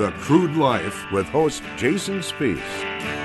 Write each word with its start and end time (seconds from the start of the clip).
The 0.00 0.12
Crude 0.12 0.56
Life 0.56 1.12
with 1.12 1.28
host 1.28 1.62
Jason 1.76 2.20
Spiess. 2.20 3.19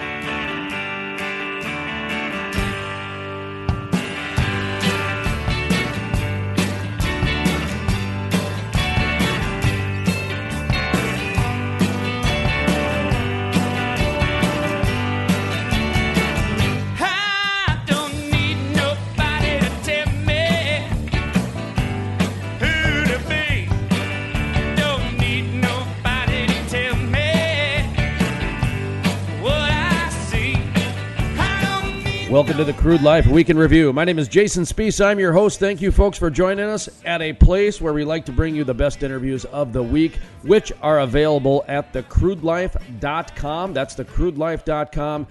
To 32.56 32.64
the 32.64 32.72
Crude 32.72 33.02
Life 33.02 33.28
Week 33.28 33.50
in 33.50 33.58
Review. 33.58 33.92
My 33.92 34.06
name 34.06 34.18
is 34.18 34.30
Jason 34.30 34.64
Spiess. 34.64 35.04
I'm 35.04 35.20
your 35.20 35.34
host. 35.34 35.60
Thank 35.60 35.82
you, 35.82 35.92
folks, 35.92 36.18
for 36.18 36.30
joining 36.30 36.64
us 36.64 36.88
at 37.04 37.22
a 37.22 37.34
place 37.34 37.82
where 37.82 37.92
we 37.92 38.06
like 38.06 38.24
to 38.28 38.32
bring 38.32 38.56
you 38.56 38.64
the 38.64 38.74
best 38.74 39.04
interviews 39.04 39.44
of 39.46 39.74
the 39.74 39.84
week, 39.84 40.20
which 40.44 40.72
are 40.82 41.02
available 41.02 41.66
at 41.68 41.92
thecrudelife.com. 41.92 43.74
That's 43.74 43.96
thecrudelife.com. 43.96 45.28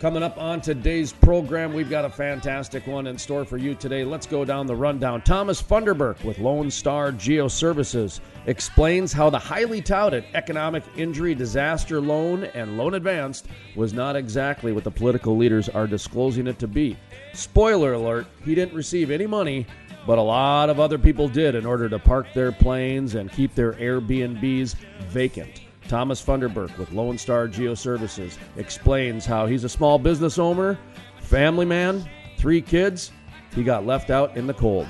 Coming 0.00 0.22
up 0.22 0.38
on 0.38 0.62
today's 0.62 1.12
program, 1.12 1.74
we've 1.74 1.90
got 1.90 2.06
a 2.06 2.08
fantastic 2.08 2.86
one 2.86 3.06
in 3.06 3.18
store 3.18 3.44
for 3.44 3.58
you 3.58 3.74
today. 3.74 4.02
Let's 4.02 4.26
go 4.26 4.46
down 4.46 4.66
the 4.66 4.74
rundown. 4.74 5.20
Thomas 5.20 5.60
Funderburk 5.60 6.24
with 6.24 6.38
Lone 6.38 6.70
Star 6.70 7.12
Geoservices 7.12 8.20
explains 8.46 9.12
how 9.12 9.28
the 9.28 9.38
highly 9.38 9.82
touted 9.82 10.24
economic 10.32 10.84
injury 10.96 11.34
disaster 11.34 12.00
loan 12.00 12.44
and 12.44 12.78
loan 12.78 12.94
advanced 12.94 13.46
was 13.76 13.92
not 13.92 14.16
exactly 14.16 14.72
what 14.72 14.84
the 14.84 14.90
political 14.90 15.36
leaders 15.36 15.68
are 15.68 15.86
disclosing 15.86 16.46
it 16.46 16.58
to 16.60 16.66
be. 16.66 16.96
Spoiler 17.34 17.92
alert, 17.92 18.26
he 18.42 18.54
didn't 18.54 18.74
receive 18.74 19.10
any 19.10 19.26
money, 19.26 19.66
but 20.06 20.16
a 20.16 20.22
lot 20.22 20.70
of 20.70 20.80
other 20.80 20.96
people 20.96 21.28
did 21.28 21.54
in 21.54 21.66
order 21.66 21.90
to 21.90 21.98
park 21.98 22.26
their 22.32 22.52
planes 22.52 23.16
and 23.16 23.30
keep 23.30 23.54
their 23.54 23.74
Airbnbs 23.74 24.76
vacant. 25.10 25.60
Thomas 25.90 26.24
Funderburk 26.24 26.78
with 26.78 26.92
Lone 26.92 27.18
Star 27.18 27.48
Geoservices 27.48 28.38
explains 28.56 29.26
how 29.26 29.46
he's 29.46 29.64
a 29.64 29.68
small 29.68 29.98
business 29.98 30.38
owner, 30.38 30.78
family 31.18 31.66
man, 31.66 32.08
three 32.38 32.62
kids. 32.62 33.10
He 33.56 33.64
got 33.64 33.84
left 33.84 34.08
out 34.08 34.36
in 34.36 34.46
the 34.46 34.54
cold. 34.54 34.86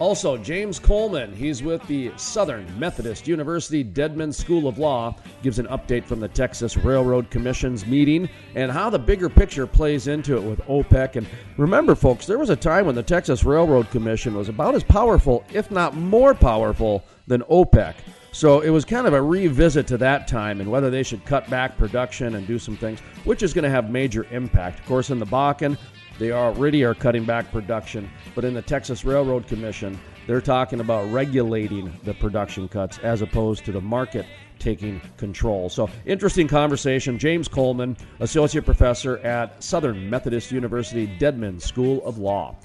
Also, 0.00 0.36
James 0.36 0.80
Coleman, 0.80 1.32
he's 1.32 1.62
with 1.62 1.80
the 1.86 2.10
Southern 2.16 2.66
Methodist 2.76 3.28
University 3.28 3.84
Dedman 3.84 4.34
School 4.34 4.66
of 4.66 4.78
Law, 4.78 5.14
gives 5.44 5.60
an 5.60 5.68
update 5.68 6.04
from 6.04 6.18
the 6.18 6.26
Texas 6.26 6.76
Railroad 6.76 7.30
Commission's 7.30 7.86
meeting 7.86 8.28
and 8.56 8.72
how 8.72 8.90
the 8.90 8.98
bigger 8.98 9.28
picture 9.28 9.64
plays 9.64 10.08
into 10.08 10.36
it 10.36 10.42
with 10.42 10.58
OPEC. 10.62 11.14
And 11.14 11.28
remember, 11.56 11.94
folks, 11.94 12.26
there 12.26 12.38
was 12.38 12.50
a 12.50 12.56
time 12.56 12.86
when 12.86 12.96
the 12.96 13.02
Texas 13.04 13.44
Railroad 13.44 13.88
Commission 13.90 14.34
was 14.34 14.48
about 14.48 14.74
as 14.74 14.82
powerful, 14.82 15.44
if 15.52 15.70
not 15.70 15.94
more 15.94 16.34
powerful, 16.34 17.04
than 17.28 17.42
OPEC. 17.42 17.94
So 18.34 18.62
it 18.62 18.70
was 18.70 18.84
kind 18.84 19.06
of 19.06 19.12
a 19.12 19.22
revisit 19.22 19.86
to 19.86 19.98
that 19.98 20.26
time 20.26 20.60
and 20.60 20.68
whether 20.68 20.90
they 20.90 21.04
should 21.04 21.24
cut 21.24 21.48
back 21.48 21.78
production 21.78 22.34
and 22.34 22.44
do 22.48 22.58
some 22.58 22.76
things, 22.76 22.98
which 23.22 23.44
is 23.44 23.54
going 23.54 23.62
to 23.62 23.70
have 23.70 23.90
major 23.90 24.26
impact. 24.32 24.80
Of 24.80 24.86
course, 24.86 25.10
in 25.10 25.20
the 25.20 25.26
Bakken, 25.26 25.78
they 26.18 26.32
already 26.32 26.82
are 26.82 26.94
cutting 26.94 27.24
back 27.24 27.52
production, 27.52 28.10
but 28.34 28.44
in 28.44 28.52
the 28.52 28.60
Texas 28.60 29.04
Railroad 29.04 29.46
Commission, 29.46 29.96
they're 30.26 30.40
talking 30.40 30.80
about 30.80 31.12
regulating 31.12 31.96
the 32.02 32.14
production 32.14 32.66
cuts 32.66 32.98
as 32.98 33.22
opposed 33.22 33.64
to 33.66 33.72
the 33.72 33.80
market 33.80 34.26
taking 34.58 35.00
control. 35.16 35.68
So, 35.68 35.88
interesting 36.04 36.48
conversation. 36.48 37.20
James 37.20 37.46
Coleman, 37.46 37.96
associate 38.18 38.64
professor 38.64 39.18
at 39.18 39.62
Southern 39.62 40.10
Methodist 40.10 40.50
University 40.50 41.06
Dedman 41.18 41.60
School 41.60 42.04
of 42.04 42.18
Law. 42.18 42.56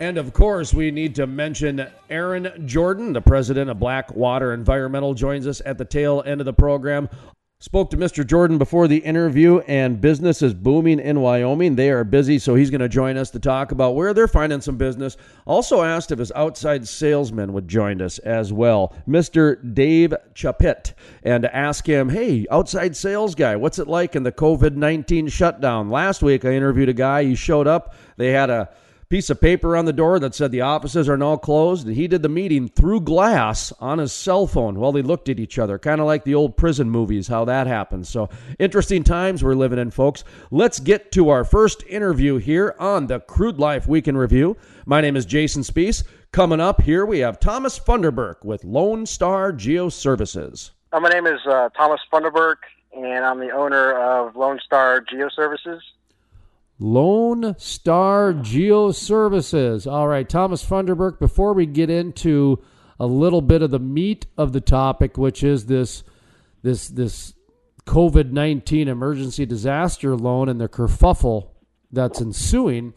And 0.00 0.16
of 0.16 0.32
course, 0.32 0.72
we 0.72 0.92
need 0.92 1.16
to 1.16 1.26
mention 1.26 1.84
Aaron 2.08 2.66
Jordan, 2.68 3.12
the 3.12 3.20
president 3.20 3.68
of 3.68 3.80
Blackwater 3.80 4.54
Environmental, 4.54 5.12
joins 5.12 5.46
us 5.46 5.60
at 5.66 5.76
the 5.76 5.84
tail 5.84 6.22
end 6.24 6.40
of 6.40 6.44
the 6.44 6.52
program. 6.52 7.08
Spoke 7.60 7.90
to 7.90 7.96
Mr. 7.96 8.24
Jordan 8.24 8.56
before 8.56 8.86
the 8.86 8.98
interview, 8.98 9.58
and 9.66 10.00
business 10.00 10.42
is 10.42 10.54
booming 10.54 11.00
in 11.00 11.20
Wyoming. 11.20 11.74
They 11.74 11.90
are 11.90 12.04
busy, 12.04 12.38
so 12.38 12.54
he's 12.54 12.70
going 12.70 12.82
to 12.82 12.88
join 12.88 13.16
us 13.16 13.30
to 13.30 13.40
talk 13.40 13.72
about 13.72 13.96
where 13.96 14.14
they're 14.14 14.28
finding 14.28 14.60
some 14.60 14.76
business. 14.76 15.16
Also 15.44 15.82
asked 15.82 16.12
if 16.12 16.20
his 16.20 16.30
outside 16.36 16.86
salesman 16.86 17.52
would 17.52 17.66
join 17.66 18.00
us 18.00 18.20
as 18.20 18.52
well, 18.52 18.94
Mr. 19.08 19.74
Dave 19.74 20.14
Chapit, 20.34 20.94
and 21.24 21.46
ask 21.46 21.84
him, 21.84 22.10
hey, 22.10 22.46
outside 22.52 22.94
sales 22.94 23.34
guy, 23.34 23.56
what's 23.56 23.80
it 23.80 23.88
like 23.88 24.14
in 24.14 24.22
the 24.22 24.30
COVID 24.30 24.76
19 24.76 25.26
shutdown? 25.26 25.90
Last 25.90 26.22
week, 26.22 26.44
I 26.44 26.52
interviewed 26.52 26.88
a 26.88 26.92
guy. 26.92 27.24
He 27.24 27.34
showed 27.34 27.66
up. 27.66 27.92
They 28.16 28.30
had 28.30 28.50
a 28.50 28.68
piece 29.08 29.30
of 29.30 29.40
paper 29.40 29.74
on 29.74 29.86
the 29.86 29.92
door 29.92 30.18
that 30.18 30.34
said 30.34 30.52
the 30.52 30.60
offices 30.60 31.08
are 31.08 31.16
now 31.16 31.34
closed 31.36 31.86
and 31.86 31.96
he 31.96 32.06
did 32.06 32.20
the 32.22 32.28
meeting 32.28 32.68
through 32.68 33.00
glass 33.00 33.72
on 33.80 33.98
his 33.98 34.12
cell 34.12 34.46
phone 34.46 34.78
while 34.78 34.92
they 34.92 35.00
looked 35.00 35.30
at 35.30 35.40
each 35.40 35.58
other 35.58 35.78
kind 35.78 36.00
of 36.00 36.06
like 36.06 36.24
the 36.24 36.34
old 36.34 36.56
prison 36.56 36.90
movies 36.90 37.28
how 37.28 37.44
that 37.44 37.66
happens 37.66 38.08
so 38.08 38.28
interesting 38.58 39.02
times 39.02 39.42
we're 39.42 39.54
living 39.54 39.78
in 39.78 39.90
folks. 39.90 40.24
Let's 40.50 40.78
get 40.78 41.10
to 41.12 41.30
our 41.30 41.44
first 41.44 41.82
interview 41.88 42.36
here 42.36 42.74
on 42.78 43.06
the 43.06 43.20
crude 43.20 43.58
life 43.58 43.86
week 43.86 44.08
in 44.08 44.16
review. 44.16 44.56
My 44.84 45.00
name 45.00 45.16
is 45.16 45.24
jason 45.24 45.62
spiess 45.62 46.04
coming 46.32 46.60
up 46.60 46.82
here 46.82 47.06
we 47.06 47.20
have 47.20 47.40
thomas 47.40 47.78
funderburk 47.78 48.44
with 48.44 48.62
lone 48.64 49.06
star 49.06 49.52
geoservices 49.52 50.70
Uh, 50.92 51.00
my 51.00 51.08
name 51.08 51.26
is 51.26 51.40
uh, 51.46 51.68
Thomas 51.76 52.00
Funderburk, 52.12 52.56
and 52.96 53.24
I'm 53.24 53.38
the 53.40 53.50
owner 53.50 53.92
of 53.92 54.36
Lone 54.36 54.58
Star 54.64 55.02
Geoservices. 55.02 55.80
Lone 56.78 57.56
Star 57.58 58.32
Geoservices. 58.32 59.90
All 59.90 60.06
right, 60.06 60.28
Thomas 60.28 60.64
Funderburk, 60.64 61.18
before 61.18 61.52
we 61.52 61.66
get 61.66 61.90
into 61.90 62.62
a 63.00 63.06
little 63.06 63.42
bit 63.42 63.62
of 63.62 63.70
the 63.70 63.80
meat 63.80 64.26
of 64.36 64.52
the 64.52 64.60
topic, 64.60 65.18
which 65.18 65.42
is 65.42 65.66
this 65.66 66.04
this 66.62 66.88
this 66.88 67.34
COVID 67.86 68.30
nineteen 68.30 68.86
emergency 68.86 69.44
disaster 69.44 70.14
loan 70.14 70.48
and 70.48 70.60
the 70.60 70.68
kerfuffle 70.68 71.50
that's 71.90 72.20
ensuing. 72.20 72.94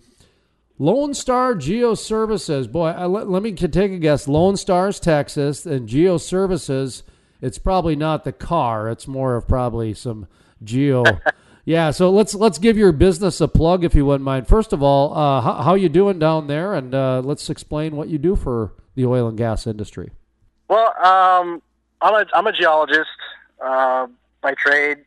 Lone 0.77 1.13
Star 1.13 1.53
Geoservices, 1.53 2.71
boy, 2.71 2.87
I, 2.87 3.05
let, 3.05 3.29
let 3.29 3.43
me 3.43 3.51
take 3.53 3.91
a 3.91 3.99
guess. 3.99 4.27
Lone 4.27 4.57
Stars, 4.57 4.99
Texas, 4.99 5.65
and 5.65 5.87
Geoservices. 5.87 7.03
It's 7.39 7.59
probably 7.59 7.95
not 7.95 8.23
the 8.23 8.31
car. 8.31 8.89
It's 8.89 9.07
more 9.07 9.35
of 9.35 9.47
probably 9.47 9.93
some 9.93 10.27
geo. 10.63 11.03
yeah, 11.71 11.91
so 11.91 12.11
let's 12.11 12.35
let's 12.35 12.57
give 12.57 12.77
your 12.77 12.91
business 12.91 13.39
a 13.39 13.47
plug 13.47 13.85
if 13.85 13.95
you 13.95 14.05
wouldn't 14.05 14.25
mind. 14.25 14.45
First 14.45 14.73
of 14.73 14.83
all, 14.83 15.13
uh, 15.17 15.39
how, 15.39 15.53
how 15.63 15.75
you 15.75 15.87
doing 15.87 16.19
down 16.19 16.47
there, 16.47 16.73
and 16.73 16.93
uh, 16.93 17.21
let's 17.23 17.49
explain 17.49 17.95
what 17.95 18.09
you 18.09 18.17
do 18.17 18.35
for 18.35 18.73
the 18.95 19.05
oil 19.05 19.29
and 19.29 19.37
gas 19.37 19.65
industry. 19.65 20.11
Well, 20.67 20.87
um, 20.97 21.61
I'm 22.01 22.13
a 22.13 22.25
I'm 22.33 22.45
a 22.45 22.51
geologist 22.51 23.09
uh, 23.63 24.07
by 24.41 24.53
trade. 24.55 24.97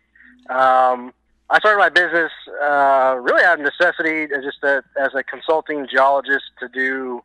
Um, 0.48 1.12
I 1.50 1.58
started 1.58 1.78
my 1.78 1.91
business 1.91 2.32
uh, 2.62 3.19
really 3.20 3.44
out 3.44 3.60
of 3.60 3.66
necessity, 3.66 4.22
as 4.34 4.42
just 4.42 4.62
a, 4.62 4.82
as 4.98 5.14
a 5.14 5.22
consulting 5.22 5.86
geologist 5.86 6.44
to 6.60 6.69
do 6.69 7.22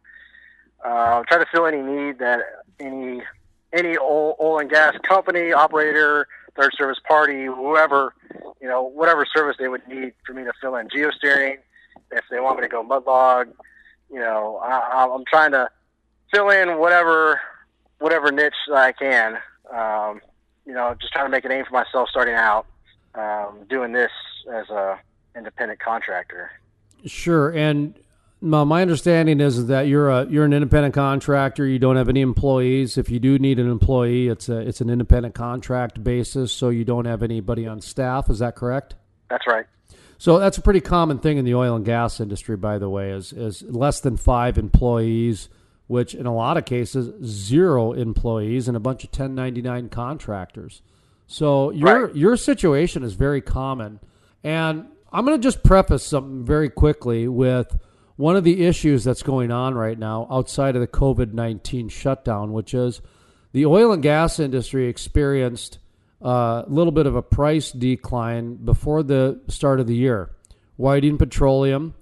uh, 0.84 1.24
try 1.24 1.38
to 1.38 1.46
fill 1.50 1.66
any 1.66 1.82
need 1.82 2.20
that 2.20 2.42
any 2.82 3.22
any 3.72 3.98
oil, 3.98 4.36
oil 4.42 4.60
and 4.60 4.70
gas 4.70 4.96
company 5.04 5.54
operator, 5.54 6.28
third 6.58 6.74
service 6.78 7.00
party, 7.08 7.46
whoever, 7.46 8.14
you 8.62 8.68
know, 8.68 8.84
whatever 8.84 9.26
service 9.26 9.56
they 9.60 9.68
would 9.68 9.88
need 9.88 10.14
for 10.26 10.34
me 10.34 10.44
to 10.44 10.54
fill 10.62 10.76
in 10.76 10.88
geosteering. 10.88 11.58
If 12.12 12.24
they 12.32 12.40
want 12.40 12.58
me 12.58 12.64
to 12.64 12.70
go 12.70 12.84
mudlog, 12.84 13.52
you 14.12 14.20
know, 14.20 14.60
I, 14.64 15.08
I'm 15.12 15.24
trying 15.26 15.52
to 15.52 15.70
fill 16.34 16.50
in 16.50 16.80
whatever 16.80 17.40
whatever 18.00 18.32
niche 18.32 18.54
that 18.68 18.78
I 18.78 18.92
can. 18.92 19.38
Um, 19.72 20.22
you 20.66 20.74
know, 20.74 20.96
just 21.00 21.14
trying 21.14 21.26
to 21.26 21.30
make 21.30 21.46
a 21.46 21.50
name 21.50 21.66
for 21.66 21.74
myself 21.74 22.10
starting 22.10 22.36
out, 22.36 22.66
um, 23.16 23.66
doing 23.70 23.92
this 23.92 24.12
as 24.52 24.70
a 24.70 25.00
independent 25.36 25.80
contractor. 25.80 26.52
Sure, 27.06 27.50
and 27.52 27.96
my 28.42 28.64
my 28.64 28.82
understanding 28.82 29.40
is 29.42 29.68
that 29.68 29.88
you're 29.88 30.10
a 30.10 30.26
you're 30.28 30.46
an 30.46 30.54
independent 30.54 30.94
contractor. 30.94 31.66
You 31.66 31.80
don't 31.80 31.96
have 31.98 32.10
any 32.10 32.22
employees. 32.22 32.98
If 32.98 33.10
you 33.10 33.20
do 33.20 33.38
need 33.38 33.60
an 33.60 33.70
employee, 33.70 34.28
it's 34.28 34.48
a 34.50 34.58
it's 34.60 34.82
an 34.82 34.90
independent 34.90 35.36
contract 35.36 36.04
basis, 36.04 36.52
so 36.52 36.70
you 36.70 36.86
don't 36.86 37.06
have 37.06 37.22
anybody 37.24 37.68
on 37.68 37.82
staff. 37.82 38.30
Is 38.30 38.40
that 38.40 38.56
correct? 38.56 38.96
That's 39.30 39.46
right. 39.48 39.66
So 40.18 40.38
that's 40.38 40.58
a 40.58 40.62
pretty 40.62 40.82
common 40.82 41.20
thing 41.20 41.38
in 41.38 41.46
the 41.46 41.56
oil 41.56 41.76
and 41.76 41.86
gas 41.86 42.20
industry, 42.20 42.58
by 42.58 42.78
the 42.78 42.90
way, 42.90 43.12
is 43.12 43.34
is 43.34 43.62
less 43.64 44.00
than 44.00 44.16
five 44.18 44.58
employees, 44.58 45.50
which 45.88 46.14
in 46.16 46.26
a 46.26 46.34
lot 46.34 46.58
of 46.58 46.66
cases 46.66 47.12
zero 47.26 47.94
employees 47.94 48.68
and 48.68 48.76
a 48.78 48.80
bunch 48.82 49.04
of 49.04 49.10
1099 49.12 49.90
contractors. 49.90 50.82
So 51.28 51.72
your 51.72 52.06
Right. 52.08 52.16
your 52.16 52.38
situation 52.38 53.04
is 53.04 53.14
very 53.14 53.42
common, 53.42 54.00
and 54.44 54.86
I'm 55.12 55.26
going 55.26 55.38
to 55.38 55.44
just 55.44 55.64
preface 55.64 56.04
something 56.04 56.44
very 56.46 56.70
quickly 56.70 57.28
with 57.28 57.78
one 58.20 58.36
of 58.36 58.44
the 58.44 58.66
issues 58.66 59.06
that's 59.06 59.24
going 59.24 59.50
on 59.50 59.76
right 59.76 59.98
now 59.98 60.28
outside 60.30 60.76
of 60.76 60.82
the 60.82 60.88
COVID 60.88 61.32
19 61.32 61.88
shutdown, 61.88 62.52
which 62.52 62.74
is 62.74 63.00
the 63.54 63.66
oil 63.66 63.94
and 63.94 64.04
gas 64.04 64.42
industry 64.42 64.90
experienced 64.90 65.80
a 66.20 66.66
little 66.68 66.92
bit 66.92 67.06
of 67.06 67.16
a 67.16 67.22
price 67.22 67.72
decline 67.72 68.56
before 68.56 69.04
the 69.04 69.40
start 69.48 69.80
of 69.80 69.88
the 69.88 69.96
year. 69.96 70.32
Whiting 70.76 71.18
Petroleum 71.18 71.94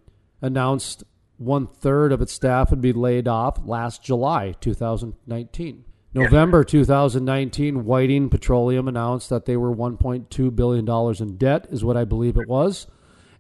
announced 0.41 1.03
one 1.37 1.67
third 1.67 2.11
of 2.11 2.19
its 2.19 2.33
staff 2.33 2.71
would 2.71 2.81
be 2.81 2.93
laid 2.93 3.27
off 3.27 3.59
last 3.63 4.01
July 4.01 4.55
2019. 4.59 5.85
November 6.15 6.63
2019, 6.63 7.85
Whiting 7.85 8.29
Petroleum 8.29 8.87
announced 8.87 9.29
that 9.29 9.45
they 9.45 9.55
were 9.55 9.71
1.2 9.71 10.55
billion 10.55 10.83
dollars 10.83 11.21
in 11.21 11.37
debt, 11.37 11.67
is 11.69 11.85
what 11.85 11.95
I 11.95 12.05
believe 12.05 12.37
it 12.37 12.47
was. 12.47 12.87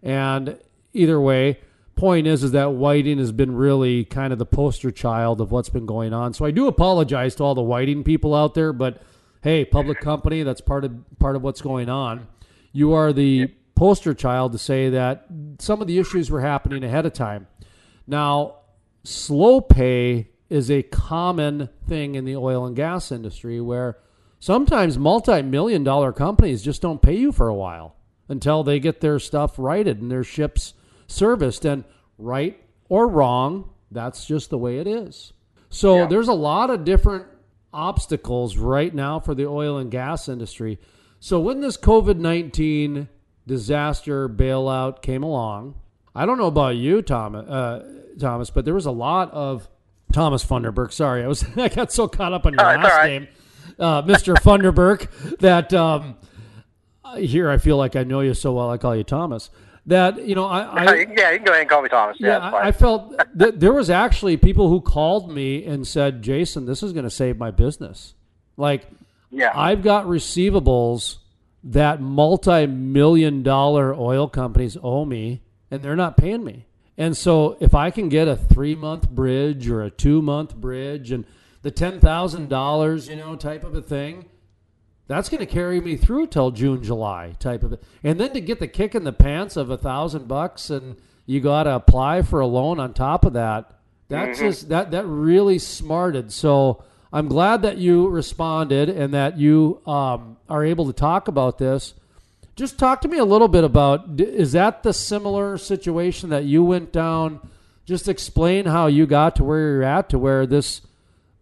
And 0.03 0.59
either 0.93 1.19
way, 1.19 1.57
point 1.97 2.27
is 2.27 2.43
is 2.43 2.51
that 2.51 2.73
Whiting 2.73 3.17
has 3.17 3.31
been 3.31 3.55
really 3.55 4.05
kind 4.05 4.31
of 4.31 4.39
the 4.39 4.45
poster 4.45 4.91
child 4.91 5.41
of 5.41 5.51
what's 5.51 5.69
been 5.69 5.85
going 5.85 6.13
on. 6.13 6.33
So 6.33 6.45
I 6.45 6.51
do 6.51 6.67
apologize 6.67 7.35
to 7.35 7.43
all 7.43 7.55
the 7.55 7.61
Whiting 7.61 8.03
people 8.03 8.33
out 8.33 8.53
there, 8.53 8.71
but 8.71 9.01
hey, 9.41 9.65
public 9.65 9.99
company, 9.99 10.43
that's 10.43 10.61
part 10.61 10.85
of 10.85 10.93
part 11.19 11.35
of 11.35 11.41
what's 11.41 11.61
going 11.61 11.89
on. 11.89 12.27
You 12.71 12.93
are 12.93 13.11
the 13.11 13.53
poster 13.75 14.13
child 14.13 14.51
to 14.53 14.57
say 14.57 14.89
that 14.89 15.25
some 15.59 15.81
of 15.81 15.87
the 15.87 15.99
issues 15.99 16.31
were 16.31 16.41
happening 16.41 16.83
ahead 16.83 17.05
of 17.05 17.13
time. 17.13 17.47
Now, 18.07 18.55
slow 19.03 19.61
pay 19.61 20.29
is 20.49 20.71
a 20.71 20.83
common 20.83 21.69
thing 21.87 22.15
in 22.15 22.25
the 22.25 22.35
oil 22.35 22.65
and 22.65 22.75
gas 22.75 23.11
industry 23.11 23.59
where 23.59 23.97
sometimes 24.39 24.97
multi-million 24.97 25.83
dollar 25.83 26.13
companies 26.13 26.61
just 26.61 26.81
don't 26.81 27.01
pay 27.01 27.15
you 27.15 27.31
for 27.31 27.47
a 27.47 27.53
while 27.53 27.95
until 28.29 28.63
they 28.63 28.79
get 28.79 29.01
their 29.01 29.19
stuff 29.19 29.55
righted 29.57 30.01
and 30.01 30.11
their 30.11 30.23
ships 30.23 30.73
serviced 31.07 31.65
and 31.65 31.83
right 32.17 32.61
or 32.89 33.07
wrong 33.07 33.69
that's 33.91 34.25
just 34.25 34.49
the 34.49 34.57
way 34.57 34.77
it 34.79 34.87
is 34.87 35.33
so 35.69 35.99
Yeah. 35.99 36.05
there's 36.07 36.27
a 36.27 36.33
lot 36.33 36.69
of 36.69 36.83
different 36.83 37.25
obstacles 37.73 38.57
right 38.57 38.93
now 38.93 39.19
for 39.19 39.33
the 39.35 39.45
oil 39.45 39.77
and 39.77 39.89
gas 39.91 40.27
industry 40.29 40.79
so 41.19 41.39
when 41.39 41.61
this 41.61 41.77
covid-19 41.77 43.07
disaster 43.45 44.27
bailout 44.29 45.01
came 45.01 45.23
along 45.23 45.75
i 46.15 46.25
don't 46.25 46.37
know 46.37 46.47
about 46.47 46.75
you 46.75 47.01
thomas 47.01 47.47
uh, 47.49 47.85
thomas 48.19 48.49
but 48.49 48.65
there 48.65 48.73
was 48.73 48.85
a 48.85 48.91
lot 48.91 49.31
of 49.31 49.67
thomas 50.11 50.43
funderburk 50.43 50.91
sorry 50.91 51.23
i 51.23 51.27
was 51.27 51.45
i 51.57 51.67
got 51.69 51.91
so 51.91 52.07
caught 52.07 52.33
up 52.33 52.45
on 52.45 52.53
your 52.53 52.61
Oh, 52.61 52.75
last 52.75 52.83
right. 52.91 53.07
name 53.07 53.27
uh, 53.79 54.01
mr 54.03 54.35
funderburk 54.35 55.07
that 55.39 55.73
um, 55.73 56.15
here 57.17 57.49
I 57.49 57.57
feel 57.57 57.77
like 57.77 57.95
I 57.95 58.03
know 58.03 58.19
you 58.19 58.33
so 58.33 58.51
well. 58.53 58.69
I 58.69 58.77
call 58.77 58.93
you 58.93 59.03
Thomas. 59.05 59.49
That 59.87 60.27
you 60.27 60.35
know, 60.35 60.45
I, 60.45 60.63
I 60.63 60.83
yeah, 60.83 61.31
you 61.31 61.37
can 61.37 61.45
go 61.45 61.51
ahead 61.51 61.61
and 61.61 61.69
call 61.69 61.81
me 61.81 61.87
Thomas. 61.87 62.17
Yeah, 62.19 62.27
yeah, 62.27 62.51
I, 62.51 62.67
I 62.67 62.71
felt 62.73 63.15
that 63.35 63.61
there 63.61 63.71
was 63.71 63.89
actually 63.89 64.35
people 64.35 64.67
who 64.67 64.81
called 64.81 65.31
me 65.31 65.65
and 65.65 65.87
said, 65.87 66.21
"Jason, 66.21 66.65
this 66.65 66.83
is 66.83 66.91
going 66.91 67.05
to 67.05 67.09
save 67.09 67.37
my 67.37 67.51
business." 67.51 68.13
Like, 68.57 68.85
yeah. 69.31 69.51
I've 69.55 69.83
got 69.83 70.05
receivables 70.05 71.19
that 71.63 72.01
multi-million 72.01 73.43
dollar 73.43 73.93
oil 73.93 74.27
companies 74.27 74.77
owe 74.83 75.05
me, 75.05 75.41
and 75.71 75.81
they're 75.81 75.95
not 75.95 76.17
paying 76.17 76.43
me. 76.43 76.65
And 76.97 77.15
so, 77.15 77.55
if 77.61 77.73
I 77.73 77.89
can 77.89 78.09
get 78.09 78.27
a 78.27 78.35
three-month 78.35 79.09
bridge 79.09 79.69
or 79.69 79.83
a 79.83 79.89
two-month 79.89 80.53
bridge, 80.55 81.13
and 81.13 81.23
the 81.61 81.71
ten 81.71 82.01
thousand 82.01 82.49
dollars, 82.49 83.07
you 83.07 83.15
know, 83.15 83.37
type 83.37 83.63
of 83.63 83.73
a 83.73 83.81
thing, 83.81 84.25
that's 85.07 85.29
going 85.29 85.39
to 85.39 85.45
carry 85.45 85.79
me 85.79 85.95
through 85.95 86.27
till 86.27 86.51
June, 86.51 86.83
July 86.83 87.35
type 87.39 87.63
of 87.63 87.73
it. 87.73 87.83
And 88.03 88.19
then 88.19 88.33
to 88.33 88.41
get 88.41 88.59
the 88.59 88.67
kick 88.67 88.93
in 88.93 89.05
the 89.05 89.13
pants 89.13 89.55
of 89.55 89.69
a 89.69 89.77
thousand 89.77 90.27
bucks 90.27 90.69
and 90.69 90.97
you 91.25 91.39
got 91.39 91.63
to 91.63 91.75
apply 91.75 92.21
for 92.21 92.39
a 92.39 92.47
loan 92.47 92.79
on 92.79 92.93
top 92.93 93.25
of 93.25 93.33
that. 93.33 93.71
That's 94.09 94.39
just 94.39 94.69
that 94.69 94.91
that 94.91 95.05
really 95.05 95.59
smarted. 95.59 96.31
So 96.31 96.83
I'm 97.11 97.27
glad 97.27 97.61
that 97.63 97.77
you 97.77 98.07
responded 98.07 98.89
and 98.89 99.13
that 99.13 99.37
you 99.37 99.81
um, 99.85 100.37
are 100.49 100.63
able 100.63 100.85
to 100.87 100.93
talk 100.93 101.27
about 101.27 101.57
this. 101.57 101.93
Just 102.55 102.79
talk 102.79 103.01
to 103.01 103.07
me 103.07 103.17
a 103.17 103.25
little 103.25 103.49
bit 103.49 103.63
about 103.63 104.19
is 104.19 104.53
that 104.53 104.83
the 104.83 104.93
similar 104.93 105.57
situation 105.57 106.29
that 106.29 106.45
you 106.45 106.63
went 106.63 106.91
down? 106.91 107.39
Just 107.85 108.07
explain 108.07 108.65
how 108.65 108.87
you 108.87 109.05
got 109.05 109.35
to 109.37 109.43
where 109.43 109.59
you're 109.59 109.83
at 109.83 110.09
to 110.09 110.19
where 110.19 110.45
this 110.45 110.81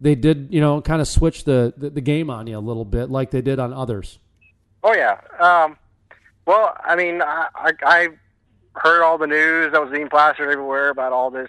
they 0.00 0.14
did, 0.14 0.48
you 0.50 0.60
know, 0.60 0.80
kind 0.80 1.00
of 1.00 1.08
switch 1.08 1.44
the, 1.44 1.72
the, 1.76 1.90
the 1.90 2.00
game 2.00 2.30
on 2.30 2.46
you 2.46 2.56
a 2.56 2.60
little 2.60 2.84
bit 2.84 3.10
like 3.10 3.30
they 3.30 3.40
did 3.40 3.58
on 3.58 3.72
others. 3.72 4.18
Oh 4.82 4.94
yeah. 4.94 5.20
Um, 5.38 5.76
well, 6.46 6.76
I 6.84 6.96
mean, 6.96 7.22
I, 7.22 7.48
I, 7.82 8.08
heard 8.76 9.02
all 9.02 9.16
the 9.18 9.26
news 9.26 9.72
that 9.72 9.80
was 9.80 9.90
being 9.90 10.08
plastered 10.08 10.50
everywhere 10.50 10.90
about 10.90 11.12
all 11.12 11.30
this 11.30 11.48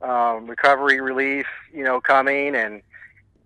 um, 0.00 0.46
recovery 0.46 1.00
relief, 1.00 1.46
you 1.72 1.82
know, 1.82 2.00
coming, 2.00 2.54
and 2.54 2.82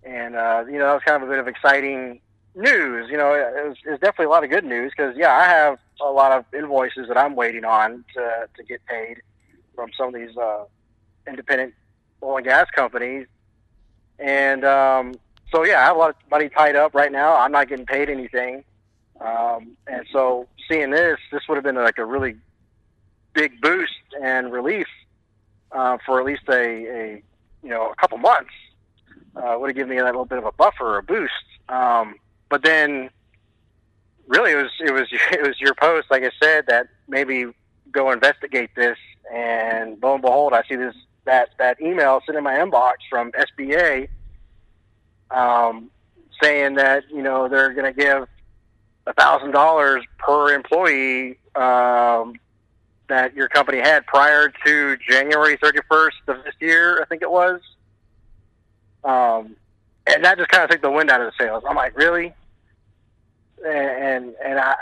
and 0.02 0.36
uh, 0.36 0.64
you 0.66 0.78
know 0.78 0.86
that 0.86 0.94
was 0.94 1.02
kind 1.04 1.22
of 1.22 1.28
a 1.28 1.32
bit 1.32 1.38
of 1.38 1.48
exciting 1.48 2.20
news. 2.54 3.08
You 3.10 3.16
know, 3.16 3.32
it 3.32 3.68
was, 3.68 3.76
it 3.86 3.90
was 3.90 4.00
definitely 4.00 4.26
a 4.26 4.30
lot 4.30 4.44
of 4.44 4.50
good 4.50 4.64
news 4.64 4.92
because 4.96 5.16
yeah, 5.16 5.34
I 5.34 5.44
have 5.44 5.78
a 6.00 6.10
lot 6.10 6.32
of 6.32 6.44
invoices 6.54 7.08
that 7.08 7.16
I'm 7.16 7.36
waiting 7.36 7.64
on 7.64 8.04
to 8.14 8.48
to 8.54 8.62
get 8.64 8.84
paid 8.86 9.22
from 9.74 9.90
some 9.96 10.08
of 10.08 10.14
these 10.14 10.36
uh, 10.36 10.64
independent 11.26 11.74
oil 12.22 12.36
and 12.36 12.44
gas 12.44 12.66
companies, 12.74 13.26
and 14.20 14.64
um, 14.64 15.14
so 15.52 15.64
yeah, 15.64 15.80
I 15.80 15.84
have 15.84 15.96
a 15.96 15.98
lot 15.98 16.10
of 16.10 16.16
money 16.30 16.48
tied 16.48 16.76
up 16.76 16.94
right 16.94 17.10
now. 17.10 17.36
I'm 17.36 17.52
not 17.52 17.68
getting 17.68 17.86
paid 17.86 18.08
anything. 18.08 18.64
Um, 19.20 19.76
and 19.86 20.06
so 20.12 20.46
seeing 20.68 20.90
this, 20.90 21.18
this 21.32 21.42
would 21.48 21.56
have 21.56 21.64
been 21.64 21.76
like 21.76 21.98
a 21.98 22.04
really 22.04 22.36
big 23.32 23.60
boost 23.60 23.92
and 24.22 24.52
relief 24.52 24.86
uh, 25.72 25.98
for 26.04 26.20
at 26.20 26.26
least 26.26 26.42
a, 26.48 26.54
a 26.54 27.22
you 27.62 27.68
know 27.68 27.90
a 27.90 27.94
couple 27.96 28.18
months. 28.18 28.52
Uh, 29.36 29.56
would 29.58 29.68
have 29.68 29.76
given 29.76 29.90
me 29.90 29.96
that 29.96 30.06
little 30.06 30.24
bit 30.24 30.38
of 30.38 30.44
a 30.44 30.52
buffer 30.52 30.84
or 30.84 30.98
a 30.98 31.02
boost. 31.02 31.32
Um, 31.68 32.16
but 32.48 32.64
then, 32.64 33.10
really, 34.26 34.52
it 34.52 34.56
was 34.56 34.70
it 34.80 34.92
was 34.92 35.08
it 35.12 35.46
was 35.46 35.60
your 35.60 35.74
post, 35.74 36.10
like 36.10 36.24
I 36.24 36.30
said, 36.42 36.66
that 36.66 36.88
maybe 37.08 37.46
go 37.92 38.10
investigate 38.10 38.70
this. 38.74 38.98
And 39.32 39.98
lo 40.02 40.14
and 40.14 40.22
behold, 40.22 40.52
I 40.52 40.62
see 40.68 40.74
this 40.74 40.96
that 41.24 41.50
that 41.58 41.80
email 41.80 42.20
sitting 42.26 42.38
in 42.38 42.44
my 42.44 42.54
inbox 42.54 42.94
from 43.08 43.32
SBA 43.32 44.08
um, 45.30 45.90
saying 46.42 46.74
that 46.74 47.04
you 47.10 47.22
know 47.22 47.48
they're 47.48 47.72
going 47.72 47.92
to 47.92 47.98
give 47.98 48.26
a 49.06 49.12
thousand 49.14 49.52
dollars 49.52 50.04
per 50.18 50.52
employee 50.52 51.38
um, 51.54 52.34
that 53.08 53.34
your 53.34 53.48
company 53.48 53.78
had 53.78 54.06
prior 54.06 54.52
to 54.64 54.96
January 55.08 55.56
thirty 55.56 55.80
first 55.90 56.16
of 56.28 56.42
this 56.44 56.54
year. 56.60 57.00
I 57.02 57.04
think 57.06 57.22
it 57.22 57.30
was, 57.30 57.60
um, 59.04 59.56
and 60.06 60.24
that 60.24 60.38
just 60.38 60.50
kind 60.50 60.64
of 60.64 60.70
took 60.70 60.82
the 60.82 60.90
wind 60.90 61.10
out 61.10 61.20
of 61.20 61.26
the 61.26 61.44
sails. 61.44 61.64
I'm 61.68 61.76
like, 61.76 61.96
really? 61.96 62.32
And 63.66 64.34
and 64.44 64.58
I 64.58 64.74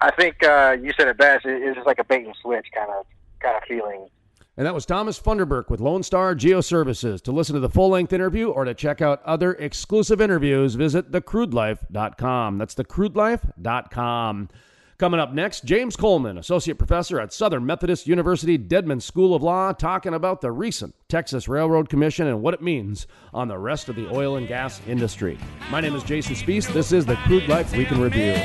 I 0.00 0.10
think 0.10 0.42
uh, 0.42 0.76
you 0.80 0.92
said 0.96 1.08
it 1.08 1.16
best. 1.16 1.46
It, 1.46 1.62
it's 1.62 1.76
just 1.76 1.86
like 1.86 1.98
a 1.98 2.04
bait 2.04 2.26
and 2.26 2.34
switch 2.42 2.66
kind 2.74 2.90
of 2.90 3.06
kind 3.40 3.56
of 3.56 3.62
feeling. 3.64 4.08
And 4.56 4.66
that 4.66 4.74
was 4.74 4.86
Thomas 4.86 5.18
Funderburk 5.18 5.68
with 5.68 5.80
Lone 5.80 6.04
Star 6.04 6.34
Geoservices. 6.36 7.20
To 7.22 7.32
listen 7.32 7.54
to 7.54 7.60
the 7.60 7.68
full 7.68 7.88
length 7.88 8.12
interview 8.12 8.50
or 8.50 8.64
to 8.64 8.74
check 8.74 9.02
out 9.02 9.20
other 9.24 9.54
exclusive 9.54 10.20
interviews, 10.20 10.76
visit 10.76 11.10
thecrudelife.com. 11.10 12.58
That's 12.58 12.74
thecrudelife.com. 12.76 14.48
Coming 14.96 15.18
up 15.18 15.32
next, 15.32 15.64
James 15.64 15.96
Coleman, 15.96 16.38
Associate 16.38 16.78
Professor 16.78 17.18
at 17.18 17.32
Southern 17.32 17.66
Methodist 17.66 18.06
University 18.06 18.56
Dedman 18.56 19.02
School 19.02 19.34
of 19.34 19.42
Law, 19.42 19.72
talking 19.72 20.14
about 20.14 20.40
the 20.40 20.52
recent 20.52 20.94
Texas 21.08 21.48
Railroad 21.48 21.88
Commission 21.88 22.28
and 22.28 22.40
what 22.40 22.54
it 22.54 22.62
means 22.62 23.08
on 23.32 23.48
the 23.48 23.58
rest 23.58 23.88
of 23.88 23.96
the 23.96 24.08
oil 24.14 24.36
and 24.36 24.46
gas 24.46 24.80
industry. 24.86 25.36
My 25.68 25.80
name 25.80 25.96
is 25.96 26.04
Jason 26.04 26.36
Spiess. 26.36 26.72
This 26.72 26.92
is 26.92 27.04
the 27.04 27.16
Crude 27.16 27.48
Life 27.48 27.76
Week 27.76 27.90
in 27.90 28.00
Review. 28.00 28.36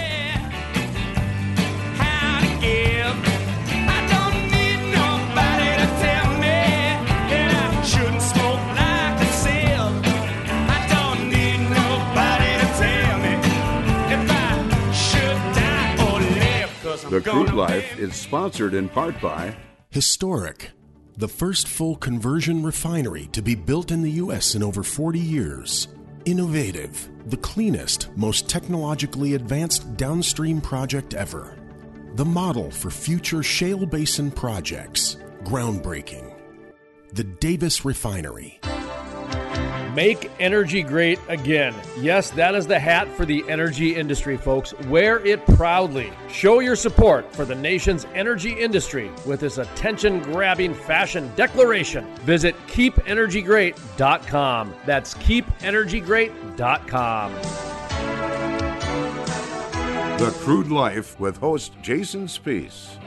The 17.09 17.21
Crude 17.21 17.55
Life 17.55 17.97
is 17.97 18.13
sponsored 18.13 18.75
in 18.75 18.87
part 18.87 19.19
by 19.19 19.57
Historic, 19.89 20.69
the 21.17 21.27
first 21.27 21.67
full 21.67 21.95
conversion 21.95 22.61
refinery 22.61 23.27
to 23.31 23.41
be 23.41 23.55
built 23.55 23.89
in 23.89 24.03
the 24.03 24.11
U.S. 24.23 24.53
in 24.53 24.61
over 24.61 24.83
40 24.83 25.17
years. 25.17 25.87
Innovative, 26.25 27.09
the 27.25 27.37
cleanest, 27.37 28.15
most 28.15 28.47
technologically 28.47 29.33
advanced 29.33 29.97
downstream 29.97 30.61
project 30.61 31.15
ever. 31.15 31.57
The 32.13 32.25
model 32.25 32.69
for 32.69 32.91
future 32.91 33.41
shale 33.41 33.87
basin 33.87 34.29
projects. 34.29 35.17
Groundbreaking. 35.45 36.31
The 37.13 37.23
Davis 37.23 37.85
Refinery. 37.85 38.59
Make 39.93 40.31
energy 40.39 40.81
great 40.83 41.19
again. 41.27 41.73
Yes, 41.97 42.29
that 42.31 42.55
is 42.55 42.65
the 42.67 42.79
hat 42.79 43.07
for 43.15 43.25
the 43.25 43.43
energy 43.49 43.95
industry, 43.95 44.37
folks. 44.37 44.73
Wear 44.85 45.25
it 45.25 45.45
proudly. 45.45 46.13
Show 46.29 46.59
your 46.59 46.75
support 46.75 47.33
for 47.33 47.45
the 47.45 47.55
nation's 47.55 48.05
energy 48.13 48.51
industry 48.51 49.09
with 49.25 49.39
this 49.39 49.57
attention 49.57 50.21
grabbing 50.21 50.73
fashion 50.73 51.31
declaration. 51.35 52.05
Visit 52.17 52.55
keepenergygreat.com. 52.67 54.75
That's 54.85 55.13
keepenergygreat.com. 55.15 57.33
The 60.19 60.31
Crude 60.41 60.69
Life 60.69 61.19
with 61.19 61.37
host 61.37 61.73
Jason 61.81 62.27
Spiess. 62.27 62.97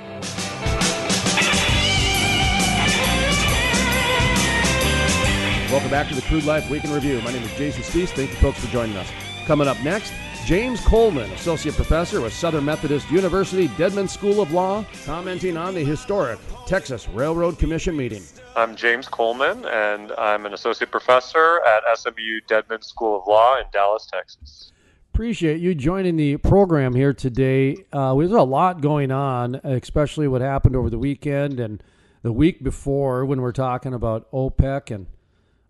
Welcome 5.72 5.90
back 5.90 6.08
to 6.10 6.14
the 6.14 6.20
Crude 6.20 6.44
Life 6.44 6.68
Week 6.68 6.84
in 6.84 6.92
Review. 6.92 7.18
My 7.22 7.32
name 7.32 7.42
is 7.44 7.54
Jason 7.54 7.82
Spiess. 7.82 8.10
Thank 8.10 8.28
you, 8.28 8.36
folks, 8.36 8.62
for 8.62 8.70
joining 8.70 8.94
us. 8.94 9.10
Coming 9.46 9.66
up 9.66 9.80
next, 9.82 10.12
James 10.44 10.82
Coleman, 10.82 11.30
Associate 11.30 11.74
Professor 11.74 12.20
with 12.20 12.34
Southern 12.34 12.66
Methodist 12.66 13.10
University 13.10 13.68
Dedman 13.68 14.06
School 14.06 14.42
of 14.42 14.52
Law, 14.52 14.84
commenting 15.06 15.56
on 15.56 15.74
the 15.74 15.82
historic 15.82 16.38
Texas 16.66 17.08
Railroad 17.08 17.58
Commission 17.58 17.96
meeting. 17.96 18.22
I'm 18.54 18.76
James 18.76 19.08
Coleman, 19.08 19.64
and 19.64 20.12
I'm 20.18 20.44
an 20.44 20.52
associate 20.52 20.90
professor 20.90 21.62
at 21.64 21.84
SMU 21.96 22.42
Dedman 22.46 22.84
School 22.84 23.20
of 23.22 23.26
Law 23.26 23.58
in 23.58 23.64
Dallas, 23.72 24.06
Texas. 24.12 24.72
Appreciate 25.14 25.58
you 25.58 25.74
joining 25.74 26.16
the 26.16 26.36
program 26.36 26.94
here 26.94 27.14
today. 27.14 27.78
Uh, 27.94 28.14
there's 28.14 28.30
a 28.32 28.42
lot 28.42 28.82
going 28.82 29.10
on, 29.10 29.54
especially 29.64 30.28
what 30.28 30.42
happened 30.42 30.76
over 30.76 30.90
the 30.90 30.98
weekend 30.98 31.58
and 31.58 31.82
the 32.20 32.30
week 32.30 32.62
before 32.62 33.24
when 33.24 33.40
we're 33.40 33.52
talking 33.52 33.94
about 33.94 34.30
OPEC 34.32 34.94
and 34.94 35.06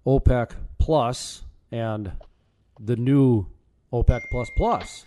OPEC 0.06 0.52
Plus 0.78 1.42
and 1.70 2.12
the 2.78 2.96
new 2.96 3.46
OPEC 3.92 4.22
Plus 4.30 4.48
Plus. 4.56 5.04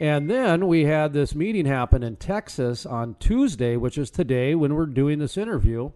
And 0.00 0.28
then 0.28 0.66
we 0.66 0.84
had 0.84 1.12
this 1.12 1.34
meeting 1.34 1.66
happen 1.66 2.02
in 2.02 2.16
Texas 2.16 2.84
on 2.84 3.14
Tuesday, 3.20 3.76
which 3.76 3.96
is 3.96 4.10
today 4.10 4.54
when 4.54 4.74
we're 4.74 4.86
doing 4.86 5.18
this 5.18 5.36
interview. 5.36 5.92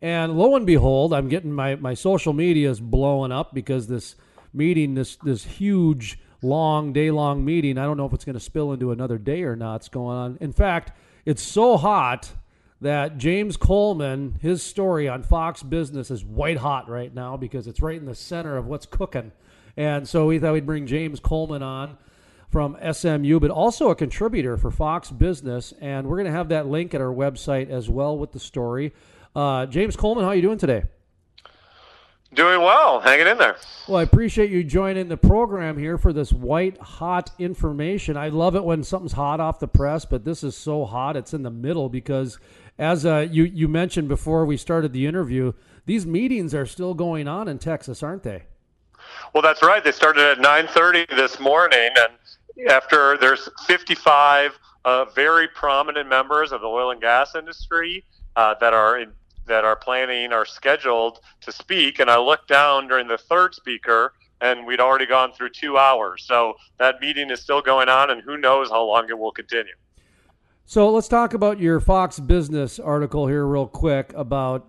And 0.00 0.38
lo 0.38 0.54
and 0.56 0.66
behold, 0.66 1.12
I'm 1.12 1.28
getting 1.28 1.52
my, 1.52 1.76
my 1.76 1.94
social 1.94 2.32
media 2.32 2.70
is 2.70 2.80
blowing 2.80 3.32
up 3.32 3.52
because 3.54 3.88
this 3.88 4.16
meeting, 4.52 4.94
this 4.94 5.16
this 5.16 5.44
huge, 5.44 6.18
long, 6.42 6.92
day 6.92 7.10
long 7.10 7.44
meeting, 7.44 7.78
I 7.78 7.84
don't 7.84 7.96
know 7.96 8.06
if 8.06 8.12
it's 8.12 8.24
going 8.24 8.34
to 8.34 8.40
spill 8.40 8.72
into 8.72 8.90
another 8.90 9.18
day 9.18 9.42
or 9.42 9.56
not. 9.56 9.76
It's 9.76 9.88
going 9.88 10.16
on. 10.16 10.38
In 10.40 10.52
fact, 10.52 10.92
it's 11.24 11.42
so 11.42 11.76
hot 11.76 12.32
that 12.82 13.16
James 13.16 13.56
Coleman, 13.56 14.38
his 14.40 14.62
story 14.62 15.08
on 15.08 15.22
Fox 15.22 15.62
Business 15.62 16.10
is 16.10 16.24
white 16.24 16.58
hot 16.58 16.88
right 16.88 17.14
now 17.14 17.36
because 17.36 17.66
it's 17.68 17.80
right 17.80 17.96
in 17.96 18.06
the 18.06 18.14
center 18.14 18.56
of 18.56 18.66
what's 18.66 18.86
cooking. 18.86 19.30
And 19.76 20.06
so 20.06 20.26
we 20.26 20.38
thought 20.38 20.52
we'd 20.52 20.66
bring 20.66 20.86
James 20.86 21.20
Coleman 21.20 21.62
on 21.62 21.96
from 22.50 22.76
SMU, 22.92 23.40
but 23.40 23.50
also 23.50 23.90
a 23.90 23.94
contributor 23.94 24.56
for 24.56 24.70
Fox 24.70 25.10
Business. 25.10 25.72
And 25.80 26.08
we're 26.08 26.16
going 26.16 26.26
to 26.26 26.32
have 26.32 26.48
that 26.48 26.66
link 26.66 26.92
at 26.92 27.00
our 27.00 27.12
website 27.12 27.70
as 27.70 27.88
well 27.88 28.18
with 28.18 28.32
the 28.32 28.40
story. 28.40 28.92
Uh, 29.34 29.66
James 29.66 29.96
Coleman, 29.96 30.24
how 30.24 30.30
are 30.30 30.36
you 30.36 30.42
doing 30.42 30.58
today? 30.58 30.82
Doing 32.34 32.62
well, 32.62 32.98
hanging 33.00 33.26
in 33.26 33.36
there. 33.36 33.56
Well, 33.86 33.98
I 33.98 34.02
appreciate 34.04 34.50
you 34.50 34.64
joining 34.64 35.08
the 35.08 35.18
program 35.18 35.76
here 35.76 35.98
for 35.98 36.14
this 36.14 36.32
white 36.32 36.78
hot 36.78 37.30
information. 37.38 38.16
I 38.16 38.30
love 38.30 38.56
it 38.56 38.64
when 38.64 38.82
something's 38.84 39.12
hot 39.12 39.38
off 39.38 39.58
the 39.58 39.68
press, 39.68 40.06
but 40.06 40.24
this 40.24 40.42
is 40.42 40.56
so 40.56 40.86
hot 40.86 41.14
it's 41.14 41.34
in 41.34 41.42
the 41.42 41.50
middle 41.50 41.90
because, 41.90 42.38
as 42.82 43.06
uh, 43.06 43.28
you 43.30 43.44
you 43.44 43.68
mentioned 43.68 44.08
before 44.08 44.44
we 44.44 44.56
started 44.56 44.92
the 44.92 45.06
interview, 45.06 45.52
these 45.86 46.04
meetings 46.04 46.52
are 46.52 46.66
still 46.66 46.94
going 46.94 47.28
on 47.28 47.46
in 47.46 47.58
Texas, 47.60 48.02
aren't 48.02 48.24
they? 48.24 48.42
Well, 49.32 49.42
that's 49.42 49.62
right. 49.62 49.84
They 49.84 49.92
started 49.92 50.24
at 50.24 50.38
9:30 50.38 51.06
this 51.10 51.38
morning, 51.38 51.90
and 51.96 52.68
after 52.68 53.16
there's 53.18 53.48
55 53.66 54.58
uh, 54.84 55.04
very 55.14 55.46
prominent 55.46 56.08
members 56.08 56.50
of 56.50 56.60
the 56.60 56.66
oil 56.66 56.90
and 56.90 57.00
gas 57.00 57.36
industry 57.36 58.04
uh, 58.34 58.54
that 58.60 58.74
are 58.74 58.98
in, 58.98 59.12
that 59.46 59.64
are 59.64 59.76
planning 59.76 60.32
are 60.32 60.44
scheduled 60.44 61.20
to 61.42 61.52
speak, 61.52 62.00
and 62.00 62.10
I 62.10 62.18
looked 62.18 62.48
down 62.48 62.88
during 62.88 63.06
the 63.06 63.18
third 63.18 63.54
speaker. 63.54 64.12
And 64.40 64.66
we'd 64.66 64.80
already 64.80 65.06
gone 65.06 65.32
through 65.32 65.50
two 65.50 65.78
hours. 65.78 66.24
So 66.26 66.54
that 66.78 67.00
meeting 67.00 67.30
is 67.30 67.40
still 67.40 67.62
going 67.62 67.88
on, 67.88 68.10
and 68.10 68.20
who 68.20 68.36
knows 68.36 68.70
how 68.70 68.82
long 68.82 69.08
it 69.08 69.16
will 69.16 69.30
continue. 69.30 69.74
So 70.72 70.88
let's 70.90 71.06
talk 71.06 71.34
about 71.34 71.60
your 71.60 71.80
Fox 71.80 72.18
Business 72.18 72.78
article 72.78 73.26
here, 73.26 73.44
real 73.44 73.66
quick, 73.66 74.10
about 74.14 74.66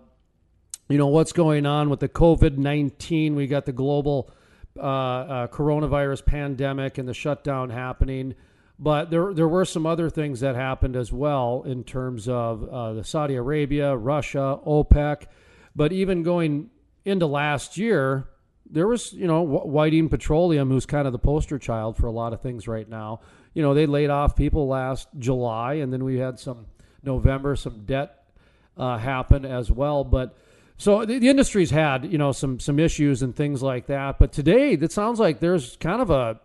you 0.90 0.98
know 0.98 1.06
what's 1.06 1.32
going 1.32 1.64
on 1.64 1.88
with 1.88 2.00
the 2.00 2.10
COVID 2.10 2.58
nineteen. 2.58 3.34
We 3.34 3.46
got 3.46 3.64
the 3.64 3.72
global 3.72 4.30
uh, 4.76 4.80
uh, 4.82 5.46
coronavirus 5.46 6.26
pandemic 6.26 6.98
and 6.98 7.08
the 7.08 7.14
shutdown 7.14 7.70
happening, 7.70 8.34
but 8.78 9.10
there 9.10 9.32
there 9.32 9.48
were 9.48 9.64
some 9.64 9.86
other 9.86 10.10
things 10.10 10.40
that 10.40 10.56
happened 10.56 10.94
as 10.94 11.10
well 11.10 11.62
in 11.64 11.84
terms 11.84 12.28
of 12.28 12.68
uh, 12.68 12.92
the 12.92 13.02
Saudi 13.02 13.36
Arabia, 13.36 13.96
Russia, 13.96 14.58
OPEC, 14.66 15.24
but 15.74 15.90
even 15.90 16.22
going 16.22 16.68
into 17.06 17.24
last 17.24 17.78
year, 17.78 18.28
there 18.70 18.86
was 18.86 19.12
you 19.12 19.26
know 19.26 19.46
Wh- 19.46 19.66
Whiting 19.66 20.08
Petroleum, 20.08 20.70
who's 20.70 20.86
kind 20.86 21.06
of 21.06 21.12
the 21.12 21.18
poster 21.18 21.58
child 21.58 21.96
for 21.96 22.06
a 22.06 22.12
lot 22.12 22.32
of 22.32 22.40
things 22.40 22.66
right 22.66 22.88
now. 22.88 23.20
You 23.52 23.62
know 23.62 23.74
they 23.74 23.86
laid 23.86 24.10
off 24.10 24.36
people 24.36 24.68
last 24.68 25.08
July, 25.18 25.74
and 25.74 25.92
then 25.92 26.04
we 26.04 26.18
had 26.18 26.38
some 26.38 26.66
November 27.02 27.56
some 27.56 27.84
debt 27.84 28.24
uh, 28.76 28.98
happen 28.98 29.44
as 29.44 29.70
well, 29.70 30.04
but 30.04 30.36
so 30.76 31.04
the, 31.04 31.18
the 31.18 31.28
industry's 31.28 31.70
had 31.70 32.10
you 32.10 32.18
know 32.18 32.32
some 32.32 32.58
some 32.58 32.78
issues 32.78 33.22
and 33.22 33.34
things 33.34 33.62
like 33.62 33.86
that, 33.86 34.18
but 34.18 34.32
today 34.32 34.72
it 34.72 34.92
sounds 34.92 35.20
like 35.20 35.40
there's 35.40 35.76
kind 35.76 36.00
of 36.00 36.10
a 36.10 36.40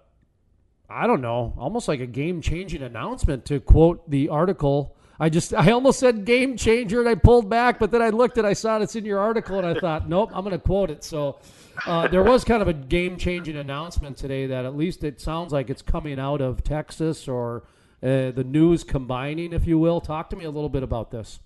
I 0.89 1.05
don't 1.05 1.21
know, 1.21 1.53
almost 1.57 1.87
like 1.87 1.99
a 1.99 2.07
game 2.07 2.41
changing 2.41 2.81
announcement 2.81 3.45
to 3.45 3.59
quote 3.59 4.09
the 4.09 4.29
article. 4.29 4.95
I 5.19 5.29
just 5.29 5.53
I 5.53 5.71
almost 5.71 5.99
said 5.99 6.25
game 6.25 6.57
changer 6.57 6.99
and 6.99 7.09
I 7.09 7.15
pulled 7.15 7.49
back, 7.49 7.77
but 7.77 7.91
then 7.91 8.01
I 8.01 8.09
looked 8.09 8.37
and 8.37 8.47
I 8.47 8.53
saw 8.53 8.79
it's 8.79 8.95
in 8.95 9.05
your 9.05 9.19
article 9.19 9.57
and 9.57 9.67
I 9.67 9.79
thought, 9.79 10.09
nope, 10.09 10.31
I'm 10.33 10.43
going 10.43 10.57
to 10.57 10.63
quote 10.63 10.89
it. 10.89 11.03
So 11.03 11.37
uh, 11.85 12.07
there 12.07 12.23
was 12.23 12.43
kind 12.43 12.61
of 12.61 12.67
a 12.67 12.73
game 12.73 13.17
changing 13.17 13.55
announcement 13.55 14.17
today 14.17 14.45
that 14.47 14.65
at 14.65 14.75
least 14.75 15.03
it 15.03 15.19
sounds 15.19 15.51
like 15.51 15.69
it's 15.69 15.81
coming 15.81 16.19
out 16.19 16.41
of 16.41 16.63
Texas 16.63 17.27
or 17.27 17.63
uh, 18.01 18.31
the 18.31 18.45
news 18.45 18.83
combining, 18.83 19.53
if 19.53 19.67
you 19.67 19.77
will. 19.77 20.01
Talk 20.01 20.29
to 20.29 20.35
me 20.35 20.45
a 20.45 20.51
little 20.51 20.69
bit 20.69 20.83
about 20.83 21.11
this. 21.11 21.39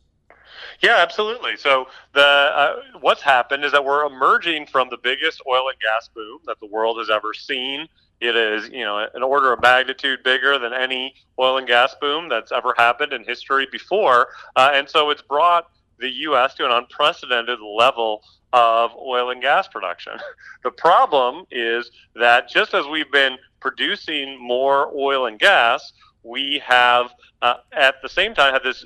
Yeah, 0.81 0.97
absolutely. 0.97 1.57
So 1.57 1.87
the 2.13 2.21
uh, 2.21 2.75
what's 3.01 3.21
happened 3.21 3.65
is 3.65 3.71
that 3.71 3.83
we're 3.83 4.05
emerging 4.05 4.67
from 4.67 4.89
the 4.89 4.97
biggest 4.97 5.41
oil 5.47 5.69
and 5.69 5.79
gas 5.79 6.09
boom 6.13 6.39
that 6.45 6.59
the 6.59 6.67
world 6.67 6.97
has 6.99 7.09
ever 7.09 7.33
seen. 7.33 7.87
It 8.21 8.35
is, 8.35 8.69
you 8.69 8.85
know, 8.85 9.05
an 9.13 9.23
order 9.23 9.51
of 9.51 9.61
magnitude 9.61 10.23
bigger 10.23 10.57
than 10.59 10.71
any 10.71 11.15
oil 11.39 11.57
and 11.57 11.67
gas 11.67 11.95
boom 11.99 12.29
that's 12.29 12.51
ever 12.51 12.73
happened 12.77 13.11
in 13.13 13.23
history 13.23 13.67
before, 13.71 14.29
uh, 14.55 14.71
and 14.73 14.87
so 14.87 15.09
it's 15.09 15.21
brought 15.21 15.69
the 15.99 16.09
U.S. 16.09 16.53
to 16.55 16.65
an 16.65 16.71
unprecedented 16.71 17.59
level 17.59 18.23
of 18.51 18.91
oil 18.95 19.31
and 19.31 19.41
gas 19.41 19.67
production. 19.67 20.13
The 20.63 20.71
problem 20.71 21.43
is 21.51 21.91
that 22.15 22.49
just 22.49 22.73
as 22.73 22.85
we've 22.87 23.11
been 23.11 23.35
producing 23.59 24.41
more 24.41 24.89
oil 24.95 25.25
and 25.25 25.37
gas, 25.37 25.91
we 26.23 26.61
have 26.65 27.11
uh, 27.41 27.55
at 27.73 27.95
the 28.01 28.07
same 28.07 28.33
time 28.33 28.53
had 28.53 28.63
this 28.63 28.85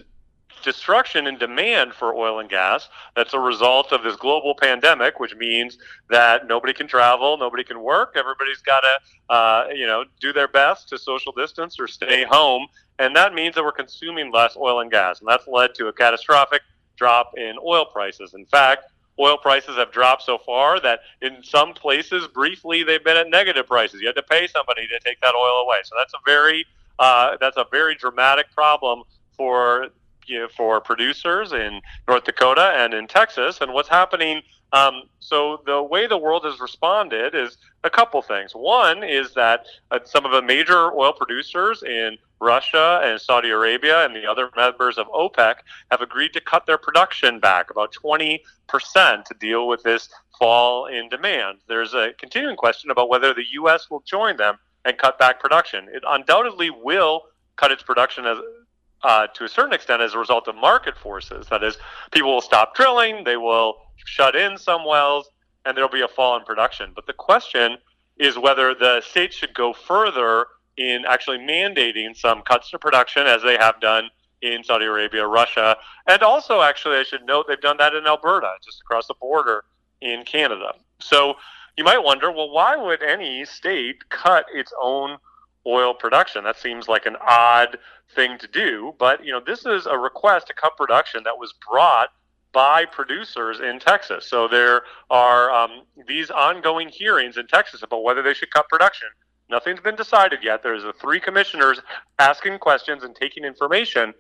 destruction 0.64 1.28
in 1.28 1.38
demand 1.38 1.94
for 1.94 2.16
oil 2.16 2.40
and 2.40 2.50
gas 2.50 2.90
that's 3.16 3.34
a 3.34 3.40
result 3.40 3.92
of 3.92 4.04
this 4.04 4.16
global 4.16 4.56
pandemic 4.56 5.20
which 5.20 5.36
means 5.36 5.78
that 6.10 6.48
nobody 6.48 6.74
can 6.74 6.88
travel 6.88 7.38
nobody 7.38 7.64
can 7.64 7.82
work 7.82 8.16
everybody's 8.16 8.62
got 8.62 8.82
to 8.82 9.34
uh, 9.34 9.68
you 9.74 9.86
know 9.86 10.04
do 10.20 10.34
their 10.34 10.48
best 10.48 10.90
to 10.90 10.98
social 10.98 11.32
distance 11.32 11.80
or 11.80 11.88
stay 11.88 12.24
home 12.24 12.68
and 13.00 13.16
that 13.16 13.34
means 13.34 13.54
that 13.54 13.64
we're 13.64 13.72
consuming 13.72 14.32
less 14.32 14.58
oil 14.58 14.80
and 14.80 14.92
gas 14.92 15.20
and 15.20 15.30
that's 15.30 15.48
led 15.48 15.76
to 15.76 15.88
a 15.88 15.94
catastrophic 15.94 16.62
drop 16.98 17.32
in 17.38 17.56
oil 17.66 17.86
prices 17.86 18.34
in 18.34 18.46
fact 18.46 18.92
oil 19.20 19.38
prices 19.38 19.76
have 19.78 19.92
dropped 19.92 20.22
so 20.22 20.38
far 20.38 20.80
that 20.80 21.00
in 21.22 21.44
some 21.44 21.74
places 21.74 22.28
briefly 22.28 22.84
they've 22.84 23.04
been 23.04 23.18
at 23.18 23.30
negative 23.30 23.66
prices 23.66 24.02
you 24.02 24.08
had 24.08 24.16
to 24.16 24.24
pay 24.24 24.48
somebody 24.48 24.88
to 24.88 25.00
take 25.00 25.20
that 25.22 25.36
oil 25.36 25.62
away 25.64 25.78
so 25.84 25.96
that's 25.98 26.14
a 26.14 26.20
very 26.26 26.66
uh, 27.00 27.38
that's 27.40 27.58
a 27.58 27.66
very 27.72 27.94
dramatic 27.96 28.52
problem 28.52 29.04
for 29.36 29.88
you 30.28 30.40
know, 30.40 30.48
for 30.56 30.80
producers 30.80 31.54
in 31.54 31.82
North 32.08 32.26
Dakota 32.26 32.74
and 32.76 32.94
in 32.94 33.08
Texas. 33.08 33.62
And 33.62 33.74
what's 33.74 33.90
happening? 33.90 34.42
Um, 34.74 35.04
so 35.20 35.62
the 35.66 35.82
way 35.82 36.08
the 36.08 36.18
world 36.18 36.44
has 36.46 36.60
responded 36.60 37.34
is 37.36 37.58
a 37.84 37.90
couple 37.90 38.22
things. 38.22 38.52
One 38.54 39.04
is 39.04 39.34
that 39.34 39.66
uh, 39.92 40.00
some 40.04 40.26
of 40.26 40.32
the 40.32 40.42
major 40.42 40.92
oil 40.94 41.14
producers 41.14 41.84
in 41.84 42.18
Russia 42.40 43.02
and 43.04 43.20
Saudi 43.20 43.50
Arabia 43.50 44.06
and 44.06 44.16
the 44.16 44.26
other 44.26 44.50
members 44.56 44.98
of 44.98 45.08
OPEC 45.08 45.56
have 45.90 46.02
agreed 46.02 46.34
to 46.34 46.42
cut 46.42 46.66
their 46.66 46.78
production 46.78 47.40
back 47.40 47.72
about 47.72 47.94
20% 47.94 48.40
to 48.70 49.34
deal 49.40 49.68
with 49.68 49.84
this 49.84 50.10
fall 50.38 50.86
in 50.86 51.10
demand. 51.10 51.60
There's 51.68 51.94
a 51.94 52.12
continuing 52.20 52.58
question 52.58 52.92
about 52.92 53.10
whether 53.10 53.34
the 53.34 53.46
U.S. 53.54 53.90
will 53.90 54.02
join 54.02 54.38
them 54.38 54.58
and 54.86 54.98
cut 54.98 55.18
back 55.18 55.40
production. 55.40 55.88
It 55.92 56.04
undoubtedly 56.08 56.70
will 56.70 57.24
cut 57.56 57.72
its 57.72 57.84
production 57.84 58.26
as 58.26 58.38
uh, 59.04 59.28
to 59.28 59.46
a 59.46 59.50
certain 59.50 59.74
extent 59.74 60.02
as 60.02 60.14
a 60.14 60.18
result 60.18 60.48
of 60.48 60.56
market 60.56 60.98
forces. 60.98 61.48
That 61.50 61.64
is, 61.64 61.78
people 62.12 62.34
will 62.34 62.42
stop 62.42 62.76
drilling, 62.76 63.24
they 63.24 63.38
will 63.38 63.78
shut 64.06 64.36
in 64.36 64.58
some 64.58 64.86
wells, 64.86 65.30
and 65.66 65.76
there'll 65.76 65.90
be 65.90 66.02
a 66.02 66.08
fall 66.08 66.38
in 66.38 66.44
production. 66.44 66.92
But 66.96 67.08
the 67.08 67.14
question 67.14 67.78
is 68.18 68.38
whether 68.38 68.74
the 68.74 69.02
states 69.02 69.36
should 69.36 69.54
go 69.54 69.74
further 69.74 70.48
in 70.78 71.06
actually 71.08 71.40
mandating 71.40 72.16
some 72.16 72.42
cuts 72.44 72.70
to 72.72 72.80
production, 72.80 73.28
as 73.28 73.42
they 73.42 73.58
have 73.58 73.80
done 73.80 74.10
in 74.42 74.64
Saudi 74.64 74.86
Arabia, 74.86 75.26
Russia, 75.26 75.76
and 76.08 76.22
also, 76.22 76.62
actually, 76.62 76.98
I 76.98 77.04
should 77.04 77.26
note 77.26 77.46
they've 77.48 77.60
done 77.60 77.78
that 77.78 77.96
in 77.96 78.06
Alberta, 78.06 78.52
just 78.64 78.82
across 78.82 79.08
the 79.08 79.16
border 79.20 79.64
in 80.02 80.24
Canada. 80.24 80.74
So 81.00 81.36
you 81.76 81.84
might 81.84 82.04
wonder, 82.04 82.32
well, 82.32 82.52
why 82.52 82.76
would 82.76 83.02
any 83.02 83.46
state 83.46 84.08
cut 84.10 84.46
its 84.54 84.72
own 84.80 85.18
oil 85.68 85.94
production. 85.94 86.44
That 86.46 86.58
seems 86.58 86.88
like 86.88 87.06
an 87.06 87.18
odd 87.22 87.78
thing 88.16 88.38
to 88.40 88.48
do, 88.48 88.96
but 88.98 89.24
you 89.24 89.32
know, 89.32 89.42
this 89.46 89.66
is 89.66 89.86
a 89.86 89.98
request 89.98 90.48
to 90.48 90.54
cut 90.54 90.78
production 90.78 91.24
that 91.26 91.38
was 91.38 91.54
brought 91.70 92.10
by 92.58 92.86
producers 92.86 93.60
in 93.60 93.78
Texas. 93.78 94.26
So 94.26 94.48
there 94.48 94.82
are 95.12 95.52
um, 95.52 95.84
these 96.08 96.32
ongoing 96.32 96.90
hearings 96.90 97.38
in 97.38 97.46
Texas 97.46 97.84
about 97.84 98.02
whether 98.02 98.24
they 98.24 98.34
should 98.34 98.50
cut 98.50 98.68
production. 98.68 99.10
Nothing's 99.48 99.80
been 99.80 99.96
decided 99.96 100.40
yet. 100.42 100.64
There's 100.64 100.84
a 100.84 100.92
three 100.94 101.20
commissioners 101.20 101.80
asking 102.18 102.58
questions 102.58 103.04
and 103.04 103.16
taking 103.16 103.44
information, 103.44 104.12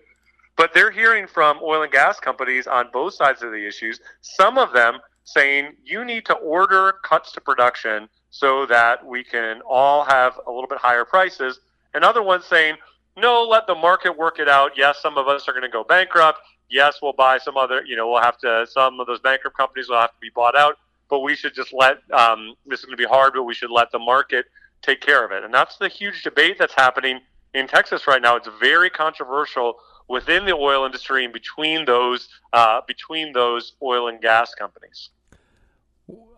but 0.55 0.71
they're 0.71 0.91
hearing 0.91 1.25
from 1.25 1.57
oil 1.63 1.81
and 1.81 1.91
gas 1.91 2.19
companies 2.19 2.67
on 2.67 2.89
both 2.93 3.15
sides 3.15 3.41
of 3.41 3.49
the 3.49 3.67
issues. 3.67 3.99
Some 4.21 4.59
of 4.59 4.71
them 4.71 4.99
saying 5.23 5.71
you 5.83 6.05
need 6.05 6.27
to 6.27 6.35
order 6.35 6.93
cuts 7.03 7.31
to 7.31 7.41
production 7.41 8.07
so 8.29 8.67
that 8.67 9.03
we 9.03 9.23
can 9.23 9.61
all 9.67 10.05
have 10.05 10.39
a 10.45 10.51
little 10.51 10.67
bit 10.67 10.77
higher 10.77 11.05
prices, 11.05 11.59
and 11.95 12.03
other 12.03 12.21
ones 12.21 12.45
saying 12.45 12.75
no, 13.17 13.43
let 13.43 13.65
the 13.65 13.73
market 13.73 14.15
work 14.15 14.37
it 14.37 14.47
out. 14.47 14.73
Yes, 14.77 14.99
some 15.01 15.17
of 15.17 15.27
us 15.27 15.47
are 15.47 15.51
going 15.51 15.63
to 15.63 15.69
go 15.69 15.83
bankrupt. 15.83 16.37
Yes, 16.69 16.99
we'll 17.01 17.13
buy 17.13 17.37
some 17.37 17.57
other, 17.57 17.83
you 17.85 17.95
know, 17.95 18.09
we'll 18.09 18.21
have 18.21 18.37
to, 18.39 18.67
some 18.69 18.99
of 18.99 19.07
those 19.07 19.19
bankrupt 19.19 19.55
companies 19.55 19.89
will 19.89 19.99
have 19.99 20.11
to 20.11 20.19
be 20.19 20.29
bought 20.33 20.57
out, 20.57 20.77
but 21.09 21.19
we 21.19 21.35
should 21.35 21.55
just 21.55 21.73
let, 21.73 21.99
um, 22.11 22.55
this 22.65 22.79
is 22.79 22.85
going 22.85 22.97
to 22.97 23.01
be 23.01 23.07
hard, 23.07 23.33
but 23.33 23.43
we 23.43 23.53
should 23.53 23.71
let 23.71 23.91
the 23.91 23.99
market 23.99 24.45
take 24.81 25.01
care 25.01 25.25
of 25.25 25.31
it. 25.31 25.43
And 25.43 25.53
that's 25.53 25.77
the 25.77 25.87
huge 25.87 26.23
debate 26.23 26.57
that's 26.59 26.73
happening 26.73 27.21
in 27.53 27.67
Texas 27.67 28.05
right 28.07 28.21
now. 28.21 28.35
It's 28.35 28.49
very 28.59 28.89
controversial 28.89 29.79
within 30.09 30.45
the 30.45 30.53
oil 30.53 30.85
industry 30.85 31.23
and 31.23 31.33
between 31.33 31.85
those, 31.85 32.27
uh, 32.53 32.81
between 32.87 33.33
those 33.33 33.73
oil 33.81 34.07
and 34.07 34.21
gas 34.21 34.53
companies. 34.53 35.09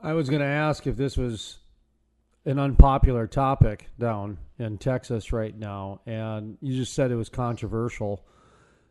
I 0.01 0.13
was 0.13 0.29
going 0.29 0.41
to 0.41 0.47
ask 0.47 0.87
if 0.87 0.95
this 0.95 1.17
was 1.17 1.57
an 2.45 2.57
unpopular 2.57 3.27
topic 3.27 3.89
down 3.99 4.37
in 4.57 4.77
Texas 4.77 5.31
right 5.31 5.55
now, 5.55 6.01
and 6.05 6.57
you 6.61 6.75
just 6.75 6.93
said 6.93 7.11
it 7.11 7.15
was 7.15 7.29
controversial. 7.29 8.23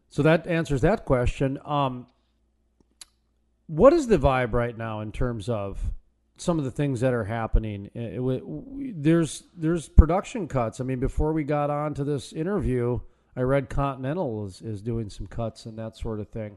So 0.09 0.23
that 0.23 0.47
answers 0.47 0.81
that 0.83 1.05
question. 1.05 1.59
Um, 1.65 2.07
what 3.67 3.93
is 3.93 4.07
the 4.07 4.19
vibe 4.19 4.53
right 4.53 4.77
now 4.77 5.01
in 5.01 5.13
terms 5.13 5.49
of 5.49 5.79
some 6.37 6.59
of 6.59 6.65
the 6.65 6.71
things 6.71 7.01
that 7.01 7.13
are 7.13 7.25
happening? 7.25 7.91
It- 7.95 8.19
it- 8.19 9.03
there's 9.03 9.45
there's 9.55 9.89
production 9.89 10.49
cuts. 10.49 10.81
I 10.81 10.85
mean, 10.85 11.01
before 11.01 11.33
we 11.33 11.45
got 11.45 11.69
on 11.69 11.95
to 11.95 12.05
this 12.05 12.33
interview, 12.33 13.01
I 13.37 13.43
read 13.43 13.69
Continental 13.69 14.47
is, 14.47 14.63
is 14.63 14.81
doing 14.81 15.11
some 15.11 15.27
cuts 15.27 15.67
and 15.67 15.79
that 15.79 15.97
sort 15.97 16.21
of 16.21 16.29
thing. 16.29 16.57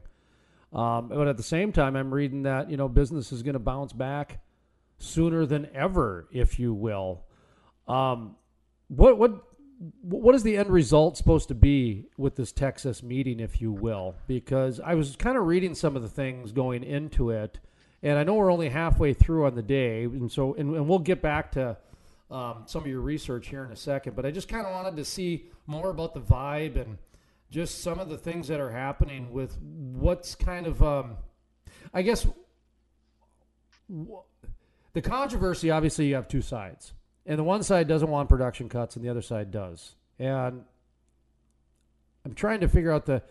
Um, 0.72 1.08
but 1.08 1.28
at 1.28 1.36
the 1.36 1.42
same 1.42 1.70
time, 1.70 1.96
I'm 1.96 2.12
reading 2.12 2.44
that 2.44 2.70
you 2.70 2.78
know 2.78 2.88
business 2.88 3.30
is 3.30 3.42
going 3.42 3.52
to 3.52 3.58
bounce 3.58 3.92
back 3.92 4.40
sooner 4.98 5.44
than 5.44 5.68
ever, 5.74 6.28
if 6.32 6.58
you 6.58 6.72
will. 6.72 7.24
Um, 7.86 8.36
what 8.88 9.18
what 9.18 9.44
what 10.02 10.34
is 10.34 10.42
the 10.42 10.56
end 10.56 10.70
result 10.70 11.16
supposed 11.16 11.48
to 11.48 11.54
be 11.54 12.06
with 12.16 12.36
this 12.36 12.52
Texas 12.52 13.02
meeting, 13.02 13.40
if 13.40 13.60
you 13.60 13.72
will? 13.72 14.14
Because 14.26 14.78
I 14.78 14.94
was 14.94 15.16
kind 15.16 15.36
of 15.36 15.46
reading 15.46 15.74
some 15.74 15.96
of 15.96 16.02
the 16.02 16.08
things 16.08 16.52
going 16.52 16.84
into 16.84 17.30
it, 17.30 17.58
and 18.02 18.18
I 18.18 18.22
know 18.22 18.34
we're 18.34 18.52
only 18.52 18.68
halfway 18.68 19.12
through 19.12 19.46
on 19.46 19.54
the 19.54 19.62
day, 19.62 20.04
and 20.04 20.30
so 20.30 20.54
and, 20.54 20.76
and 20.76 20.88
we'll 20.88 21.00
get 21.00 21.20
back 21.20 21.52
to 21.52 21.76
um, 22.30 22.62
some 22.66 22.82
of 22.82 22.86
your 22.86 23.00
research 23.00 23.48
here 23.48 23.64
in 23.64 23.72
a 23.72 23.76
second. 23.76 24.14
But 24.16 24.24
I 24.24 24.30
just 24.30 24.48
kind 24.48 24.66
of 24.66 24.72
wanted 24.72 24.96
to 24.96 25.04
see 25.04 25.46
more 25.66 25.90
about 25.90 26.14
the 26.14 26.20
vibe 26.20 26.76
and 26.76 26.98
just 27.50 27.82
some 27.82 27.98
of 27.98 28.08
the 28.08 28.16
things 28.16 28.48
that 28.48 28.60
are 28.60 28.70
happening 28.70 29.32
with 29.32 29.58
what's 29.60 30.34
kind 30.34 30.66
of, 30.66 30.82
um, 30.82 31.16
I 31.92 32.02
guess, 32.02 32.26
the 33.88 35.02
controversy. 35.02 35.70
Obviously, 35.70 36.06
you 36.06 36.14
have 36.14 36.28
two 36.28 36.40
sides, 36.40 36.94
and 37.26 37.38
the 37.38 37.44
one 37.44 37.62
side 37.62 37.88
doesn't 37.88 38.08
want 38.08 38.28
production 38.28 38.68
cuts, 38.68 38.96
and 38.96 39.04
the 39.04 39.08
other 39.08 39.22
side 39.22 39.50
does. 39.50 39.94
And 40.18 40.64
I'm 42.24 42.34
trying 42.34 42.60
to 42.60 42.68
figure 42.68 42.92
out 42.92 43.06
the 43.06 43.22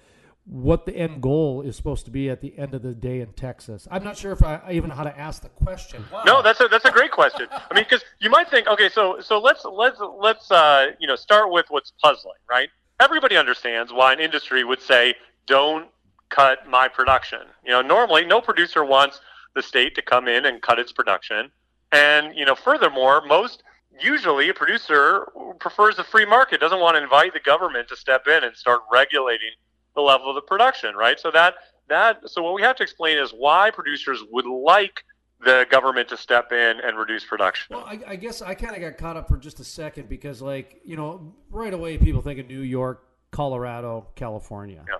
what 0.46 0.86
the 0.86 0.96
end 0.96 1.22
goal 1.22 1.62
is 1.62 1.76
supposed 1.76 2.04
to 2.06 2.12
be 2.12 2.30
at 2.30 2.42
the 2.42 2.58
end 2.58 2.74
of 2.74 2.82
the 2.82 2.94
day 2.94 3.22
in 3.22 3.32
Texas. 3.34 3.88
I'm 3.92 4.04
not 4.04 4.18
sure 4.18 4.32
if 4.32 4.42
I, 4.42 4.60
even 4.72 4.90
know 4.90 4.96
how 4.96 5.04
to 5.04 5.18
ask 5.18 5.44
the 5.44 5.50
question. 5.50 6.04
Wow. 6.12 6.24
No, 6.26 6.42
that's 6.42 6.60
a 6.60 6.68
that's 6.68 6.86
a 6.86 6.92
great 6.92 7.12
question. 7.12 7.48
I 7.52 7.74
mean, 7.74 7.84
because 7.84 8.04
you 8.20 8.30
might 8.30 8.50
think, 8.50 8.68
okay, 8.68 8.90
so 8.90 9.20
so 9.22 9.40
let's 9.40 9.64
let's 9.66 10.00
let's 10.20 10.50
uh, 10.52 10.92
you 11.00 11.08
know 11.08 11.16
start 11.16 11.52
with 11.52 11.68
what's 11.70 11.92
puzzling, 12.04 12.40
right? 12.50 12.70
Everybody 13.00 13.38
understands 13.38 13.94
why 13.94 14.14
an 14.14 14.20
industry 14.20 14.64
would 14.64 14.82
say, 14.82 15.16
"Don't 15.46 15.88
cut 16.30 16.68
my 16.68 16.88
production." 16.88 17.42
You 17.64 17.72
know, 17.72 17.82
normally 17.82 18.26
no 18.26 18.42
producer 18.42 18.84
wants 18.84 19.22
the 19.54 19.62
state 19.62 19.96
to 19.96 20.02
come 20.02 20.28
in 20.28 20.46
and 20.46 20.62
cut 20.62 20.80
its 20.80 20.92
production, 20.92 21.52
and 21.92 22.36
you 22.36 22.46
know, 22.46 22.56
furthermore, 22.56 23.22
most 23.26 23.64
usually 24.00 24.50
a 24.50 24.54
producer 24.54 25.28
prefers 25.60 26.00
a 26.00 26.04
free 26.04 26.26
market, 26.26 26.60
doesn't 26.60 26.80
want 26.80 26.98
to 26.98 27.04
invite 27.04 27.34
the 27.34 27.40
government 27.40 27.88
to 27.90 27.96
step 27.96 28.28
in 28.28 28.44
and 28.44 28.56
start 28.56 28.82
regulating 28.92 29.52
the 29.96 30.02
level 30.02 30.30
of 30.30 30.36
the 30.36 30.42
production, 30.42 30.96
right? 30.96 31.20
So 31.20 31.32
that 31.32 31.56
that 31.90 32.30
so 32.30 32.42
what 32.42 32.54
we 32.54 32.62
have 32.62 32.76
to 32.78 32.84
explain 32.84 33.18
is 33.18 33.32
why 33.32 33.72
producers 33.72 34.24
would 34.32 34.46
like 34.46 35.04
the 35.44 35.66
government 35.70 36.08
to 36.10 36.18
step 36.18 36.52
in 36.52 36.80
and 36.80 36.98
reduce 36.98 37.26
production. 37.26 37.76
Well, 37.76 37.86
I, 37.86 38.00
I 38.08 38.16
guess 38.16 38.42
I 38.42 38.54
kind 38.54 38.76
of 38.76 38.82
got 38.82 38.98
caught 38.98 39.18
up 39.18 39.28
for 39.28 39.38
just 39.38 39.60
a 39.60 39.64
second 39.64 40.08
because, 40.08 40.42
like, 40.42 40.82
you 40.86 40.96
know, 40.96 41.34
right 41.50 41.74
away 41.74 41.98
people 41.98 42.22
think 42.22 42.40
of 42.40 42.48
New 42.48 42.62
York, 42.62 43.04
Colorado, 43.32 44.08
California. 44.16 44.84
Yeah. 44.88 44.96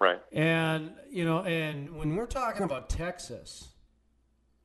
Right. 0.00 0.20
And 0.32 0.92
you 1.10 1.24
know, 1.24 1.42
and 1.42 1.96
when 1.96 2.14
we're 2.14 2.26
talking 2.26 2.62
about 2.62 2.88
Texas, 2.88 3.68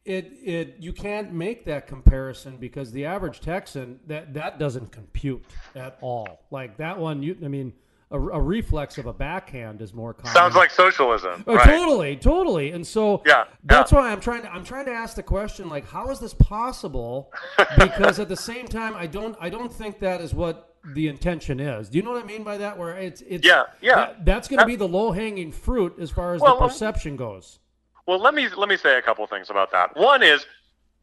it 0.05 0.33
it 0.43 0.75
you 0.79 0.91
can't 0.93 1.31
make 1.31 1.63
that 1.65 1.87
comparison 1.87 2.57
because 2.57 2.91
the 2.91 3.05
average 3.05 3.39
Texan 3.39 3.99
that 4.07 4.33
that 4.33 4.59
doesn't 4.59 4.91
compute 4.91 5.43
at 5.75 5.97
all. 6.01 6.41
Like 6.51 6.77
that 6.77 6.97
one, 6.99 7.23
you 7.23 7.37
I 7.43 7.47
mean, 7.47 7.71
a, 8.11 8.19
a 8.19 8.41
reflex 8.41 8.97
of 8.97 9.05
a 9.05 9.13
backhand 9.13 9.81
is 9.81 9.93
more 9.93 10.13
common. 10.13 10.35
Sounds 10.35 10.55
like 10.55 10.71
socialism, 10.71 11.43
Oh, 11.47 11.55
right? 11.55 11.65
totally, 11.65 12.15
totally. 12.17 12.71
And 12.71 12.85
so 12.85 13.23
Yeah, 13.25 13.45
that's 13.63 13.91
yeah. 13.91 13.97
why 13.99 14.11
I'm 14.11 14.19
trying 14.19 14.41
to 14.41 14.53
I'm 14.53 14.63
trying 14.65 14.85
to 14.85 14.91
ask 14.91 15.15
the 15.15 15.23
question 15.23 15.69
like 15.69 15.87
how 15.87 16.09
is 16.09 16.19
this 16.19 16.33
possible? 16.33 17.31
Because 17.77 18.19
at 18.19 18.27
the 18.29 18.35
same 18.37 18.67
time 18.67 18.93
I 18.95 19.07
don't 19.07 19.37
I 19.39 19.49
don't 19.49 19.71
think 19.73 19.99
that 19.99 20.19
is 20.21 20.33
what 20.33 20.75
the 20.93 21.07
intention 21.07 21.61
is. 21.61 21.87
Do 21.87 21.97
you 21.97 22.03
know 22.03 22.11
what 22.11 22.21
I 22.21 22.27
mean 22.27 22.43
by 22.43 22.57
that? 22.57 22.77
Where 22.77 22.97
it's 22.97 23.21
it's 23.21 23.47
Yeah, 23.47 23.63
yeah. 23.81 23.95
that- 23.95 24.25
that's 24.25 24.47
going 24.49 24.59
to 24.59 24.65
be 24.65 24.75
the 24.75 24.87
low 24.87 25.11
hanging 25.13 25.53
fruit 25.53 25.95
as 25.97 26.11
far 26.11 26.33
as 26.35 26.41
Well, 26.41 26.59
the 26.59 26.67
perception 26.67 27.15
goes. 27.15 27.59
Well, 28.05 28.19
let 28.19 28.33
me 28.33 28.47
let 28.49 28.67
me 28.69 28.77
say 28.77 28.97
a 28.97 29.01
couple 29.01 29.25
things 29.27 29.49
about 29.49 29.71
that. 29.71 29.95
One 29.95 30.23
is 30.23 30.45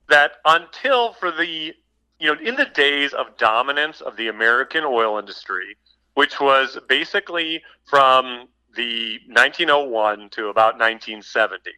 that 0.09 0.33
until 0.45 1.15
for 1.15 1.31
the 1.31 1.75
you 2.19 2.35
know 2.35 2.41
in 2.41 2.57
the 2.57 2.67
days 2.67 3.13
of 3.13 3.37
dominance 3.39 4.01
of 4.01 4.17
the 4.17 4.29
American 4.29 4.85
oil 4.85 5.19
industry, 5.19 5.77
which 6.15 6.41
was 6.41 6.79
basically 6.89 7.63
from 7.89 8.49
the 8.77 9.19
1901 9.29 10.31
to 10.31 10.49
about 10.49 10.79
1970, 10.79 11.71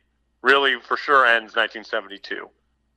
really 0.43 0.79
for 0.81 0.97
sure 0.97 1.25
ends 1.25 1.55
1972. 1.57 2.49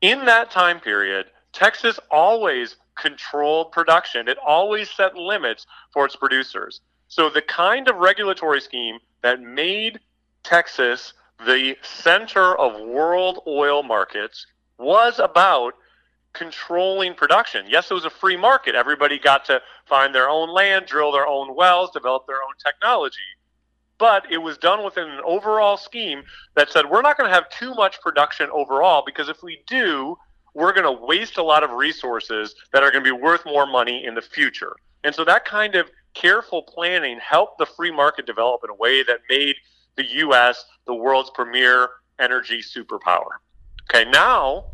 In 0.02 0.26
that 0.26 0.52
time 0.52 0.80
period, 0.80 1.28
Texas 1.54 2.00
always 2.12 2.76
controlled 2.96 3.72
production. 3.72 4.28
It 4.28 4.38
always 4.46 4.90
set 4.90 5.16
limits 5.16 5.66
for 5.94 6.06
its 6.06 6.16
producers. 6.16 6.82
So 7.08 7.30
the 7.30 7.42
kind 7.42 7.88
of 7.88 7.98
regulatory 7.98 8.62
scheme 8.62 9.00
that 9.22 9.42
made 9.42 10.00
Texas 10.44 11.14
the 11.40 11.78
center 11.82 12.56
of 12.56 12.80
world 12.82 13.42
oil 13.48 13.84
markets 13.84 14.46
was 14.78 15.20
about 15.20 15.74
controlling 16.34 17.14
production. 17.14 17.66
Yes, 17.68 17.90
it 17.90 17.94
was 17.94 18.06
a 18.06 18.10
free 18.10 18.38
market. 18.38 18.76
Everybody 18.76 19.18
got 19.18 19.46
to 19.46 19.62
find 19.86 20.14
their 20.14 20.30
own 20.30 20.54
land, 20.54 20.86
drill 20.86 21.12
their 21.12 21.28
own 21.28 21.56
wells, 21.56 21.92
develop 21.92 22.28
their 22.28 22.38
own 22.38 22.54
technology. 22.64 23.18
But 23.98 24.30
it 24.30 24.38
was 24.38 24.58
done 24.58 24.84
within 24.84 25.08
an 25.10 25.22
overall 25.26 25.78
scheme 25.78 26.24
that 26.56 26.70
said 26.70 26.90
we're 26.90 27.02
not 27.02 27.18
going 27.18 27.30
to 27.30 27.34
have 27.34 27.50
too 27.50 27.74
much 27.74 28.02
production 28.02 28.50
overall 28.52 29.04
because 29.06 29.30
if 29.30 29.42
we 29.42 29.60
do, 29.68 30.18
we're 30.54 30.74
going 30.74 30.84
to 30.84 31.06
waste 31.06 31.38
a 31.38 31.44
lot 31.44 31.64
of 31.64 31.72
resources 31.72 32.56
that 32.74 32.84
are 32.84 32.92
going 32.92 33.04
to 33.04 33.14
be 33.14 33.22
worth 33.22 33.46
more 33.46 33.66
money 33.66 34.06
in 34.06 34.14
the 34.14 34.22
future. 34.22 34.76
And 35.04 35.16
so 35.16 35.24
that 35.26 35.46
kind 35.46 35.76
of 35.76 35.90
careful 36.14 36.64
planning 36.64 37.20
helped 37.20 37.58
the 37.58 37.66
free 37.66 37.92
market 37.92 38.26
develop 38.26 38.62
in 38.64 38.70
a 38.70 38.76
way 38.76 39.04
that 39.04 39.20
made 39.30 39.56
the 39.96 40.06
U.S. 40.06 40.66
the 40.86 40.94
world's 40.94 41.30
premier 41.30 41.90
energy 42.20 42.62
superpower. 42.62 43.40
Okay, 43.90 44.10
now 44.10 44.66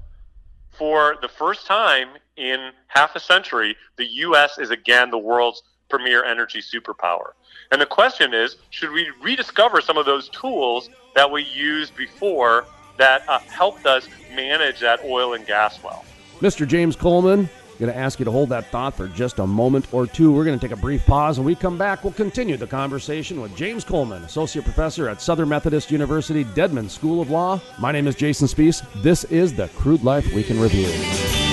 for 0.71 1.17
the 1.21 1.27
first 1.27 1.65
time 1.65 2.09
in 2.37 2.71
half 2.87 3.15
a 3.15 3.19
century, 3.19 3.75
the 3.97 4.05
U.S. 4.05 4.57
is 4.57 4.69
again 4.69 5.09
the 5.09 5.17
world's 5.17 5.63
premier 5.89 6.23
energy 6.23 6.61
superpower. 6.61 7.31
And 7.71 7.81
the 7.81 7.85
question 7.85 8.33
is 8.33 8.57
should 8.69 8.91
we 8.91 9.11
rediscover 9.21 9.81
some 9.81 9.97
of 9.97 10.05
those 10.05 10.29
tools 10.29 10.89
that 11.15 11.29
we 11.29 11.43
used 11.43 11.95
before 11.95 12.65
that 12.97 13.27
uh, 13.27 13.39
helped 13.39 13.85
us 13.85 14.07
manage 14.33 14.79
that 14.79 15.03
oil 15.03 15.33
and 15.33 15.45
gas 15.45 15.81
well? 15.83 16.05
Mr. 16.39 16.67
James 16.67 16.95
Coleman, 16.95 17.49
going 17.81 17.93
to 17.93 17.99
ask 17.99 18.19
you 18.19 18.25
to 18.25 18.31
hold 18.31 18.49
that 18.49 18.67
thought 18.67 18.95
for 18.95 19.07
just 19.07 19.39
a 19.39 19.47
moment 19.47 19.91
or 19.91 20.05
two. 20.05 20.31
We're 20.31 20.45
going 20.45 20.57
to 20.57 20.65
take 20.65 20.77
a 20.77 20.79
brief 20.79 21.05
pause. 21.05 21.37
and 21.37 21.45
we 21.45 21.55
come 21.55 21.77
back, 21.77 22.03
we'll 22.03 22.13
continue 22.13 22.55
the 22.55 22.67
conversation 22.67 23.41
with 23.41 23.55
James 23.55 23.83
Coleman, 23.83 24.23
Associate 24.23 24.63
Professor 24.63 25.09
at 25.09 25.21
Southern 25.21 25.49
Methodist 25.49 25.91
University 25.91 26.45
Dedman 26.45 26.89
School 26.89 27.21
of 27.21 27.29
Law. 27.29 27.59
My 27.79 27.91
name 27.91 28.07
is 28.07 28.15
Jason 28.15 28.47
Spiess. 28.47 28.85
This 29.01 29.23
is 29.25 29.53
the 29.53 29.67
Crude 29.69 30.03
Life 30.03 30.31
Week 30.33 30.51
in 30.51 30.59
Review. 30.59 31.50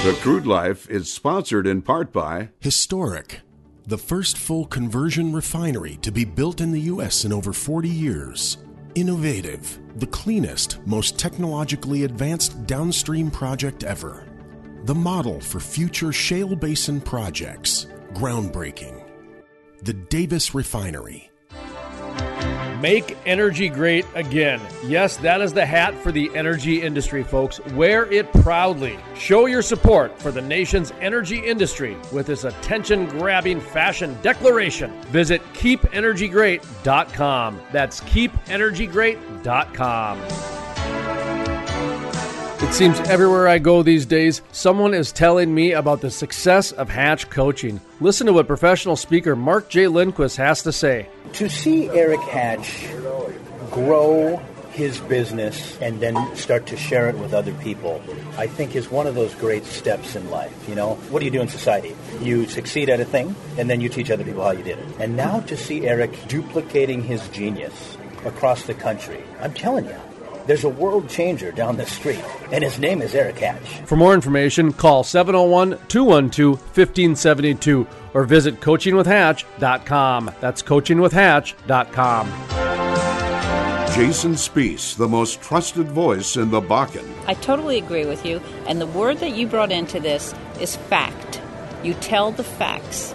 Crude 0.00 0.46
Life 0.46 0.88
is 0.88 1.12
sponsored 1.12 1.66
in 1.66 1.82
part 1.82 2.10
by 2.10 2.48
Historic, 2.58 3.42
the 3.86 3.98
first 3.98 4.38
full 4.38 4.64
conversion 4.64 5.30
refinery 5.32 5.98
to 5.98 6.10
be 6.10 6.24
built 6.24 6.62
in 6.62 6.72
the 6.72 6.80
U.S. 6.92 7.26
in 7.26 7.32
over 7.34 7.52
40 7.52 7.88
years. 7.88 8.56
Innovative, 8.94 9.78
the 9.96 10.06
cleanest, 10.06 10.78
most 10.86 11.18
technologically 11.18 12.04
advanced 12.04 12.66
downstream 12.66 13.30
project 13.30 13.84
ever. 13.84 14.26
The 14.84 14.94
model 14.94 15.38
for 15.38 15.60
future 15.60 16.12
shale 16.12 16.56
basin 16.56 17.00
projects. 17.00 17.86
Groundbreaking. 18.14 19.04
The 19.82 19.94
Davis 19.94 20.54
Refinery. 20.54 21.29
Make 22.80 23.16
energy 23.26 23.68
great 23.68 24.06
again. 24.14 24.60
Yes, 24.84 25.16
that 25.18 25.40
is 25.40 25.52
the 25.52 25.66
hat 25.66 25.94
for 26.02 26.10
the 26.12 26.30
energy 26.34 26.82
industry, 26.82 27.22
folks. 27.22 27.60
Wear 27.74 28.10
it 28.12 28.30
proudly. 28.32 28.98
Show 29.14 29.46
your 29.46 29.62
support 29.62 30.20
for 30.20 30.30
the 30.30 30.40
nation's 30.40 30.92
energy 31.00 31.38
industry 31.38 31.96
with 32.12 32.26
this 32.26 32.44
attention 32.44 33.06
grabbing 33.06 33.60
fashion 33.60 34.16
declaration. 34.22 35.02
Visit 35.04 35.42
keepenergygreat.com. 35.52 37.60
That's 37.72 38.00
keepenergygreat.com. 38.00 40.59
It 42.70 42.74
seems 42.74 43.00
everywhere 43.00 43.48
I 43.48 43.58
go 43.58 43.82
these 43.82 44.06
days, 44.06 44.42
someone 44.52 44.94
is 44.94 45.10
telling 45.10 45.52
me 45.52 45.72
about 45.72 46.02
the 46.02 46.10
success 46.10 46.70
of 46.70 46.88
Hatch 46.88 47.28
coaching. 47.28 47.80
Listen 48.00 48.28
to 48.28 48.32
what 48.32 48.46
professional 48.46 48.94
speaker 48.94 49.34
Mark 49.34 49.68
J. 49.68 49.88
Lindquist 49.88 50.36
has 50.36 50.62
to 50.62 50.70
say. 50.70 51.08
To 51.32 51.48
see 51.50 51.90
Eric 51.90 52.20
Hatch 52.20 52.86
grow 53.72 54.36
his 54.70 55.00
business 55.00 55.76
and 55.80 55.98
then 55.98 56.14
start 56.36 56.66
to 56.66 56.76
share 56.76 57.08
it 57.08 57.18
with 57.18 57.34
other 57.34 57.52
people, 57.54 58.00
I 58.38 58.46
think 58.46 58.76
is 58.76 58.88
one 58.88 59.08
of 59.08 59.16
those 59.16 59.34
great 59.34 59.64
steps 59.64 60.14
in 60.14 60.30
life. 60.30 60.68
You 60.68 60.76
know, 60.76 60.94
what 61.10 61.18
do 61.18 61.24
you 61.24 61.32
do 61.32 61.40
in 61.40 61.48
society? 61.48 61.96
You 62.20 62.46
succeed 62.46 62.88
at 62.88 63.00
a 63.00 63.04
thing, 63.04 63.34
and 63.58 63.68
then 63.68 63.80
you 63.80 63.88
teach 63.88 64.12
other 64.12 64.24
people 64.24 64.44
how 64.44 64.52
you 64.52 64.62
did 64.62 64.78
it. 64.78 64.86
And 65.00 65.16
now 65.16 65.40
to 65.40 65.56
see 65.56 65.88
Eric 65.88 66.12
duplicating 66.28 67.02
his 67.02 67.28
genius 67.30 67.98
across 68.24 68.62
the 68.62 68.74
country, 68.74 69.24
I'm 69.40 69.54
telling 69.54 69.86
you, 69.86 69.96
there's 70.50 70.64
a 70.64 70.68
world 70.68 71.08
changer 71.08 71.52
down 71.52 71.76
the 71.76 71.86
street, 71.86 72.24
and 72.50 72.64
his 72.64 72.80
name 72.80 73.02
is 73.02 73.14
Eric 73.14 73.38
Hatch. 73.38 73.86
For 73.86 73.94
more 73.94 74.14
information, 74.14 74.72
call 74.72 75.04
701 75.04 75.78
212 75.86 76.60
1572 76.60 77.86
or 78.14 78.24
visit 78.24 78.58
coachingwithhatch.com. 78.58 80.32
That's 80.40 80.60
coachingwithhatch.com. 80.60 82.26
Jason 83.94 84.32
Spiess, 84.32 84.96
the 84.96 85.06
most 85.06 85.40
trusted 85.40 85.86
voice 85.86 86.34
in 86.34 86.50
the 86.50 86.60
Bakken. 86.60 87.08
I 87.28 87.34
totally 87.34 87.78
agree 87.78 88.06
with 88.06 88.26
you. 88.26 88.40
And 88.66 88.80
the 88.80 88.86
word 88.86 89.18
that 89.18 89.36
you 89.36 89.46
brought 89.46 89.70
into 89.70 90.00
this 90.00 90.34
is 90.58 90.74
fact. 90.74 91.40
You 91.84 91.94
tell 91.94 92.32
the 92.32 92.42
facts, 92.42 93.14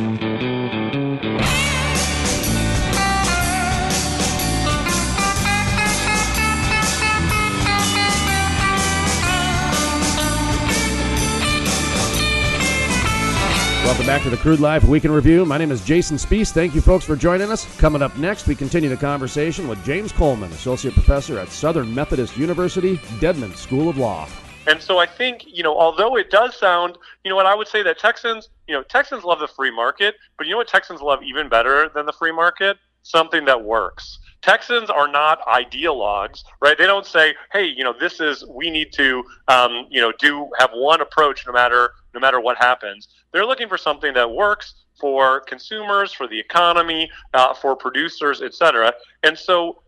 Welcome 14.01 14.15
back 14.15 14.23
to 14.23 14.31
the 14.31 14.41
Crude 14.41 14.59
Life 14.59 14.83
Week 14.85 15.05
in 15.05 15.11
Review. 15.11 15.45
My 15.45 15.59
name 15.59 15.69
is 15.69 15.85
Jason 15.85 16.17
Spiess. 16.17 16.51
Thank 16.51 16.73
you, 16.73 16.81
folks, 16.81 17.05
for 17.05 17.15
joining 17.15 17.51
us. 17.51 17.65
Coming 17.77 18.01
up 18.01 18.17
next, 18.17 18.47
we 18.47 18.55
continue 18.55 18.89
the 18.89 18.97
conversation 18.97 19.67
with 19.67 19.85
James 19.85 20.11
Coleman, 20.11 20.51
Associate 20.53 20.91
Professor 20.91 21.37
at 21.37 21.49
Southern 21.49 21.93
Methodist 21.93 22.35
University, 22.35 22.97
Dedman 23.19 23.55
School 23.55 23.89
of 23.89 23.99
Law. 23.99 24.27
And 24.65 24.81
so 24.81 24.97
I 24.97 25.05
think, 25.05 25.43
you 25.45 25.61
know, 25.61 25.77
although 25.77 26.17
it 26.17 26.31
does 26.31 26.57
sound, 26.57 26.97
you 27.23 27.29
know 27.29 27.35
what, 27.35 27.45
I 27.45 27.53
would 27.53 27.67
say 27.67 27.83
that 27.83 27.99
Texans, 27.99 28.49
you 28.67 28.73
know, 28.73 28.81
Texans 28.81 29.23
love 29.23 29.37
the 29.37 29.47
free 29.47 29.69
market, 29.69 30.15
but 30.35 30.47
you 30.47 30.53
know 30.53 30.57
what 30.57 30.67
Texans 30.67 30.99
love 30.99 31.19
even 31.21 31.47
better 31.47 31.91
than 31.93 32.07
the 32.07 32.13
free 32.13 32.31
market? 32.31 32.77
Something 33.03 33.45
that 33.45 33.63
works. 33.63 34.17
Texans 34.41 34.89
are 34.89 35.07
not 35.07 35.45
ideologues, 35.45 36.43
right? 36.59 36.75
They 36.75 36.87
don't 36.87 37.05
say, 37.05 37.35
"Hey, 37.51 37.65
you 37.65 37.83
know, 37.83 37.93
this 37.99 38.19
is 38.19 38.43
we 38.47 38.71
need 38.71 38.91
to, 38.93 39.23
um, 39.47 39.85
you 39.91 40.01
know, 40.01 40.11
do 40.17 40.49
have 40.57 40.71
one 40.73 41.01
approach 41.01 41.45
no 41.45 41.53
matter 41.53 41.91
no 42.15 42.19
matter 42.19 42.39
what 42.39 42.57
happens." 42.57 43.07
They're 43.31 43.45
looking 43.45 43.67
for 43.67 43.77
something 43.77 44.13
that 44.13 44.29
works 44.29 44.75
for 44.99 45.41
consumers, 45.41 46.11
for 46.11 46.27
the 46.27 46.39
economy, 46.39 47.09
uh, 47.33 47.53
for 47.53 47.75
producers, 47.75 48.41
et 48.41 48.53
cetera. 48.53 48.93
And 49.23 49.37
so, 49.37 49.81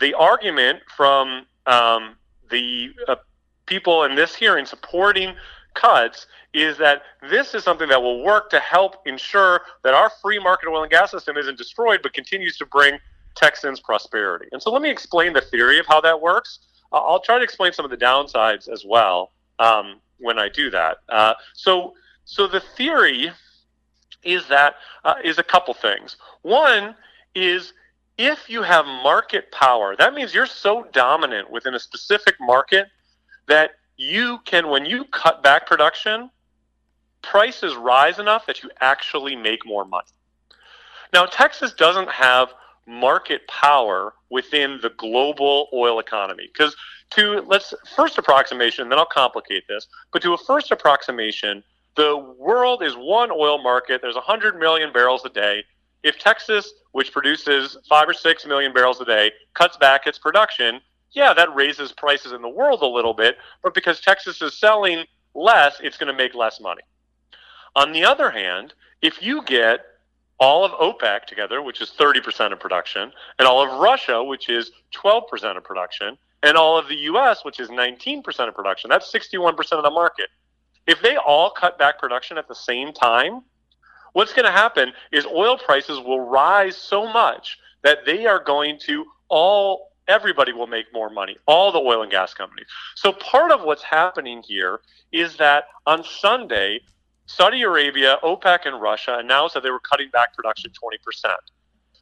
the 0.00 0.14
argument 0.14 0.80
from 0.96 1.46
um, 1.66 2.16
the 2.50 2.90
uh, 3.08 3.16
people 3.66 4.04
in 4.04 4.14
this 4.14 4.34
hearing 4.34 4.66
supporting 4.66 5.34
cuts 5.74 6.26
is 6.52 6.76
that 6.78 7.02
this 7.28 7.54
is 7.54 7.62
something 7.62 7.88
that 7.88 8.02
will 8.02 8.24
work 8.24 8.50
to 8.50 8.58
help 8.58 8.96
ensure 9.06 9.62
that 9.84 9.94
our 9.94 10.10
free 10.20 10.38
market 10.38 10.68
oil 10.68 10.82
and 10.82 10.90
gas 10.90 11.10
system 11.10 11.36
isn't 11.36 11.56
destroyed, 11.56 12.00
but 12.02 12.12
continues 12.12 12.56
to 12.58 12.66
bring 12.66 12.98
Texans 13.36 13.80
prosperity. 13.80 14.46
And 14.52 14.60
so 14.60 14.70
let 14.72 14.82
me 14.82 14.90
explain 14.90 15.32
the 15.32 15.40
theory 15.40 15.78
of 15.78 15.86
how 15.86 16.00
that 16.00 16.20
works. 16.20 16.58
I'll 16.92 17.20
try 17.20 17.38
to 17.38 17.44
explain 17.44 17.72
some 17.72 17.84
of 17.84 17.90
the 17.90 17.96
downsides 17.96 18.68
as 18.68 18.84
well 18.84 19.30
um, 19.60 20.00
when 20.18 20.38
I 20.38 20.48
do 20.48 20.70
that. 20.70 20.98
Uh, 21.08 21.34
so, 21.54 21.94
so 22.30 22.46
the 22.46 22.60
theory 22.60 23.32
is 24.22 24.46
that 24.46 24.76
uh, 25.04 25.14
is 25.24 25.38
a 25.38 25.42
couple 25.42 25.74
things. 25.74 26.16
One 26.42 26.94
is 27.34 27.72
if 28.18 28.48
you 28.48 28.62
have 28.62 28.86
market 28.86 29.50
power, 29.50 29.96
that 29.96 30.14
means 30.14 30.32
you're 30.32 30.46
so 30.46 30.86
dominant 30.92 31.50
within 31.50 31.74
a 31.74 31.80
specific 31.80 32.36
market 32.40 32.86
that 33.48 33.72
you 33.96 34.38
can, 34.44 34.68
when 34.68 34.86
you 34.86 35.06
cut 35.06 35.42
back 35.42 35.66
production, 35.66 36.30
prices 37.20 37.74
rise 37.74 38.20
enough 38.20 38.46
that 38.46 38.62
you 38.62 38.70
actually 38.80 39.34
make 39.34 39.66
more 39.66 39.84
money. 39.84 40.06
Now, 41.12 41.26
Texas 41.26 41.72
doesn't 41.72 42.10
have 42.10 42.50
market 42.86 43.44
power 43.48 44.14
within 44.30 44.78
the 44.82 44.90
global 44.90 45.68
oil 45.72 45.98
economy 45.98 46.48
because 46.52 46.76
to 47.10 47.40
let's 47.48 47.74
first 47.94 48.18
approximation 48.18 48.88
then 48.88 48.98
i'll 48.98 49.06
complicate 49.06 49.62
this 49.68 49.86
but 50.12 50.22
to 50.22 50.32
a 50.32 50.38
first 50.38 50.72
approximation 50.72 51.62
the 52.00 52.16
world 52.38 52.82
is 52.82 52.94
one 52.94 53.30
oil 53.30 53.62
market 53.62 54.00
there's 54.00 54.14
100 54.14 54.58
million 54.58 54.90
barrels 54.90 55.22
a 55.26 55.28
day 55.28 55.62
if 56.02 56.18
texas 56.18 56.72
which 56.92 57.12
produces 57.12 57.76
5 57.90 58.08
or 58.08 58.14
6 58.14 58.46
million 58.46 58.72
barrels 58.72 58.98
a 59.02 59.04
day 59.04 59.30
cuts 59.52 59.76
back 59.76 60.06
its 60.06 60.18
production 60.18 60.80
yeah 61.12 61.34
that 61.34 61.54
raises 61.54 61.92
prices 61.92 62.32
in 62.32 62.40
the 62.40 62.48
world 62.48 62.80
a 62.80 62.86
little 62.86 63.12
bit 63.12 63.36
but 63.62 63.74
because 63.74 64.00
texas 64.00 64.40
is 64.40 64.58
selling 64.58 65.04
less 65.34 65.78
it's 65.82 65.98
going 65.98 66.10
to 66.10 66.16
make 66.16 66.34
less 66.34 66.58
money 66.58 66.80
on 67.76 67.92
the 67.92 68.02
other 68.02 68.30
hand 68.30 68.72
if 69.02 69.22
you 69.22 69.44
get 69.44 69.80
all 70.38 70.64
of 70.64 70.72
OPEC 70.72 71.26
together, 71.26 71.60
which 71.60 71.82
is 71.82 71.92
30% 71.98 72.50
of 72.50 72.58
production, 72.58 73.12
and 73.38 73.46
all 73.46 73.62
of 73.62 73.78
Russia, 73.78 74.24
which 74.24 74.48
is 74.48 74.72
12% 74.94 75.54
of 75.54 75.62
production, 75.62 76.16
and 76.42 76.56
all 76.56 76.78
of 76.78 76.88
the 76.88 76.96
US, 77.10 77.44
which 77.44 77.60
is 77.60 77.68
19% 77.68 78.48
of 78.48 78.54
production. 78.54 78.88
That's 78.88 79.12
61% 79.12 79.72
of 79.72 79.82
the 79.82 79.90
market. 79.90 80.30
If 80.86 81.02
they 81.02 81.16
all 81.16 81.50
cut 81.50 81.78
back 81.78 81.98
production 81.98 82.38
at 82.38 82.48
the 82.48 82.54
same 82.54 82.92
time, 82.92 83.42
what's 84.12 84.32
going 84.32 84.46
to 84.46 84.52
happen 84.52 84.92
is 85.12 85.26
oil 85.26 85.56
prices 85.56 85.98
will 85.98 86.20
rise 86.20 86.76
so 86.76 87.06
much 87.06 87.58
that 87.82 87.98
they 88.04 88.26
are 88.26 88.42
going 88.42 88.78
to 88.80 89.04
all 89.28 89.90
everybody 90.08 90.52
will 90.52 90.66
make 90.66 90.86
more 90.92 91.08
money, 91.08 91.36
all 91.46 91.70
the 91.70 91.78
oil 91.78 92.02
and 92.02 92.10
gas 92.10 92.34
companies. 92.34 92.66
So 92.96 93.12
part 93.12 93.52
of 93.52 93.62
what's 93.62 93.84
happening 93.84 94.42
here 94.44 94.80
is 95.12 95.36
that 95.36 95.64
on 95.86 96.02
Sunday, 96.02 96.80
Saudi 97.26 97.62
Arabia, 97.62 98.18
OPEC, 98.24 98.66
and 98.66 98.80
Russia 98.80 99.18
announced 99.18 99.54
that 99.54 99.62
they 99.62 99.70
were 99.70 99.80
cutting 99.80 100.10
back 100.10 100.34
production 100.34 100.72
20%. 100.82 101.32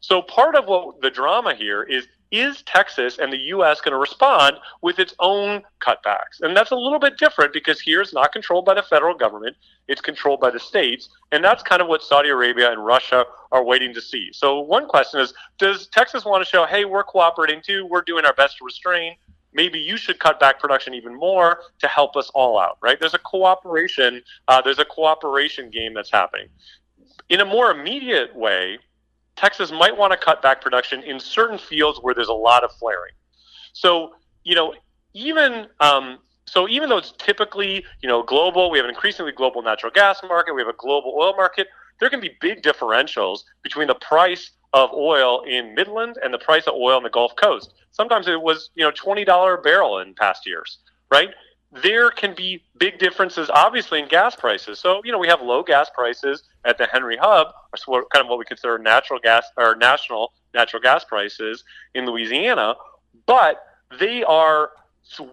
So 0.01 0.23
part 0.23 0.57
of 0.57 0.64
what 0.64 1.03
the 1.03 1.11
drama 1.11 1.55
here 1.55 1.83
is 1.83 2.07
is 2.31 2.62
Texas 2.62 3.19
and 3.19 3.33
the 3.33 3.38
U.S. 3.38 3.81
going 3.81 3.93
to 3.93 3.99
respond 3.99 4.57
with 4.83 4.99
its 4.99 5.14
own 5.19 5.62
cutbacks? 5.81 6.41
And 6.41 6.57
that's 6.57 6.71
a 6.71 6.77
little 6.77 6.99
bit 6.99 7.19
different 7.19 7.53
because 7.53 7.81
here 7.81 8.01
it's 8.01 8.12
not 8.12 8.33
controlled 8.33 8.64
by 8.64 8.75
the 8.75 8.83
federal 8.83 9.14
government, 9.14 9.57
it's 9.88 10.01
controlled 10.01 10.41
by 10.41 10.51
the 10.51 10.61
states. 10.61 11.09
And 11.33 11.43
that's 11.43 11.62
kind 11.62 11.81
of 11.81 11.88
what 11.88 12.03
Saudi 12.03 12.29
Arabia 12.29 12.71
and 12.73 12.85
Russia 12.85 13.25
are 13.53 13.64
waiting 13.64 13.95
to 13.95 14.01
see. 14.01 14.31
So, 14.33 14.61
one 14.61 14.87
question 14.87 15.21
is 15.21 15.33
Does 15.59 15.87
Texas 15.88 16.25
want 16.25 16.45
to 16.45 16.49
show, 16.49 16.67
hey, 16.67 16.85
we're 16.85 17.05
cooperating 17.05 17.61
too, 17.62 17.87
we're 17.87 18.03
doing 18.03 18.25
our 18.25 18.35
best 18.35 18.59
to 18.59 18.64
restrain? 18.64 19.17
maybe 19.53 19.79
you 19.79 19.97
should 19.97 20.19
cut 20.19 20.38
back 20.38 20.61
production 20.61 20.95
even 20.95 21.14
more 21.14 21.61
to 21.81 21.88
help 21.88 22.17
us 22.17 22.31
all 22.35 22.59
out, 22.59 22.79
right? 22.83 23.01
There's 23.01 23.14
a 23.14 23.19
cooperation, 23.19 24.23
uh, 24.47 24.61
there's 24.62 24.79
a 24.79 24.85
cooperation 24.85 25.71
game 25.71 25.95
that's 25.95 26.11
happening. 26.11 26.49
In 27.29 27.41
a 27.41 27.45
more 27.45 27.71
immediate 27.71 28.35
way, 28.35 28.79
Texas 29.38 29.70
might 29.70 29.96
want 29.96 30.12
to 30.12 30.18
cut 30.18 30.42
back 30.42 30.61
production 30.61 31.03
in 31.03 31.20
certain 31.20 31.59
fields 31.59 31.98
where 32.03 32.12
there's 32.12 32.29
a 32.29 32.33
lot 32.33 32.64
of 32.64 32.72
flaring. 32.72 33.12
So 33.72 34.12
you 34.44 34.55
know, 34.55 34.74
even 35.14 35.68
um, 35.81 36.18
so, 36.48 36.68
even 36.68 36.88
though 36.88 36.96
it's 36.96 37.12
typically 37.18 37.85
you 38.03 38.09
know 38.09 38.22
global, 38.22 38.70
we 38.70 38.79
have 38.79 38.85
an 38.85 38.90
increasingly 38.90 39.33
global 39.33 39.62
natural 39.62 39.92
gas 39.92 40.20
market, 40.27 40.55
we 40.55 40.61
have 40.62 40.68
a 40.68 40.77
global 40.79 41.14
oil 41.16 41.35
market. 41.37 41.68
There 42.01 42.09
can 42.09 42.20
be 42.20 42.37
big 42.40 42.62
differentials 42.62 43.40
between 43.62 43.88
the 43.88 43.96
price 43.96 44.51
of 44.72 44.90
oil 44.92 45.42
in 45.42 45.74
Midland 45.74 46.16
and 46.22 46.33
the 46.33 46.38
price 46.38 46.66
of 46.66 46.74
oil 46.74 46.96
on 46.96 47.03
the 47.03 47.11
Gulf 47.11 47.33
Coast. 47.37 47.74
Sometimes 47.90 48.29
it 48.29 48.40
was 48.40 48.70
you 48.74 48.85
know 48.85 48.90
twenty 48.90 49.24
dollar 49.24 49.55
a 49.55 49.62
barrel 49.62 49.98
in 49.98 50.14
past 50.14 50.46
years, 50.46 50.79
right? 51.11 51.31
There 51.70 52.11
can 52.11 52.35
be 52.35 52.62
big 52.78 52.98
differences, 52.98 53.50
obviously, 53.50 53.98
in 54.00 54.09
gas 54.09 54.35
prices. 54.35 54.78
So 54.78 55.02
you 55.04 55.12
know 55.12 55.18
we 55.18 55.28
have 55.28 55.42
low 55.42 55.62
gas 55.62 55.90
prices 55.94 56.44
at 56.64 56.78
the 56.78 56.87
Henry 56.87 57.18
Hub, 57.20 57.48
or 57.87 58.07
kind 58.12 58.24
of 58.24 58.28
what 58.28 58.38
we 58.38 58.44
consider 58.46 58.78
natural 58.78 59.20
gas 59.20 59.44
or 59.57 59.76
national 59.76 60.33
natural 60.54 60.81
gas 60.81 61.04
prices 61.04 61.64
in 61.94 62.07
Louisiana, 62.07 62.74
but 63.26 63.62
they 63.98 64.24
are 64.24 64.70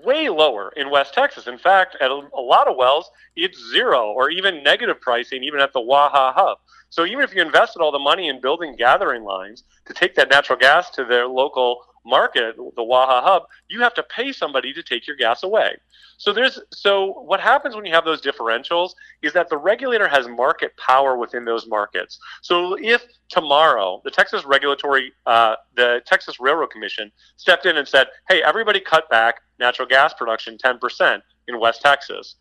way 0.03 0.29
lower 0.29 0.71
in 0.75 0.89
West 0.89 1.13
Texas. 1.13 1.47
In 1.47 1.57
fact, 1.57 1.97
at 1.99 2.11
a, 2.11 2.27
a, 2.33 2.41
lot 2.41 2.67
of 2.67 2.77
wells, 2.77 3.09
it's 3.35 3.59
zero 3.71 4.11
or 4.11 4.29
even 4.29 4.63
negative 4.63 5.01
pricing, 5.01 5.43
even 5.43 5.59
at 5.59 5.73
the 5.73 5.81
Waha 5.81 6.33
hub. 6.33 6.59
So 6.89 7.05
even 7.05 7.23
if 7.23 7.35
you 7.35 7.41
invested 7.41 7.81
all 7.81 7.91
the 7.91 7.99
money 7.99 8.29
in 8.29 8.39
building 8.39 8.75
gathering 8.77 9.23
lines 9.23 9.63
to 9.85 9.93
take 9.93 10.15
that 10.15 10.29
natural 10.29 10.57
gas 10.57 10.89
to 10.91 11.03
their 11.03 11.27
local 11.27 11.81
market, 12.05 12.55
the 12.75 12.83
Waha 12.83 13.21
hub, 13.21 13.43
you 13.67 13.81
have 13.81 13.93
to 13.95 14.03
pay 14.03 14.31
somebody 14.31 14.73
to 14.73 14.83
take 14.83 15.07
your 15.07 15.15
gas 15.15 15.43
away. 15.43 15.75
So 16.17 16.31
there's 16.31 16.59
so 16.71 17.13
what 17.23 17.39
happens 17.39 17.75
when 17.75 17.85
you 17.85 17.93
have 17.93 18.05
those 18.05 18.21
differentials 18.21 18.91
is 19.21 19.33
that 19.33 19.49
the 19.49 19.57
regulator 19.57 20.07
has 20.07 20.27
market 20.27 20.75
power 20.77 21.17
within 21.17 21.43
those 21.43 21.67
markets. 21.67 22.19
So 22.41 22.77
if 22.81 23.03
tomorrow 23.29 24.01
the 24.03 24.11
Texas 24.11 24.45
regulatory, 24.45 25.11
uh, 25.25 25.55
the 25.75 26.01
Texas 26.05 26.39
Railroad 26.39 26.71
Commission 26.71 27.11
stepped 27.37 27.65
in 27.65 27.77
and 27.77 27.87
said, 27.87 28.07
"Hey, 28.29 28.41
everybody, 28.43 28.79
cut 28.79 29.09
back 29.09 29.41
natural 29.59 29.87
gas 29.87 30.13
production 30.13 30.57
10% 30.57 31.21
in 31.47 31.59
West 31.59 31.81
Texas," 31.81 32.35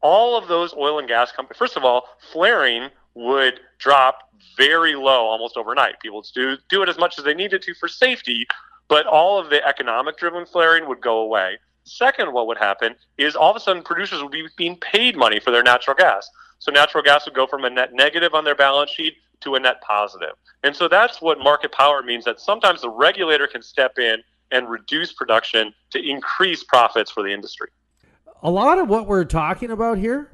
all 0.00 0.36
of 0.36 0.48
those 0.48 0.74
oil 0.74 0.98
and 0.98 1.08
gas 1.08 1.32
companies, 1.32 1.58
first 1.58 1.76
of 1.76 1.84
all, 1.84 2.08
flaring 2.32 2.88
would 3.14 3.60
drop 3.78 4.30
very 4.56 4.94
low 4.94 5.26
almost 5.26 5.56
overnight. 5.56 6.00
People 6.00 6.24
do 6.34 6.56
do 6.68 6.82
it 6.82 6.88
as 6.88 6.98
much 6.98 7.18
as 7.18 7.24
they 7.24 7.34
needed 7.34 7.62
to 7.62 7.74
for 7.74 7.88
safety, 7.88 8.46
but 8.92 9.06
all 9.06 9.38
of 9.38 9.48
the 9.48 9.66
economic 9.66 10.18
driven 10.18 10.44
flaring 10.44 10.86
would 10.86 11.00
go 11.00 11.20
away. 11.20 11.56
Second, 11.84 12.30
what 12.30 12.46
would 12.46 12.58
happen 12.58 12.94
is 13.16 13.34
all 13.34 13.48
of 13.48 13.56
a 13.56 13.60
sudden 13.60 13.82
producers 13.82 14.22
would 14.22 14.30
be 14.30 14.46
being 14.58 14.76
paid 14.76 15.16
money 15.16 15.40
for 15.40 15.50
their 15.50 15.62
natural 15.62 15.96
gas. 15.96 16.28
So 16.58 16.70
natural 16.70 17.02
gas 17.02 17.24
would 17.24 17.34
go 17.34 17.46
from 17.46 17.64
a 17.64 17.70
net 17.70 17.94
negative 17.94 18.34
on 18.34 18.44
their 18.44 18.54
balance 18.54 18.90
sheet 18.90 19.14
to 19.40 19.54
a 19.54 19.60
net 19.60 19.80
positive. 19.80 20.34
And 20.62 20.76
so 20.76 20.88
that's 20.88 21.22
what 21.22 21.38
market 21.38 21.72
power 21.72 22.02
means 22.02 22.26
that 22.26 22.38
sometimes 22.38 22.82
the 22.82 22.90
regulator 22.90 23.46
can 23.46 23.62
step 23.62 23.98
in 23.98 24.22
and 24.50 24.68
reduce 24.68 25.14
production 25.14 25.72
to 25.92 26.06
increase 26.06 26.62
profits 26.62 27.10
for 27.10 27.22
the 27.22 27.32
industry. 27.32 27.70
A 28.42 28.50
lot 28.50 28.78
of 28.78 28.90
what 28.90 29.06
we're 29.06 29.24
talking 29.24 29.70
about 29.70 29.96
here 29.96 30.28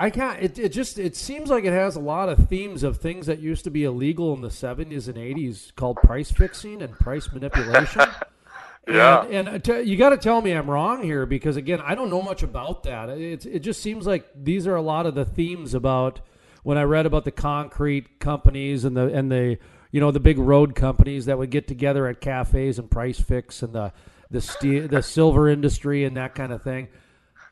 I 0.00 0.10
can't. 0.10 0.40
It, 0.40 0.58
it 0.60 0.68
just 0.68 0.96
it 0.96 1.16
seems 1.16 1.50
like 1.50 1.64
it 1.64 1.72
has 1.72 1.96
a 1.96 2.00
lot 2.00 2.28
of 2.28 2.48
themes 2.48 2.84
of 2.84 2.98
things 2.98 3.26
that 3.26 3.40
used 3.40 3.64
to 3.64 3.70
be 3.70 3.82
illegal 3.82 4.32
in 4.32 4.42
the 4.42 4.50
seventies 4.50 5.08
and 5.08 5.18
eighties, 5.18 5.72
called 5.74 5.96
price 5.96 6.30
fixing 6.30 6.82
and 6.82 6.96
price 7.00 7.32
manipulation. 7.32 8.02
yeah, 8.88 9.24
and, 9.24 9.48
and 9.48 9.48
uh, 9.48 9.58
t- 9.58 9.82
you 9.82 9.96
got 9.96 10.10
to 10.10 10.16
tell 10.16 10.40
me 10.40 10.52
I'm 10.52 10.70
wrong 10.70 11.02
here 11.02 11.26
because 11.26 11.56
again, 11.56 11.80
I 11.84 11.96
don't 11.96 12.10
know 12.10 12.22
much 12.22 12.44
about 12.44 12.84
that. 12.84 13.08
It 13.08 13.44
it 13.44 13.58
just 13.58 13.82
seems 13.82 14.06
like 14.06 14.28
these 14.40 14.68
are 14.68 14.76
a 14.76 14.82
lot 14.82 15.04
of 15.04 15.16
the 15.16 15.24
themes 15.24 15.74
about 15.74 16.20
when 16.62 16.78
I 16.78 16.82
read 16.82 17.04
about 17.04 17.24
the 17.24 17.32
concrete 17.32 18.20
companies 18.20 18.84
and 18.84 18.96
the 18.96 19.12
and 19.12 19.32
the 19.32 19.58
you 19.90 20.00
know 20.00 20.12
the 20.12 20.20
big 20.20 20.38
road 20.38 20.76
companies 20.76 21.26
that 21.26 21.38
would 21.38 21.50
get 21.50 21.66
together 21.66 22.06
at 22.06 22.20
cafes 22.20 22.78
and 22.78 22.88
price 22.88 23.18
fix 23.18 23.64
and 23.64 23.72
the 23.72 23.92
the 24.30 24.40
steel, 24.40 24.86
the 24.86 25.02
silver 25.02 25.48
industry 25.48 26.04
and 26.04 26.16
that 26.16 26.36
kind 26.36 26.52
of 26.52 26.62
thing 26.62 26.86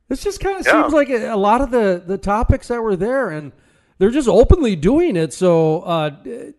this 0.09 0.23
just 0.23 0.41
kind 0.41 0.59
of 0.59 0.67
yeah. 0.67 0.83
seems 0.83 0.93
like 0.93 1.09
a, 1.09 1.29
a, 1.29 1.37
lot 1.37 1.61
of 1.61 1.71
the, 1.71 2.03
the 2.05 2.19
topics 2.19 2.69
that 2.69 2.81
were 2.81 2.97
there, 2.97 3.31
and 3.31 3.53
they're 3.99 4.11
just 4.11 4.29
openly 4.29 4.77
doing 4.77 5.17
it. 5.17 5.33
So 5.33 5.81
uh, 5.83 6.11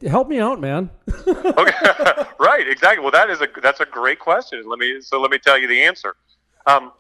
help 0.06 0.28
me 0.28 0.40
out, 0.40 0.60
man. 0.60 0.90
okay, 1.28 2.26
right, 2.40 2.68
exactly. 2.68 3.02
Well, 3.02 3.12
that 3.12 3.30
is 3.30 3.42
a 3.42 3.48
that's 3.62 3.80
a 3.80 3.86
great 3.86 4.20
question. 4.20 4.64
Let 4.68 4.80
me 4.80 5.02
so 5.02 5.22
let 5.22 5.32
me 5.32 5.40
tell 5.40 5.58
you 5.58 5.68
the 5.68 5.82
answer. 5.82 6.16
Um, 6.66 6.92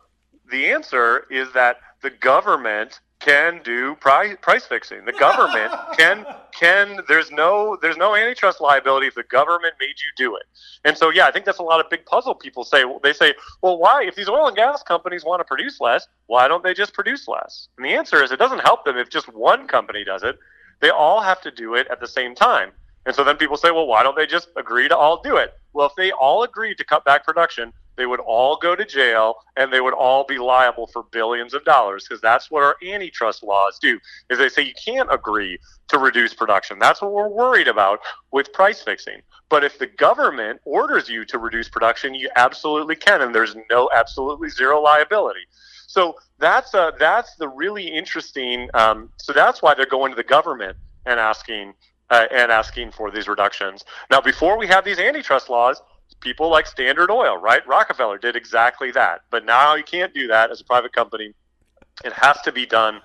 the 0.49 0.67
answer 0.67 1.25
is 1.29 1.51
that 1.53 1.77
the 2.01 2.09
government 2.09 3.01
can 3.19 3.61
do 3.63 3.95
price 3.95 4.35
price 4.41 4.65
fixing. 4.65 5.05
The 5.05 5.13
government 5.13 5.73
can 5.97 6.25
can 6.51 6.99
there's 7.07 7.31
no 7.31 7.77
there's 7.81 7.97
no 7.97 8.15
antitrust 8.15 8.61
liability 8.61 9.07
if 9.07 9.15
the 9.15 9.23
government 9.23 9.73
made 9.79 9.95
you 9.99 10.11
do 10.15 10.35
it. 10.35 10.43
And 10.85 10.97
so 10.97 11.09
yeah, 11.09 11.25
I 11.25 11.31
think 11.31 11.45
that's 11.45 11.59
a 11.59 11.63
lot 11.63 11.79
of 11.79 11.89
big 11.89 12.05
puzzle 12.05 12.35
people 12.35 12.63
say. 12.63 12.83
They 13.03 13.13
say, 13.13 13.33
well, 13.61 13.77
why 13.77 14.03
if 14.05 14.15
these 14.15 14.29
oil 14.29 14.47
and 14.47 14.55
gas 14.55 14.83
companies 14.83 15.23
want 15.25 15.39
to 15.39 15.45
produce 15.45 15.79
less, 15.81 16.07
why 16.27 16.47
don't 16.47 16.63
they 16.63 16.73
just 16.73 16.93
produce 16.93 17.27
less? 17.27 17.67
And 17.77 17.85
the 17.85 17.93
answer 17.93 18.23
is 18.23 18.31
it 18.31 18.39
doesn't 18.39 18.59
help 18.59 18.85
them 18.85 18.97
if 18.97 19.09
just 19.09 19.33
one 19.33 19.67
company 19.67 20.03
does 20.03 20.23
it. 20.23 20.37
They 20.79 20.89
all 20.89 21.21
have 21.21 21.41
to 21.41 21.51
do 21.51 21.73
it 21.73 21.87
at 21.89 21.99
the 21.99 22.07
same 22.07 22.35
time. 22.35 22.71
And 23.07 23.15
so 23.15 23.23
then 23.23 23.37
people 23.37 23.55
say, 23.55 23.71
well, 23.71 23.87
why 23.87 24.03
don't 24.03 24.17
they 24.17 24.27
just 24.27 24.49
agree 24.57 24.89
to 24.89 24.95
all 24.95 25.21
do 25.21 25.37
it? 25.37 25.53
Well, 25.77 25.85
if 25.85 25.95
they 25.95 26.09
all 26.09 26.41
agreed 26.41 26.79
to 26.79 26.83
cut 26.83 27.05
back 27.05 27.23
production, 27.23 27.71
they 27.97 28.07
would 28.07 28.19
all 28.19 28.57
go 28.57 28.75
to 28.75 28.83
jail 28.83 29.35
and 29.57 29.71
they 29.71 29.79
would 29.79 29.93
all 29.93 30.23
be 30.23 30.39
liable 30.39 30.87
for 30.87 31.03
billions 31.11 31.53
of 31.53 31.63
dollars 31.65 32.07
because 32.09 32.19
that's 32.19 32.49
what 32.49 32.63
our 32.63 32.77
antitrust 32.83 33.43
laws 33.43 33.77
do 33.79 33.99
is 34.31 34.39
they 34.39 34.49
say 34.49 34.63
you 34.63 34.73
can't 34.83 35.13
agree 35.13 35.59
to 35.89 35.99
reduce 35.99 36.33
production. 36.33 36.79
That's 36.79 36.99
what 36.99 37.13
we're 37.13 37.29
worried 37.29 37.67
about 37.67 37.99
with 38.31 38.51
price 38.53 38.81
fixing. 38.81 39.21
But 39.49 39.63
if 39.63 39.77
the 39.77 39.85
government 39.85 40.61
orders 40.65 41.09
you 41.09 41.25
to 41.25 41.37
reduce 41.37 41.69
production 41.69 42.15
you 42.15 42.27
absolutely 42.35 42.95
can 42.95 43.21
and 43.21 43.35
there's 43.35 43.55
no 43.69 43.87
absolutely 43.93 44.49
zero 44.49 44.81
liability. 44.81 45.41
So 45.85 46.15
that's 46.39 46.73
a, 46.73 46.91
that's 46.97 47.35
the 47.35 47.49
really 47.49 47.85
interesting 47.85 48.67
um, 48.73 49.11
so 49.17 49.31
that's 49.31 49.61
why 49.61 49.75
they're 49.75 49.85
going 49.85 50.11
to 50.11 50.15
the 50.15 50.23
government 50.23 50.75
and 51.05 51.19
asking 51.19 51.75
uh, 52.09 52.25
and 52.31 52.51
asking 52.51 52.91
for 52.91 53.11
these 53.11 53.27
reductions 53.27 53.83
now 54.09 54.21
before 54.21 54.57
we 54.57 54.67
have 54.67 54.85
these 54.85 54.99
antitrust 54.99 55.49
laws 55.49 55.81
people 56.19 56.49
like 56.49 56.67
Standard 56.67 57.11
Oil, 57.11 57.37
right? 57.37 57.65
Rockefeller 57.67 58.17
did 58.17 58.35
exactly 58.35 58.91
that. 58.91 59.21
But 59.29 59.45
now 59.45 59.75
you 59.75 59.83
can't 59.83 60.13
do 60.13 60.27
that 60.27 60.51
as 60.51 60.61
a 60.61 60.63
private 60.63 60.93
company. 60.93 61.33
It 62.03 62.13
has 62.13 62.41
to 62.41 62.51
be 62.51 62.65
done 62.65 63.01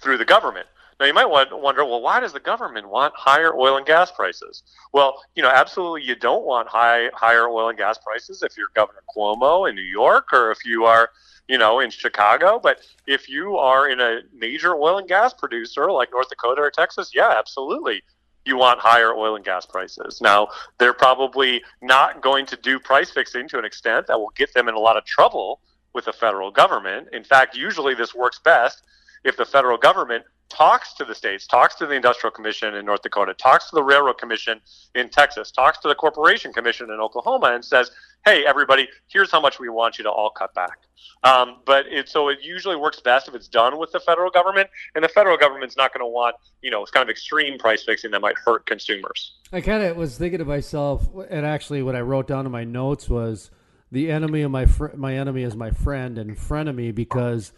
through 0.00 0.18
the 0.18 0.24
government. 0.24 0.66
Now 1.00 1.06
you 1.06 1.14
might 1.14 1.26
wonder, 1.26 1.84
well, 1.84 2.00
why 2.00 2.20
does 2.20 2.32
the 2.32 2.40
government 2.40 2.88
want 2.88 3.14
higher 3.16 3.54
oil 3.54 3.76
and 3.76 3.86
gas 3.86 4.12
prices? 4.12 4.62
Well, 4.92 5.20
you 5.34 5.42
know, 5.42 5.48
absolutely, 5.48 6.04
you 6.04 6.14
don't 6.14 6.44
want 6.44 6.68
high 6.68 7.08
higher 7.12 7.48
oil 7.48 7.70
and 7.70 7.78
gas 7.78 7.98
prices 7.98 8.42
if 8.42 8.56
you're 8.56 8.68
Governor 8.74 9.02
Cuomo 9.14 9.68
in 9.68 9.74
New 9.74 9.82
York 9.82 10.32
or 10.32 10.52
if 10.52 10.64
you 10.64 10.84
are, 10.84 11.10
you 11.48 11.58
know, 11.58 11.80
in 11.80 11.90
Chicago. 11.90 12.60
But 12.62 12.80
if 13.06 13.28
you 13.28 13.56
are 13.56 13.88
in 13.88 14.00
a 14.00 14.20
major 14.32 14.76
oil 14.76 14.98
and 14.98 15.08
gas 15.08 15.34
producer 15.34 15.90
like 15.90 16.12
North 16.12 16.28
Dakota 16.28 16.60
or 16.60 16.70
Texas, 16.70 17.10
yeah, 17.12 17.34
absolutely, 17.36 18.02
you 18.44 18.56
want 18.56 18.80
higher 18.80 19.14
oil 19.14 19.36
and 19.36 19.44
gas 19.44 19.66
prices. 19.66 20.20
Now, 20.20 20.48
they're 20.78 20.94
probably 20.94 21.62
not 21.80 22.22
going 22.22 22.46
to 22.46 22.56
do 22.56 22.78
price 22.78 23.10
fixing 23.10 23.48
to 23.48 23.58
an 23.58 23.64
extent 23.64 24.06
that 24.08 24.18
will 24.18 24.32
get 24.36 24.52
them 24.54 24.68
in 24.68 24.74
a 24.74 24.80
lot 24.80 24.96
of 24.96 25.04
trouble 25.04 25.60
with 25.94 26.06
the 26.06 26.12
federal 26.12 26.50
government. 26.50 27.08
In 27.12 27.24
fact, 27.24 27.56
usually 27.56 27.94
this 27.94 28.14
works 28.14 28.40
best 28.40 28.82
if 29.24 29.36
the 29.36 29.44
federal 29.44 29.78
government 29.78 30.24
talks 30.52 30.92
to 30.94 31.04
the 31.04 31.14
states, 31.14 31.46
talks 31.46 31.74
to 31.76 31.86
the 31.86 31.94
Industrial 31.94 32.30
Commission 32.30 32.74
in 32.74 32.84
North 32.84 33.02
Dakota, 33.02 33.34
talks 33.34 33.70
to 33.70 33.74
the 33.74 33.82
Railroad 33.82 34.18
Commission 34.18 34.60
in 34.94 35.08
Texas, 35.08 35.50
talks 35.50 35.78
to 35.78 35.88
the 35.88 35.94
Corporation 35.94 36.52
Commission 36.52 36.90
in 36.90 37.00
Oklahoma, 37.00 37.52
and 37.54 37.64
says, 37.64 37.90
"Hey, 38.26 38.44
everybody, 38.44 38.88
here's 39.08 39.30
how 39.30 39.40
much 39.40 39.58
we 39.58 39.68
want 39.70 39.98
you 39.98 40.04
to 40.04 40.10
all 40.10 40.30
cut 40.30 40.54
back." 40.54 40.78
Um, 41.24 41.60
but 41.64 41.86
it, 41.86 42.08
so 42.08 42.28
it 42.28 42.38
usually 42.42 42.76
works 42.76 43.00
best 43.00 43.28
if 43.28 43.34
it's 43.34 43.48
done 43.48 43.78
with 43.78 43.92
the 43.92 44.00
federal 44.00 44.30
government, 44.30 44.68
and 44.94 45.02
the 45.02 45.08
federal 45.08 45.36
government's 45.38 45.76
not 45.76 45.92
going 45.92 46.02
to 46.04 46.06
want, 46.06 46.36
you 46.60 46.70
know, 46.70 46.82
it's 46.82 46.90
kind 46.90 47.02
of 47.02 47.10
extreme 47.10 47.58
price 47.58 47.82
fixing 47.82 48.10
that 48.10 48.20
might 48.20 48.36
hurt 48.36 48.66
consumers. 48.66 49.32
I 49.52 49.60
kind 49.62 49.82
of 49.82 49.96
was 49.96 50.18
thinking 50.18 50.38
to 50.38 50.44
myself, 50.44 51.08
and 51.30 51.46
actually, 51.46 51.82
what 51.82 51.96
I 51.96 52.00
wrote 52.02 52.28
down 52.28 52.44
in 52.44 52.52
my 52.52 52.64
notes 52.64 53.08
was, 53.08 53.50
"The 53.90 54.10
enemy 54.10 54.42
of 54.42 54.50
my 54.50 54.66
fr- 54.66 54.94
my 54.94 55.14
enemy 55.14 55.44
is 55.44 55.56
my 55.56 55.70
friend 55.70 56.18
and 56.18 56.36
frenemy," 56.36 56.94
because 56.94 57.52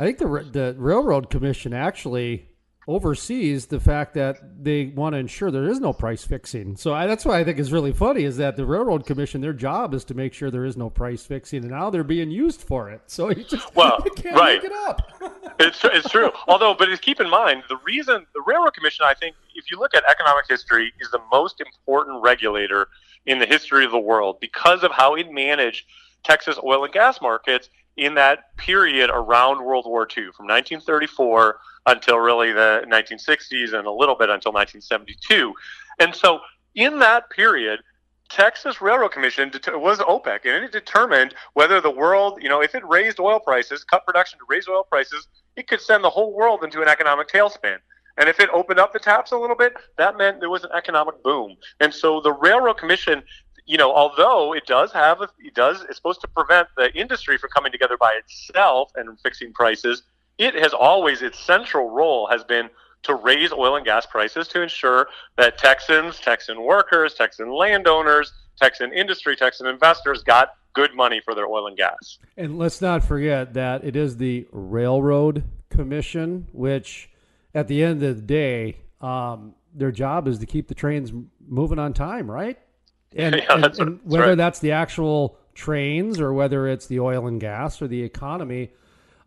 I 0.00 0.04
think 0.04 0.16
the 0.16 0.26
the 0.50 0.74
railroad 0.78 1.28
commission 1.28 1.74
actually 1.74 2.48
oversees 2.88 3.66
the 3.66 3.78
fact 3.78 4.14
that 4.14 4.38
they 4.64 4.86
want 4.86 5.12
to 5.12 5.18
ensure 5.18 5.50
there 5.50 5.68
is 5.68 5.78
no 5.78 5.92
price 5.92 6.24
fixing. 6.24 6.74
So 6.74 6.94
I, 6.94 7.06
that's 7.06 7.26
why 7.26 7.38
I 7.38 7.44
think 7.44 7.58
is 7.58 7.70
really 7.70 7.92
funny 7.92 8.24
is 8.24 8.38
that 8.38 8.56
the 8.56 8.64
railroad 8.64 9.04
commission 9.04 9.42
their 9.42 9.52
job 9.52 9.92
is 9.92 10.02
to 10.06 10.14
make 10.14 10.32
sure 10.32 10.50
there 10.50 10.64
is 10.64 10.74
no 10.74 10.88
price 10.88 11.24
fixing, 11.26 11.64
and 11.64 11.70
now 11.70 11.90
they're 11.90 12.02
being 12.02 12.30
used 12.30 12.62
for 12.62 12.88
it. 12.88 13.02
So 13.08 13.28
you 13.28 13.44
just 13.44 13.74
well, 13.76 14.00
you 14.02 14.10
can't 14.12 14.36
right. 14.36 14.62
make 14.62 14.72
it 14.72 14.76
up. 14.88 15.02
it's 15.60 15.84
it's 15.84 16.08
true. 16.08 16.30
Although, 16.48 16.74
but 16.74 16.88
keep 17.02 17.20
in 17.20 17.28
mind 17.28 17.64
the 17.68 17.78
reason 17.84 18.26
the 18.32 18.42
railroad 18.46 18.72
commission, 18.72 19.04
I 19.04 19.12
think, 19.12 19.36
if 19.54 19.70
you 19.70 19.78
look 19.78 19.94
at 19.94 20.02
economic 20.08 20.46
history, 20.48 20.94
is 20.98 21.10
the 21.10 21.20
most 21.30 21.60
important 21.60 22.22
regulator 22.22 22.88
in 23.26 23.38
the 23.38 23.46
history 23.46 23.84
of 23.84 23.90
the 23.90 23.98
world 23.98 24.38
because 24.40 24.82
of 24.82 24.92
how 24.92 25.14
it 25.14 25.30
managed 25.30 25.84
Texas 26.22 26.58
oil 26.64 26.84
and 26.84 26.92
gas 26.92 27.20
markets 27.20 27.68
in 28.00 28.14
that 28.14 28.56
period 28.56 29.10
around 29.12 29.62
World 29.62 29.84
War 29.86 30.04
II, 30.04 30.32
from 30.32 30.46
1934 30.46 31.58
until 31.86 32.16
really 32.18 32.50
the 32.52 32.82
1960s 32.88 33.74
and 33.74 33.86
a 33.86 33.90
little 33.90 34.14
bit 34.14 34.30
until 34.30 34.52
1972. 34.52 35.52
And 35.98 36.14
so, 36.14 36.40
in 36.74 36.98
that 37.00 37.28
period, 37.28 37.80
Texas 38.30 38.80
Railroad 38.80 39.12
Commission 39.12 39.50
was 39.74 39.98
OPEC, 39.98 40.46
and 40.46 40.64
it 40.64 40.72
determined 40.72 41.34
whether 41.54 41.80
the 41.80 41.90
world, 41.90 42.38
you 42.42 42.48
know, 42.48 42.62
if 42.62 42.74
it 42.74 42.86
raised 42.86 43.20
oil 43.20 43.38
prices, 43.38 43.84
cut 43.84 44.06
production 44.06 44.38
to 44.38 44.44
raise 44.48 44.66
oil 44.66 44.84
prices, 44.84 45.28
it 45.56 45.68
could 45.68 45.80
send 45.80 46.02
the 46.02 46.10
whole 46.10 46.32
world 46.32 46.64
into 46.64 46.80
an 46.80 46.88
economic 46.88 47.28
tailspin. 47.28 47.76
And 48.16 48.28
if 48.28 48.38
it 48.38 48.48
opened 48.52 48.78
up 48.78 48.92
the 48.92 48.98
taps 48.98 49.32
a 49.32 49.36
little 49.36 49.56
bit, 49.56 49.74
that 49.98 50.16
meant 50.16 50.40
there 50.40 50.50
was 50.50 50.64
an 50.64 50.70
economic 50.76 51.22
boom. 51.22 51.56
And 51.80 51.92
so 51.92 52.20
the 52.20 52.32
Railroad 52.32 52.78
Commission, 52.78 53.22
you 53.70 53.76
know, 53.76 53.94
although 53.94 54.52
it 54.52 54.66
does 54.66 54.90
have, 54.90 55.20
a, 55.20 55.28
it 55.38 55.54
does, 55.54 55.82
it's 55.82 55.94
supposed 55.94 56.20
to 56.22 56.26
prevent 56.26 56.66
the 56.76 56.92
industry 56.92 57.38
from 57.38 57.50
coming 57.50 57.70
together 57.70 57.96
by 57.96 58.18
itself 58.18 58.90
and 58.96 59.16
fixing 59.20 59.52
prices. 59.52 60.02
It 60.38 60.56
has 60.56 60.72
always, 60.72 61.22
its 61.22 61.38
central 61.38 61.88
role 61.88 62.26
has 62.26 62.42
been 62.42 62.68
to 63.04 63.14
raise 63.14 63.52
oil 63.52 63.76
and 63.76 63.84
gas 63.84 64.06
prices 64.06 64.48
to 64.48 64.60
ensure 64.60 65.06
that 65.36 65.56
Texans, 65.56 66.18
Texan 66.18 66.64
workers, 66.64 67.14
Texan 67.14 67.52
landowners, 67.52 68.32
Texan 68.60 68.92
industry, 68.92 69.36
Texan 69.36 69.68
investors 69.68 70.24
got 70.24 70.54
good 70.72 70.92
money 70.96 71.20
for 71.24 71.36
their 71.36 71.46
oil 71.46 71.68
and 71.68 71.76
gas. 71.76 72.18
And 72.36 72.58
let's 72.58 72.80
not 72.80 73.04
forget 73.04 73.54
that 73.54 73.84
it 73.84 73.94
is 73.94 74.16
the 74.16 74.48
Railroad 74.50 75.44
Commission, 75.68 76.48
which 76.50 77.08
at 77.54 77.68
the 77.68 77.84
end 77.84 78.02
of 78.02 78.16
the 78.16 78.22
day, 78.22 78.78
um, 79.00 79.54
their 79.72 79.92
job 79.92 80.26
is 80.26 80.40
to 80.40 80.46
keep 80.46 80.66
the 80.66 80.74
trains 80.74 81.12
moving 81.46 81.78
on 81.78 81.92
time, 81.92 82.28
right? 82.28 82.58
And, 83.16 83.34
Yeah, 83.42 83.54
and- 83.54 83.64
that's 83.64 83.78
and 83.78 84.00
whether 84.04 84.28
right. 84.28 84.34
that's 84.36 84.58
the 84.60 84.72
actual 84.72 85.36
trains 85.54 86.20
or 86.20 86.32
whether 86.32 86.68
it's 86.68 86.86
the 86.86 87.00
oil 87.00 87.26
and 87.26 87.40
gas 87.40 87.82
or 87.82 87.88
the 87.88 88.02
economy, 88.02 88.70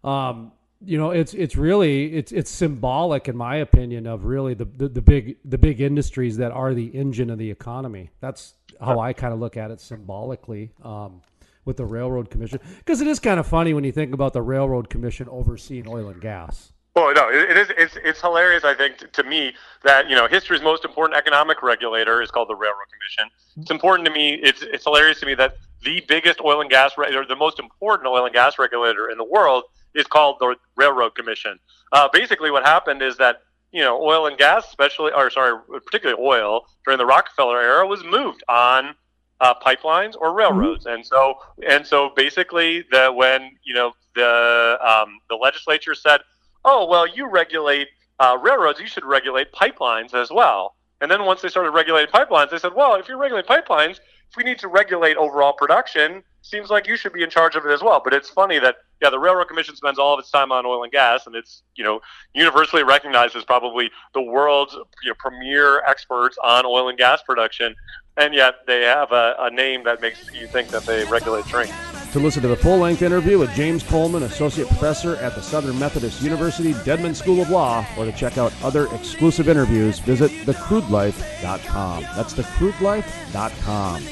um, 0.04 0.52
you 0.86 0.98
know, 0.98 1.12
it's 1.12 1.34
it's 1.34 1.56
really 1.56 2.13
it's 2.13 2.32
it's 2.34 2.52
symbolic, 2.52 3.30
in 3.30 3.38
my 3.38 3.56
opinion, 3.58 4.06
of 4.06 4.26
really 4.26 4.54
the, 4.54 4.65
the 4.65 4.89
the 4.89 5.02
big 5.02 5.38
the 5.46 5.58
big 5.58 5.80
industries 5.80 6.36
that 6.38 6.52
are 6.52 6.74
the 6.74 6.88
engine 6.88 7.30
of 7.30 7.38
the 7.38 7.50
economy. 7.50 8.10
That's 8.19 8.56
how 8.82 9.00
I 9.00 9.13
kind 9.13 9.34
of 9.34 9.39
look 9.39 9.56
at 9.56 9.72
it 9.72 9.80
symbolically. 9.80 10.72
Um, 10.84 11.22
with 11.65 11.78
the 11.78 11.86
railroad 11.86 12.30
commission 12.30 12.60
because 12.80 13.00
it 13.00 13.08
is 13.08 13.22
kind 13.22 13.39
of 13.39 13.48
funny 13.48 13.74
when 13.74 13.86
you 13.86 13.91
think 13.93 14.13
about 14.13 14.34
the 14.34 14.41
railroad 14.41 14.89
commission 14.89 15.30
overseeing 15.30 15.88
oil 15.88 16.10
and 16.10 16.19
gas 16.19 16.73
Well, 16.95 17.12
no, 17.13 17.29
it, 17.29 17.49
it 17.51 17.58
is. 17.58 17.67
It's, 17.75 17.97
it's 18.03 18.21
hilarious. 18.21 18.63
I 18.63 18.75
think 18.75 18.97
to, 18.99 19.08
to 19.08 19.23
me 19.23 19.53
that 19.84 20.10
you 20.10 20.15
know 20.15 20.27
history's 20.27 20.62
most 20.62 20.86
important 20.86 21.17
economic 21.17 21.63
regulator 21.63 22.21
is 22.21 22.29
called 22.29 22.49
the 22.49 22.56
Railroad 22.56 22.86
Commission. 22.91 23.32
It's 23.58 23.71
important 23.71 24.06
to 24.08 24.13
me. 24.13 24.36
It's 24.36 24.62
it's 24.62 24.84
hilarious 24.84 25.19
to 25.21 25.25
me 25.25 25.34
that 25.36 25.58
the 25.84 26.03
biggest 26.08 26.39
oil 26.41 26.62
and 26.62 26.69
gas 26.69 26.91
re- 26.97 27.13
or 27.15 27.25
the 27.25 27.36
most 27.36 27.60
important 27.60 28.08
oil 28.08 28.25
and 28.25 28.34
gas 28.34 28.60
regulator 28.60 29.10
in 29.10 29.17
the 29.17 29.23
world 29.23 29.63
is 29.95 30.06
called 30.06 30.38
the 30.39 30.56
Railroad 30.75 31.15
Commission. 31.15 31.60
Uh, 31.91 32.10
basically, 32.13 32.51
what 32.51 32.63
happened 32.63 33.01
is 33.01 33.17
that 33.17 33.41
you 33.71 33.82
know 33.82 33.99
oil 33.99 34.27
and 34.27 34.38
gas, 34.38 34.67
especially 34.67 35.12
or 35.13 35.32
sorry, 35.32 35.60
particularly 35.86 36.21
oil 36.21 36.67
during 36.86 36.99
the 36.99 37.06
Rockefeller 37.06 37.60
era, 37.60 37.88
was 37.88 38.03
moved 38.03 38.43
on 38.47 38.93
uh, 39.41 39.53
pipelines 39.65 40.13
or 40.19 40.34
railroads, 40.34 40.86
and 40.86 41.06
so 41.06 41.36
and 41.67 41.86
so 41.86 42.12
basically 42.15 42.86
the 42.91 43.12
when 43.12 43.51
you 43.63 43.73
know 43.73 43.93
the 44.15 44.77
um, 44.82 45.19
the 45.29 45.36
legislature 45.36 45.95
said, 45.95 46.21
oh 46.65 46.88
well, 46.88 47.08
you 47.08 47.30
regulate 47.30 47.88
uh, 48.19 48.38
railroads, 48.41 48.80
you 48.80 48.88
should 48.88 49.06
regulate 49.06 49.52
pipelines 49.52 50.13
as 50.13 50.30
well. 50.32 50.76
And 51.02 51.12
then 51.12 51.26
once 51.26 51.41
they 51.41 51.49
started 51.49 51.71
regulating 51.71 52.12
pipelines, 52.12 52.52
they 52.52 52.58
said, 52.58 52.73
well, 52.73 52.95
if 52.95 53.10
you 53.10 53.17
regulate 53.17 53.45
pipelines, 53.45 53.99
if 54.30 54.38
we 54.38 54.43
need 54.43 54.58
to 54.60 54.67
regulate 54.67 55.17
overall 55.17 55.54
production, 55.54 56.23
seems 56.41 56.69
like 56.69 56.88
you 56.88 56.95
should 56.95 57.13
be 57.13 57.23
in 57.23 57.30
charge 57.30 57.56
of 57.56 57.65
it 57.65 57.71
as 57.71 57.82
well. 57.82 58.02
But 58.04 58.13
it's 58.13 58.30
funny 58.30 58.60
that 58.60 58.78
yeah, 59.04 59.10
the 59.10 59.20
Railroad 59.20 59.50
Commission 59.50 59.76
spends 59.76 60.00
all 60.00 60.13
of 60.13 60.20
its 60.20 60.32
time 60.32 60.54
on 60.54 60.66
oil 60.66 60.84
and 60.84 60.92
gas, 60.92 61.28
and 61.28 61.36
it's 61.36 61.63
you 61.76 61.84
know 61.84 62.00
universally 62.34 62.84
recognized 62.84 63.36
as 63.36 63.44
probably 63.44 63.92
the 64.13 64.22
world's 64.22 64.74
you 64.74 65.10
know, 65.10 65.13
premier 65.20 65.84
experts 65.86 66.38
on 66.42 66.66
oil 66.66 66.88
and 66.88 66.98
gas 66.98 67.22
production, 67.22 67.76
and 68.16 68.34
yet 68.34 68.56
they 68.66 68.84
have 68.84 69.12
a, 69.12 69.36
a 69.39 69.52
name 69.52 69.84
that 69.84 70.02
makes 70.02 70.34
you 70.34 70.48
think 70.48 70.70
that 70.70 70.86
they 70.86 71.04
regulate 71.06 71.46
trains. 71.46 71.74
To 72.13 72.20
listen 72.20 72.42
to 72.44 72.48
the 72.48 72.56
full 72.56 72.78
length 72.78 73.02
interview 73.02 73.39
with 73.39 73.54
James 73.56 73.84
Coleman, 73.84 74.24
Associate 74.24 74.68
Professor 74.68 75.18
at 75.18 75.36
the 75.36 75.42
Southern 75.42 75.78
Methodist 75.78 76.22
University 76.22 76.74
Dedman 76.74 77.13
School 77.13 77.42
of 77.42 77.50
Law, 77.50 77.86
or 77.98 78.06
to 78.06 78.12
check 78.13 78.38
out 78.38 78.54
other 78.63 78.88
exclusive 78.96 79.50
interviews, 79.50 80.00
visit 80.00 80.32
thecrudelife.com. 80.46 82.04
That's 82.16 82.34
thecrudelife.com. 82.36 84.04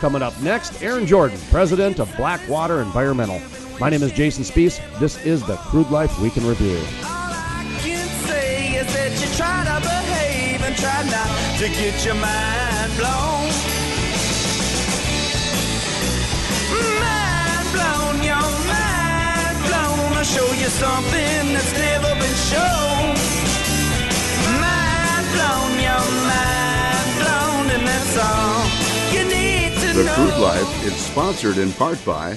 Coming 0.00 0.22
up 0.22 0.40
next, 0.40 0.82
Aaron 0.82 1.06
Jordan, 1.06 1.38
President 1.50 2.00
of 2.00 2.10
Blackwater 2.16 2.80
Environmental. 2.80 3.40
My 3.80 3.88
name 3.88 4.02
is 4.02 4.12
Jason 4.12 4.44
Spiess. 4.44 4.78
This 5.00 5.24
is 5.24 5.42
the 5.42 5.56
Crude 5.56 5.90
Life 5.90 6.20
Week 6.20 6.36
in 6.36 6.46
Review. 6.46 6.76
can 7.80 8.06
say 8.28 8.76
is 8.76 8.86
that 8.92 9.12
you 9.16 9.26
try 9.40 9.64
to 9.64 9.80
behave 9.80 10.60
and 10.60 10.76
try 10.76 11.00
not 11.08 11.32
to 11.56 11.66
get 11.66 12.04
your 12.04 12.14
mind 12.16 12.92
blown. 13.00 13.48
Mind 17.00 17.66
blown, 17.72 18.20
your 18.20 18.48
mind 18.68 19.56
blown. 19.64 20.12
I'll 20.12 20.28
show 20.28 20.44
you 20.60 20.68
something 20.68 21.56
that's 21.56 21.72
never 21.72 22.12
been 22.20 22.38
shown. 22.52 23.16
Mind 24.60 25.24
blown, 25.32 25.72
your 25.80 26.04
mind 26.28 27.08
blown, 27.16 27.64
and 27.80 27.88
that's 27.88 28.16
all 28.20 28.60
you 29.08 29.24
need 29.24 29.72
to 29.80 29.88
The 29.96 30.04
know. 30.04 30.14
Crude 30.16 30.38
Life 30.38 30.84
is 30.84 30.92
sponsored 30.94 31.56
in 31.56 31.72
part 31.72 32.04
by 32.04 32.36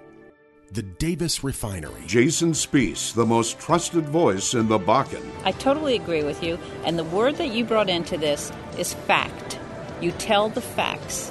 The 0.72 0.82
Davis 0.82 1.44
Refinery. 1.44 2.02
Jason 2.06 2.52
Spiess, 2.52 3.12
the 3.12 3.26
most 3.26 3.58
trusted 3.58 4.08
voice 4.08 4.54
in 4.54 4.68
the 4.68 4.78
Bakken. 4.78 5.28
I 5.44 5.52
totally 5.52 5.96
agree 5.96 6.22
with 6.22 6.42
you. 6.42 6.58
And 6.84 6.98
the 6.98 7.04
word 7.04 7.36
that 7.36 7.52
you 7.52 7.64
brought 7.64 7.90
into 7.90 8.16
this 8.16 8.50
is 8.78 8.94
fact. 8.94 9.58
You 10.00 10.12
tell 10.12 10.48
the 10.48 10.62
facts, 10.62 11.30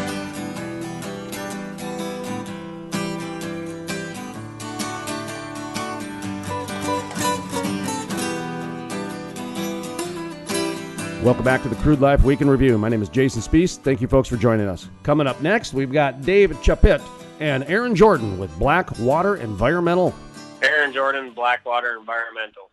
Welcome 11.23 11.45
back 11.45 11.61
to 11.61 11.69
the 11.69 11.75
Crude 11.75 12.01
Life 12.01 12.23
Week 12.23 12.41
in 12.41 12.49
Review. 12.49 12.79
My 12.79 12.89
name 12.89 13.03
is 13.03 13.07
Jason 13.07 13.43
Spiess. 13.43 13.77
Thank 13.77 14.01
you, 14.01 14.07
folks, 14.07 14.27
for 14.27 14.37
joining 14.37 14.67
us. 14.67 14.89
Coming 15.03 15.27
up 15.27 15.39
next, 15.39 15.71
we've 15.71 15.91
got 15.91 16.23
Dave 16.23 16.49
Chapit 16.63 16.99
and 17.39 17.63
Aaron 17.65 17.95
Jordan 17.95 18.39
with 18.39 18.49
Blackwater 18.57 19.35
Environmental. 19.35 20.15
Aaron 20.63 20.91
Jordan, 20.91 21.31
Blackwater 21.35 21.95
Environmental. 21.99 22.71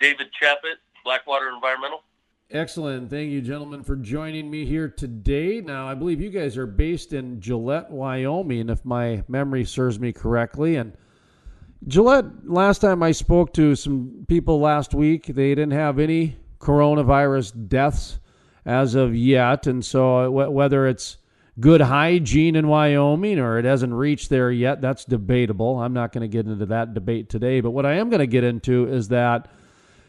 David 0.00 0.26
Chapit, 0.32 0.78
Blackwater 1.04 1.50
Environmental. 1.50 2.02
Excellent. 2.50 3.08
Thank 3.08 3.30
you, 3.30 3.40
gentlemen, 3.40 3.84
for 3.84 3.94
joining 3.94 4.50
me 4.50 4.66
here 4.66 4.88
today. 4.88 5.60
Now, 5.60 5.86
I 5.86 5.94
believe 5.94 6.20
you 6.20 6.30
guys 6.30 6.58
are 6.58 6.66
based 6.66 7.12
in 7.12 7.40
Gillette, 7.40 7.92
Wyoming, 7.92 8.70
if 8.70 8.84
my 8.84 9.22
memory 9.28 9.64
serves 9.64 10.00
me 10.00 10.12
correctly. 10.12 10.74
And 10.74 10.94
Gillette, 11.86 12.24
last 12.44 12.80
time 12.80 13.04
I 13.04 13.12
spoke 13.12 13.52
to 13.54 13.76
some 13.76 14.24
people 14.26 14.58
last 14.58 14.94
week, 14.94 15.26
they 15.26 15.50
didn't 15.50 15.70
have 15.70 16.00
any 16.00 16.38
coronavirus 16.62 17.68
deaths 17.68 18.20
as 18.64 18.94
of 18.94 19.14
yet. 19.14 19.66
And 19.66 19.84
so, 19.84 20.30
wh- 20.30 20.52
whether 20.52 20.86
it's 20.86 21.18
good 21.60 21.82
hygiene 21.82 22.56
in 22.56 22.68
Wyoming 22.68 23.38
or 23.38 23.58
it 23.58 23.64
hasn't 23.64 23.92
reached 23.92 24.30
there 24.30 24.50
yet, 24.50 24.80
that's 24.80 25.04
debatable. 25.04 25.78
I'm 25.80 25.92
not 25.92 26.12
going 26.12 26.22
to 26.22 26.28
get 26.28 26.46
into 26.46 26.66
that 26.66 26.94
debate 26.94 27.28
today. 27.28 27.60
But 27.60 27.72
what 27.72 27.84
I 27.84 27.94
am 27.94 28.08
going 28.08 28.20
to 28.20 28.26
get 28.26 28.44
into 28.44 28.86
is 28.88 29.08
that 29.08 29.48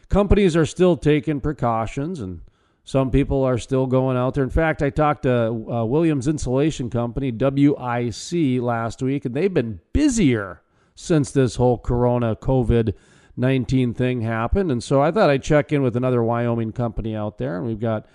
companies 0.08 0.56
are 0.56 0.66
still 0.66 0.96
taking 0.96 1.40
precautions 1.40 2.20
and 2.20 2.40
some 2.84 3.10
people 3.10 3.42
are 3.42 3.58
still 3.58 3.86
going 3.86 4.16
out 4.16 4.34
there. 4.34 4.44
In 4.44 4.50
fact, 4.50 4.82
I 4.82 4.90
talked 4.90 5.22
to 5.22 5.48
uh, 5.48 5.84
Williams 5.86 6.28
Insulation 6.28 6.90
Company, 6.90 7.32
WIC, 7.32 8.62
last 8.62 9.02
week, 9.02 9.24
and 9.24 9.34
they've 9.34 9.52
been 9.52 9.80
busier 9.94 10.60
since 10.94 11.30
this 11.30 11.56
whole 11.56 11.78
Corona 11.78 12.36
COVID 12.36 12.92
19 13.36 13.94
thing 13.94 14.22
happened. 14.22 14.70
And 14.70 14.82
so 14.82 15.02
I 15.02 15.10
thought 15.10 15.30
I'd 15.30 15.42
check 15.42 15.72
in 15.72 15.82
with 15.82 15.96
another 15.96 16.22
Wyoming 16.22 16.72
company 16.72 17.16
out 17.16 17.38
there. 17.38 17.56
And 17.56 17.66
we've 17.66 17.80
got 17.80 18.06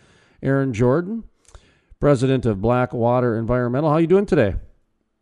Aaron 0.42 0.74
Jordan, 0.74 1.24
president 2.00 2.46
of 2.46 2.62
Blackwater 2.62 3.38
Environmental. 3.38 3.90
How 3.90 3.98
you 3.98 4.08
doing 4.08 4.26
today? 4.26 4.56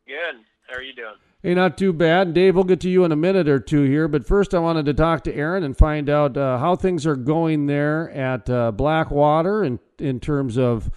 Good. 0.05 0.35
How 0.67 0.75
are 0.75 0.81
you 0.81 0.93
doing? 0.93 1.15
Hey, 1.43 1.53
not 1.53 1.77
too 1.77 1.93
bad. 1.93 2.33
Dave, 2.33 2.55
we'll 2.55 2.63
get 2.63 2.81
to 2.81 2.89
you 2.89 3.03
in 3.03 3.11
a 3.11 3.15
minute 3.15 3.47
or 3.47 3.59
two 3.59 3.83
here. 3.83 4.07
But 4.07 4.25
first, 4.25 4.53
I 4.53 4.59
wanted 4.59 4.85
to 4.87 4.93
talk 4.93 5.23
to 5.25 5.35
Aaron 5.35 5.63
and 5.63 5.77
find 5.77 6.09
out 6.09 6.35
uh, 6.35 6.57
how 6.57 6.75
things 6.75 7.05
are 7.05 7.15
going 7.15 7.67
there 7.67 8.09
at 8.11 8.49
uh, 8.49 8.71
Blackwater 8.71 9.63
in, 9.63 9.79
in 9.99 10.19
terms 10.19 10.57
of 10.57 10.89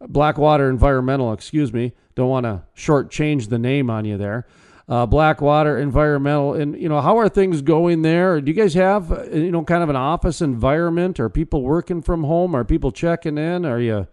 Blackwater 0.00 0.68
Environmental, 0.68 1.32
excuse 1.32 1.72
me. 1.72 1.92
Don't 2.14 2.28
want 2.28 2.44
to 2.44 2.62
shortchange 2.76 3.48
the 3.48 3.58
name 3.58 3.90
on 3.90 4.04
you 4.04 4.16
there. 4.16 4.46
Uh, 4.88 5.04
Blackwater 5.04 5.78
Environmental, 5.78 6.54
and 6.54 6.80
you 6.80 6.88
know, 6.88 7.00
how 7.00 7.18
are 7.18 7.28
things 7.28 7.60
going 7.60 8.02
there? 8.02 8.40
Do 8.40 8.52
you 8.52 8.56
guys 8.56 8.74
have 8.74 9.10
uh, 9.10 9.24
you 9.24 9.50
know 9.50 9.64
kind 9.64 9.82
of 9.82 9.88
an 9.88 9.96
office 9.96 10.40
environment? 10.40 11.18
Are 11.18 11.28
people 11.28 11.62
working 11.62 12.02
from 12.02 12.22
home? 12.22 12.54
Are 12.54 12.64
people 12.64 12.92
checking 12.92 13.36
in? 13.36 13.66
Are 13.66 13.80
you 13.80 14.06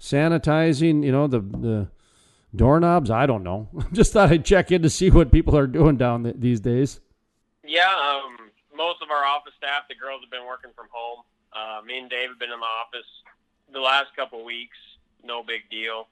sanitizing? 0.00 1.04
You 1.04 1.12
know 1.12 1.28
the 1.28 1.38
the 1.38 1.88
doorknobs? 2.56 3.08
I 3.10 3.26
don't 3.26 3.44
know. 3.44 3.68
Just 3.92 4.12
thought 4.12 4.30
I'd 4.30 4.44
check 4.44 4.72
in 4.72 4.82
to 4.82 4.90
see 4.90 5.10
what 5.10 5.30
people 5.30 5.56
are 5.56 5.68
doing 5.68 5.96
down 5.96 6.24
th- 6.24 6.36
these 6.38 6.58
days. 6.58 7.00
Yeah, 7.64 7.86
um, 7.86 8.50
most 8.76 9.02
of 9.02 9.10
our 9.10 9.24
office 9.24 9.52
staff, 9.58 9.82
the 9.88 9.94
girls 9.94 10.22
have 10.22 10.30
been 10.30 10.46
working 10.46 10.72
from 10.74 10.86
home. 10.90 11.20
Uh, 11.52 11.82
me 11.84 11.98
and 11.98 12.10
Dave 12.10 12.30
have 12.30 12.38
been 12.40 12.50
in 12.50 12.58
the 12.58 12.66
office 12.66 13.06
the 13.72 13.78
last 13.78 14.08
couple 14.16 14.44
weeks. 14.44 14.76
No 15.22 15.44
big 15.44 15.70
deal. 15.70 16.08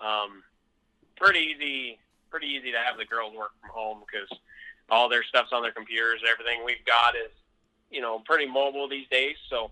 Um, 0.00 0.42
pretty 1.16 1.54
easy, 1.54 1.98
pretty 2.30 2.48
easy 2.48 2.72
to 2.72 2.78
have 2.78 2.96
the 2.98 3.04
girls 3.04 3.34
work 3.36 3.50
from 3.60 3.70
home 3.70 3.98
because 4.00 4.28
all 4.90 5.08
their 5.08 5.22
stuff's 5.24 5.52
on 5.52 5.62
their 5.62 5.72
computers. 5.72 6.20
Everything 6.28 6.64
we've 6.64 6.84
got 6.86 7.14
is, 7.14 7.30
you 7.90 8.00
know, 8.00 8.20
pretty 8.24 8.46
mobile 8.46 8.88
these 8.88 9.08
days. 9.08 9.36
So 9.50 9.70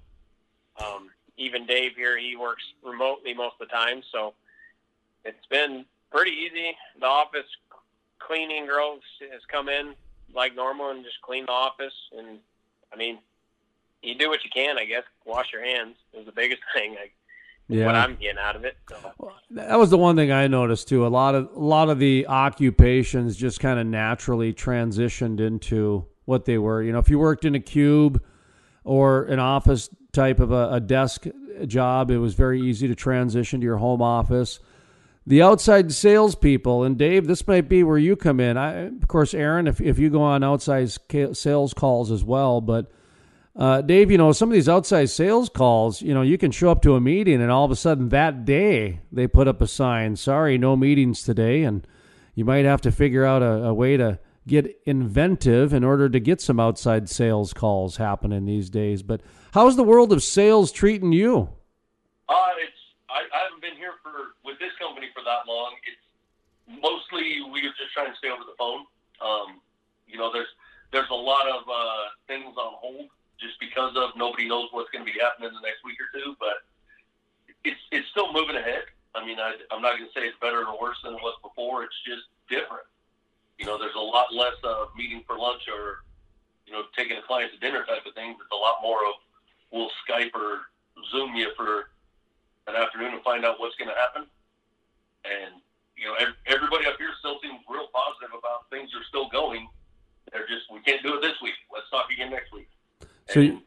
um, 0.84 1.10
even 1.36 1.66
Dave 1.66 1.92
here, 1.96 2.18
he 2.18 2.36
works 2.36 2.62
remotely 2.82 3.34
most 3.34 3.54
of 3.60 3.68
the 3.68 3.72
time. 3.72 4.02
So 4.12 4.34
it's 5.24 5.46
been 5.50 5.84
pretty 6.10 6.32
easy. 6.32 6.76
The 7.00 7.06
office 7.06 7.46
cleaning 8.18 8.66
girls 8.66 9.02
has 9.32 9.42
come 9.48 9.68
in 9.68 9.94
like 10.34 10.54
normal 10.54 10.90
and 10.90 11.04
just 11.04 11.20
clean 11.22 11.46
the 11.46 11.52
office. 11.52 11.94
And 12.16 12.38
I 12.92 12.96
mean, 12.96 13.18
you 14.02 14.14
do 14.14 14.28
what 14.28 14.44
you 14.44 14.50
can, 14.50 14.78
I 14.78 14.84
guess. 14.84 15.04
Wash 15.24 15.52
your 15.52 15.64
hands 15.64 15.96
is 16.14 16.26
the 16.26 16.32
biggest 16.32 16.62
thing. 16.74 16.92
Like, 16.92 17.14
Yeah. 17.68 17.86
What 17.86 17.96
I'm 17.96 18.16
getting 18.16 18.38
out 18.38 18.54
of 18.54 18.64
it. 18.64 18.76
So. 18.88 19.32
That 19.50 19.78
was 19.78 19.90
the 19.90 19.98
one 19.98 20.14
thing 20.14 20.30
I 20.30 20.46
noticed 20.46 20.88
too. 20.88 21.06
A 21.06 21.08
lot 21.08 21.34
of 21.34 21.50
a 21.54 21.58
lot 21.58 21.88
of 21.88 21.98
the 21.98 22.26
occupations 22.28 23.36
just 23.36 23.58
kind 23.58 23.80
of 23.80 23.86
naturally 23.86 24.52
transitioned 24.52 25.40
into 25.40 26.06
what 26.26 26.44
they 26.44 26.58
were. 26.58 26.82
You 26.82 26.92
know, 26.92 26.98
if 26.98 27.10
you 27.10 27.18
worked 27.18 27.44
in 27.44 27.54
a 27.54 27.60
cube 27.60 28.22
or 28.84 29.24
an 29.24 29.40
office 29.40 29.90
type 30.12 30.38
of 30.38 30.52
a, 30.52 30.74
a 30.74 30.80
desk 30.80 31.26
job, 31.66 32.10
it 32.10 32.18
was 32.18 32.34
very 32.34 32.60
easy 32.60 32.86
to 32.86 32.94
transition 32.94 33.60
to 33.60 33.64
your 33.64 33.78
home 33.78 34.02
office. 34.02 34.60
The 35.26 35.42
outside 35.42 35.92
salespeople, 35.92 36.84
and 36.84 36.96
Dave, 36.96 37.26
this 37.26 37.48
might 37.48 37.68
be 37.68 37.82
where 37.82 37.98
you 37.98 38.14
come 38.14 38.38
in. 38.38 38.56
I, 38.56 38.74
of 38.86 39.08
course, 39.08 39.34
Aaron, 39.34 39.66
if 39.66 39.80
if 39.80 39.98
you 39.98 40.08
go 40.08 40.22
on 40.22 40.44
outside 40.44 40.92
sales 41.36 41.74
calls 41.74 42.12
as 42.12 42.22
well, 42.22 42.60
but 42.60 42.92
uh, 43.56 43.80
Dave, 43.80 44.10
you 44.10 44.18
know, 44.18 44.32
some 44.32 44.50
of 44.50 44.52
these 44.52 44.68
outside 44.68 45.08
sales 45.08 45.48
calls, 45.48 46.02
you 46.02 46.12
know, 46.12 46.20
you 46.20 46.36
can 46.36 46.50
show 46.50 46.70
up 46.70 46.82
to 46.82 46.94
a 46.94 47.00
meeting 47.00 47.40
and 47.40 47.50
all 47.50 47.64
of 47.64 47.70
a 47.70 47.76
sudden 47.76 48.10
that 48.10 48.44
day 48.44 49.00
they 49.10 49.26
put 49.26 49.48
up 49.48 49.62
a 49.62 49.66
sign, 49.66 50.14
sorry, 50.16 50.58
no 50.58 50.76
meetings 50.76 51.22
today. 51.22 51.62
And 51.62 51.86
you 52.34 52.44
might 52.44 52.66
have 52.66 52.82
to 52.82 52.92
figure 52.92 53.24
out 53.24 53.42
a, 53.42 53.64
a 53.68 53.74
way 53.74 53.96
to 53.96 54.18
get 54.46 54.78
inventive 54.84 55.72
in 55.72 55.84
order 55.84 56.08
to 56.10 56.20
get 56.20 56.40
some 56.40 56.60
outside 56.60 57.08
sales 57.08 57.54
calls 57.54 57.96
happening 57.96 58.44
these 58.44 58.68
days. 58.68 59.02
But 59.02 59.22
how's 59.52 59.76
the 59.76 59.82
world 59.82 60.12
of 60.12 60.22
sales 60.22 60.70
treating 60.70 61.12
you? 61.12 61.48
Uh, 62.28 62.50
it's 62.60 62.76
I, 63.08 63.24
I 63.34 63.44
haven't 63.44 63.62
been 63.62 63.76
here 63.76 63.94
for 64.02 64.36
with 64.44 64.58
this 64.58 64.72
company 64.78 65.08
for 65.14 65.24
that 65.24 65.48
long. 65.48 65.72
It's 65.88 66.80
mostly 66.82 67.40
we 67.50 67.60
are 67.60 67.74
just 67.80 67.94
trying 67.94 68.12
to 68.12 68.16
stay 68.18 68.28
over 68.28 68.44
the 68.44 68.56
phone. 68.58 68.84
Um, 69.24 69.60
you 70.06 70.18
know, 70.18 70.30
there's 70.30 70.48
there's 70.92 71.08
a 71.10 71.14
lot 71.14 71.48
of 71.48 71.62
uh, 71.66 72.04
things 72.28 72.54
on 72.56 72.74
hold 72.76 73.08
just 73.40 73.58
because 73.60 73.96
of 73.96 74.16
nobody 74.16 74.48
knows 74.48 74.68
what's 74.72 74.90
going 74.90 75.04
to 75.04 75.10
be 75.10 75.18
happening 75.18 75.50
the 75.52 75.64
next 75.64 75.84
week 75.84 75.98
or 76.00 76.08
two. 76.12 76.36
But 76.40 76.64
it's 77.64 77.80
it's 77.92 78.08
still 78.10 78.32
moving 78.32 78.56
ahead. 78.56 78.88
I 79.14 79.24
mean, 79.24 79.40
I, 79.40 79.56
I'm 79.72 79.80
not 79.80 79.96
going 79.96 80.08
to 80.08 80.14
say 80.14 80.28
it's 80.28 80.38
better 80.40 80.64
or 80.64 80.76
worse 80.80 81.00
than 81.02 81.14
it 81.14 81.22
was 81.24 81.36
before. 81.40 81.84
It's 81.84 81.96
just 82.04 82.28
different. 82.48 82.84
You 83.58 83.64
know, 83.64 83.78
there's 83.78 83.96
a 83.96 84.02
lot 84.02 84.32
less 84.32 84.56
of 84.62 84.92
meeting 84.96 85.24
for 85.26 85.38
lunch 85.38 85.64
or 85.68 86.04
you 86.66 86.72
know 86.72 86.84
taking 86.96 87.16
a 87.16 87.22
client 87.22 87.52
to 87.52 87.58
dinner 87.58 87.84
type 87.84 88.04
of 88.04 88.14
thing. 88.14 88.36
There's 88.36 88.52
a 88.52 88.60
lot 88.60 88.80
more 88.82 89.00
of 89.04 89.16
we'll 89.72 89.90
Skype 90.04 90.34
or 90.34 90.68
Zoom 91.10 91.34
you 91.34 91.52
for 91.56 91.90
an 92.66 92.76
afternoon 92.76 93.14
and 93.14 93.22
find 93.22 93.44
out 93.44 93.60
what's 93.60 93.76
going 93.76 93.88
to 93.88 93.96
happen. 93.96 94.26
And 95.24 95.60
you 95.96 96.06
know, 96.06 96.14
ev- 96.20 96.38
everybody 96.46 96.86
up 96.86 96.96
here 96.98 97.10
still 97.18 97.40
seems 97.42 97.60
real 97.68 97.88
positive 97.88 98.36
about 98.36 98.68
things 98.70 98.90
are 98.94 99.04
still 99.08 99.28
going. 99.28 99.68
They're 100.32 100.46
just 100.46 100.70
we 100.70 100.80
can't 100.80 101.02
do 101.02 101.16
it 101.16 101.22
this 101.22 101.40
week. 101.40 101.56
Let's 101.72 101.88
talk 101.90 102.10
again 102.12 102.30
next 102.30 102.52
week. 102.52 102.68
So 103.28 103.40
you- 103.40 103.60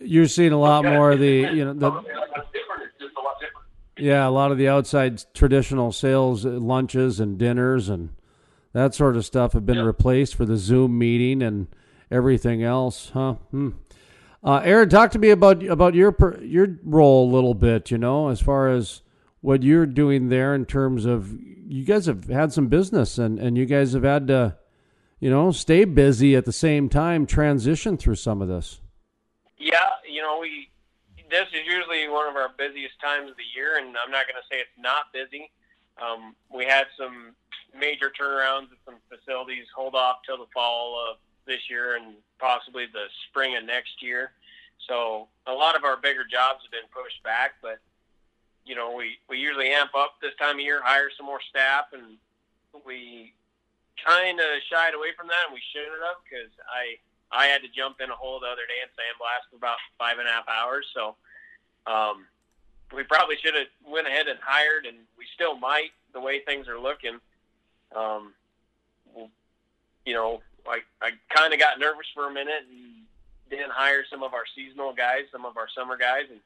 you're 0.00 0.26
seeing 0.28 0.52
a 0.52 0.58
lot 0.58 0.84
more 0.84 1.12
of 1.12 1.20
the, 1.20 1.48
you 1.52 1.64
know, 1.64 1.72
the, 1.72 1.88
It's 1.88 2.04
different. 2.52 2.82
It's 2.84 2.98
just 3.00 3.14
a. 3.16 4.02
Yeah, 4.02 4.28
a 4.28 4.30
lot 4.30 4.52
of 4.52 4.58
the 4.58 4.68
outside 4.68 5.22
traditional 5.32 5.90
sales 5.92 6.44
uh, 6.44 6.50
lunches 6.50 7.18
and 7.18 7.38
dinners 7.38 7.88
and 7.88 8.10
that 8.72 8.94
sort 8.94 9.16
of 9.16 9.24
stuff 9.24 9.54
have 9.54 9.64
been 9.64 9.80
replaced 9.82 10.34
for 10.34 10.44
the 10.44 10.58
Zoom 10.58 10.98
meeting 10.98 11.40
and 11.42 11.68
everything 12.10 12.62
else, 12.62 13.10
huh? 13.14 13.34
Hmm. 13.50 13.70
Uh, 14.44 14.60
Aaron, 14.64 14.88
talk 14.90 15.10
to 15.12 15.18
me 15.18 15.30
about 15.30 15.62
about 15.64 15.94
your 15.94 16.14
your 16.42 16.76
role 16.84 17.30
a 17.30 17.32
little 17.32 17.54
bit. 17.54 17.90
You 17.90 17.96
know, 17.98 18.28
as 18.28 18.40
far 18.40 18.68
as 18.68 19.00
what 19.40 19.62
you're 19.62 19.86
doing 19.86 20.28
there 20.28 20.54
in 20.54 20.66
terms 20.66 21.06
of 21.06 21.32
you 21.66 21.84
guys 21.84 22.04
have 22.06 22.24
had 22.28 22.52
some 22.52 22.66
business 22.68 23.16
and 23.18 23.38
and 23.38 23.56
you 23.56 23.64
guys 23.64 23.94
have 23.94 24.04
had 24.04 24.26
to, 24.28 24.56
you 25.20 25.30
know, 25.30 25.50
stay 25.52 25.84
busy 25.84 26.36
at 26.36 26.44
the 26.44 26.52
same 26.52 26.88
time, 26.90 27.24
transition 27.24 27.96
through 27.96 28.14
some 28.16 28.42
of 28.42 28.48
this. 28.48 28.80
Yeah, 29.58 29.88
you 30.08 30.22
know, 30.22 30.38
we 30.40 30.68
this 31.30 31.46
is 31.52 31.66
usually 31.66 32.08
one 32.08 32.28
of 32.28 32.36
our 32.36 32.50
busiest 32.56 33.00
times 33.00 33.30
of 33.30 33.36
the 33.36 33.48
year, 33.54 33.78
and 33.78 33.96
I'm 33.98 34.10
not 34.10 34.26
going 34.28 34.40
to 34.40 34.46
say 34.50 34.60
it's 34.60 34.78
not 34.78 35.12
busy. 35.12 35.50
Um, 36.00 36.36
we 36.54 36.64
had 36.64 36.86
some 36.96 37.34
major 37.76 38.12
turnarounds 38.12 38.70
at 38.70 38.78
some 38.84 38.96
facilities 39.08 39.66
hold 39.74 39.94
off 39.94 40.18
till 40.24 40.38
the 40.38 40.50
fall 40.54 40.94
of 41.10 41.16
this 41.46 41.68
year 41.70 41.96
and 41.96 42.14
possibly 42.38 42.86
the 42.86 43.06
spring 43.28 43.56
of 43.56 43.64
next 43.64 44.02
year. 44.02 44.32
So 44.86 45.28
a 45.46 45.52
lot 45.52 45.76
of 45.76 45.84
our 45.84 45.96
bigger 45.96 46.24
jobs 46.24 46.62
have 46.62 46.70
been 46.70 46.88
pushed 46.92 47.22
back, 47.22 47.54
but 47.62 47.78
you 48.64 48.74
know, 48.74 48.94
we, 48.94 49.18
we 49.30 49.38
usually 49.38 49.70
amp 49.70 49.94
up 49.94 50.16
this 50.20 50.34
time 50.38 50.56
of 50.56 50.60
year, 50.60 50.82
hire 50.82 51.08
some 51.16 51.26
more 51.26 51.40
staff, 51.48 51.86
and 51.92 52.18
we 52.84 53.32
kind 54.04 54.38
of 54.38 54.46
shied 54.68 54.94
away 54.94 55.14
from 55.16 55.28
that, 55.28 55.46
and 55.46 55.54
we 55.54 55.62
shouldn't 55.72 56.02
have 56.02 56.18
because 56.26 56.50
I 56.66 56.98
I 57.32 57.46
had 57.46 57.62
to 57.62 57.68
jump 57.68 58.00
in 58.00 58.10
a 58.10 58.14
hole 58.14 58.40
the 58.40 58.46
other 58.46 58.66
day 58.68 58.80
and 58.82 58.90
sandblast 58.92 59.50
for 59.50 59.56
about 59.56 59.78
five 59.98 60.18
and 60.18 60.28
a 60.28 60.30
half 60.30 60.48
hours. 60.48 60.86
So 60.94 61.16
um, 61.86 62.26
we 62.94 63.02
probably 63.02 63.36
should 63.42 63.54
have 63.54 63.66
went 63.86 64.06
ahead 64.06 64.28
and 64.28 64.38
hired, 64.42 64.86
and 64.86 64.96
we 65.18 65.26
still 65.34 65.56
might 65.56 65.90
the 66.12 66.20
way 66.20 66.40
things 66.40 66.68
are 66.68 66.78
looking. 66.78 67.18
Um, 67.94 68.32
you 70.04 70.14
know, 70.14 70.40
I 70.66 70.80
I 71.02 71.10
kind 71.30 71.52
of 71.52 71.58
got 71.58 71.78
nervous 71.78 72.06
for 72.14 72.28
a 72.28 72.32
minute 72.32 72.64
and 72.70 73.04
didn't 73.50 73.72
hire 73.72 74.04
some 74.08 74.22
of 74.22 74.34
our 74.34 74.44
seasonal 74.54 74.92
guys, 74.92 75.26
some 75.32 75.44
of 75.44 75.56
our 75.56 75.68
summer 75.74 75.96
guys, 75.96 76.26
and 76.30 76.40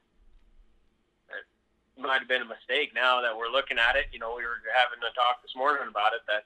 it 1.29 2.01
might 2.01 2.19
have 2.19 2.27
been 2.27 2.41
a 2.41 2.45
mistake. 2.45 2.93
Now 2.93 3.21
that 3.21 3.37
we're 3.37 3.49
looking 3.49 3.77
at 3.77 3.95
it, 3.95 4.05
you 4.11 4.19
know, 4.19 4.35
we 4.35 4.43
were 4.43 4.61
having 4.73 4.99
a 4.99 5.13
talk 5.13 5.41
this 5.41 5.55
morning 5.55 5.87
about 5.89 6.13
it. 6.13 6.21
That, 6.27 6.45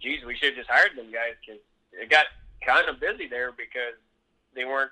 geez, 0.00 0.24
we 0.24 0.36
should 0.36 0.54
have 0.54 0.60
just 0.64 0.70
hired 0.70 0.96
them 0.96 1.12
guys 1.12 1.34
because 1.40 1.60
it 1.92 2.08
got 2.08 2.26
kind 2.68 2.88
of 2.88 3.00
busy 3.00 3.26
there 3.26 3.52
because 3.52 3.96
they 4.54 4.64
weren't. 4.64 4.90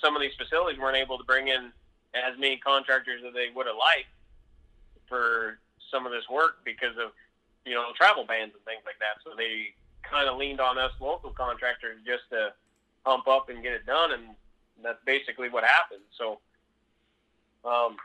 Some 0.00 0.14
of 0.14 0.20
these 0.20 0.34
facilities 0.36 0.78
weren't 0.78 0.96
able 0.96 1.16
to 1.16 1.24
bring 1.24 1.48
in 1.48 1.72
as 2.12 2.38
many 2.38 2.58
contractors 2.58 3.22
as 3.26 3.32
they 3.32 3.48
would 3.54 3.66
have 3.66 3.76
liked 3.76 4.12
for 5.08 5.58
some 5.90 6.04
of 6.04 6.12
this 6.12 6.28
work 6.28 6.58
because 6.64 6.96
of 6.98 7.12
you 7.64 7.74
know 7.74 7.86
travel 7.96 8.24
bans 8.24 8.52
and 8.54 8.64
things 8.64 8.82
like 8.84 8.98
that. 9.00 9.24
So 9.24 9.30
they 9.36 9.72
kind 10.02 10.28
of 10.28 10.36
leaned 10.36 10.60
on 10.60 10.76
us 10.76 10.92
local 11.00 11.30
contractors 11.30 11.98
just 12.06 12.28
to 12.30 12.52
pump 13.04 13.26
up 13.26 13.48
and 13.48 13.62
get 13.62 13.72
it 13.72 13.86
done, 13.86 14.12
and 14.12 14.22
that's 14.82 15.02
basically 15.06 15.48
what 15.48 15.64
happened. 15.64 16.04
So, 16.16 16.40
um, 17.64 17.96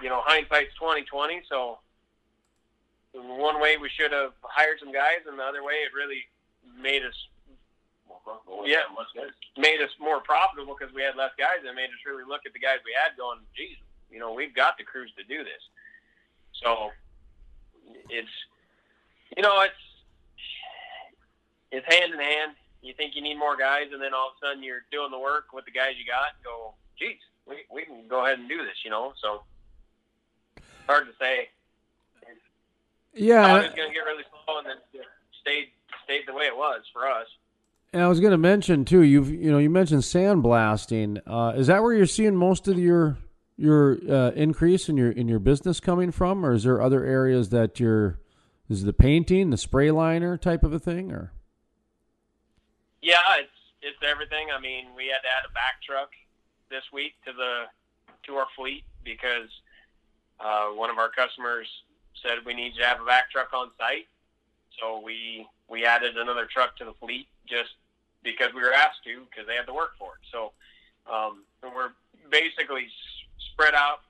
you 0.00 0.08
know, 0.08 0.22
hindsight's 0.24 0.74
twenty 0.78 1.02
twenty. 1.02 1.42
So, 1.48 1.78
one 3.12 3.60
way 3.60 3.76
we 3.76 3.88
should 3.88 4.12
have 4.12 4.32
hired 4.42 4.78
some 4.78 4.92
guys, 4.92 5.26
and 5.28 5.38
the 5.38 5.42
other 5.42 5.64
way 5.64 5.74
it 5.74 5.92
really 5.92 6.22
made 6.80 7.04
us 7.04 7.14
yeah, 8.64 8.84
made 9.56 9.80
us 9.80 9.90
more 10.00 10.20
profitable 10.20 10.76
because 10.78 10.94
we 10.94 11.02
had 11.02 11.16
less 11.16 11.32
guys. 11.38 11.64
It 11.64 11.74
made 11.74 11.90
us 11.90 12.02
really 12.06 12.24
look 12.24 12.42
at 12.46 12.52
the 12.52 12.58
guys 12.58 12.78
we 12.84 12.92
had, 12.92 13.16
going, 13.16 13.40
"Geez, 13.56 13.76
You 14.10 14.18
know, 14.18 14.32
we've 14.32 14.54
got 14.54 14.76
the 14.76 14.84
crews 14.84 15.12
to 15.16 15.24
do 15.24 15.44
this. 15.44 15.62
So 16.62 16.90
it's, 18.08 18.28
you 19.36 19.42
know, 19.42 19.60
it's 19.62 19.74
it's 21.70 21.86
hand 21.94 22.12
in 22.12 22.20
hand. 22.20 22.52
You 22.82 22.94
think 22.94 23.14
you 23.14 23.22
need 23.22 23.38
more 23.38 23.56
guys, 23.56 23.88
and 23.92 24.02
then 24.02 24.14
all 24.14 24.28
of 24.28 24.34
a 24.42 24.46
sudden 24.46 24.62
you're 24.62 24.84
doing 24.90 25.10
the 25.10 25.18
work 25.18 25.52
with 25.52 25.64
the 25.64 25.70
guys 25.70 25.94
you 25.98 26.06
got. 26.06 26.34
And 26.34 26.44
go, 26.44 26.74
geez, 26.98 27.18
we 27.46 27.64
we 27.70 27.84
can 27.84 28.08
go 28.08 28.24
ahead 28.24 28.38
and 28.38 28.48
do 28.48 28.58
this. 28.58 28.84
You 28.84 28.90
know, 28.90 29.12
so 29.20 29.42
hard 30.86 31.06
to 31.06 31.12
say. 31.18 31.48
Yeah, 33.12 33.44
I 33.44 33.58
was 33.58 33.74
going 33.74 33.88
to 33.88 33.94
get 33.94 34.04
really 34.06 34.22
slow, 34.30 34.58
and 34.58 34.66
then 34.68 34.76
stayed 35.40 35.68
stayed 36.04 36.26
the 36.26 36.32
way 36.32 36.44
it 36.46 36.56
was 36.56 36.82
for 36.92 37.08
us. 37.08 37.26
And 37.92 38.02
I 38.02 38.08
was 38.08 38.20
going 38.20 38.30
to 38.30 38.38
mention 38.38 38.84
too. 38.84 39.02
You've 39.02 39.30
you 39.30 39.50
know 39.50 39.58
you 39.58 39.68
mentioned 39.68 40.02
sandblasting. 40.02 41.20
Uh, 41.26 41.54
is 41.56 41.66
that 41.66 41.82
where 41.82 41.92
you're 41.92 42.06
seeing 42.06 42.36
most 42.36 42.68
of 42.68 42.78
your 42.78 43.18
your 43.56 43.98
uh, 44.08 44.30
increase 44.30 44.88
in 44.88 44.96
your 44.96 45.10
in 45.10 45.26
your 45.26 45.40
business 45.40 45.80
coming 45.80 46.12
from, 46.12 46.46
or 46.46 46.52
is 46.52 46.62
there 46.62 46.80
other 46.80 47.04
areas 47.04 47.48
that 47.50 47.80
you're 47.80 48.20
is 48.68 48.84
the 48.84 48.92
painting, 48.92 49.50
the 49.50 49.56
spray 49.56 49.90
liner 49.90 50.38
type 50.38 50.62
of 50.62 50.72
a 50.72 50.78
thing, 50.78 51.10
or 51.10 51.32
Yeah, 53.02 53.18
it's 53.40 53.50
it's 53.82 53.98
everything. 54.08 54.48
I 54.56 54.60
mean, 54.60 54.86
we 54.96 55.06
had 55.06 55.20
to 55.22 55.28
add 55.28 55.44
a 55.48 55.52
vac 55.52 55.82
truck 55.82 56.10
this 56.70 56.84
week 56.92 57.14
to 57.26 57.32
the 57.32 57.64
to 58.26 58.34
our 58.36 58.46
fleet 58.54 58.84
because 59.02 59.48
uh, 60.38 60.66
one 60.66 60.90
of 60.90 60.98
our 60.98 61.08
customers 61.08 61.66
said 62.22 62.38
we 62.46 62.54
need 62.54 62.74
to 62.76 62.84
have 62.84 63.00
a 63.00 63.04
vac 63.04 63.32
truck 63.32 63.52
on 63.52 63.70
site. 63.76 64.06
So 64.78 65.02
we 65.04 65.44
we 65.68 65.84
added 65.84 66.16
another 66.16 66.46
truck 66.46 66.76
to 66.76 66.84
the 66.84 66.94
fleet 66.94 67.26
just 67.50 67.74
because 68.22 68.54
we 68.54 68.62
were 68.62 68.72
asked 68.72 69.02
to 69.04 69.26
because 69.28 69.46
they 69.46 69.54
had 69.54 69.66
to 69.66 69.74
work 69.74 69.98
for 69.98 70.14
it. 70.14 70.24
So 70.30 70.52
um, 71.10 71.44
we're 71.62 71.92
basically 72.30 72.86
spread 73.52 73.74
out 73.74 74.06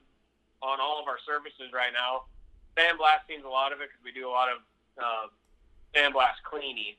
on 0.63 0.81
all 0.81 1.01
of 1.01 1.09
our 1.09 1.19
services 1.25 1.73
right 1.73 1.93
now. 1.93 2.29
Sandblasting 2.77 3.41
is 3.41 3.45
a 3.45 3.49
lot 3.49 3.73
of 3.73 3.81
it 3.81 3.89
because 3.89 4.05
we 4.05 4.13
do 4.13 4.29
a 4.29 4.31
lot 4.31 4.49
of 4.49 4.59
uh, 5.01 5.27
sandblast 5.97 6.45
cleaning 6.45 6.95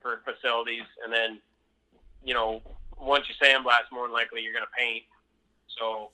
for 0.00 0.20
facilities, 0.24 0.86
and 1.04 1.12
then 1.12 1.40
you 2.24 2.34
know 2.34 2.62
once 3.00 3.24
you 3.28 3.34
sandblast, 3.40 3.90
more 3.90 4.06
than 4.06 4.12
likely 4.12 4.42
you're 4.42 4.52
going 4.52 4.64
to 4.64 4.78
paint. 4.78 5.04
So 5.78 6.10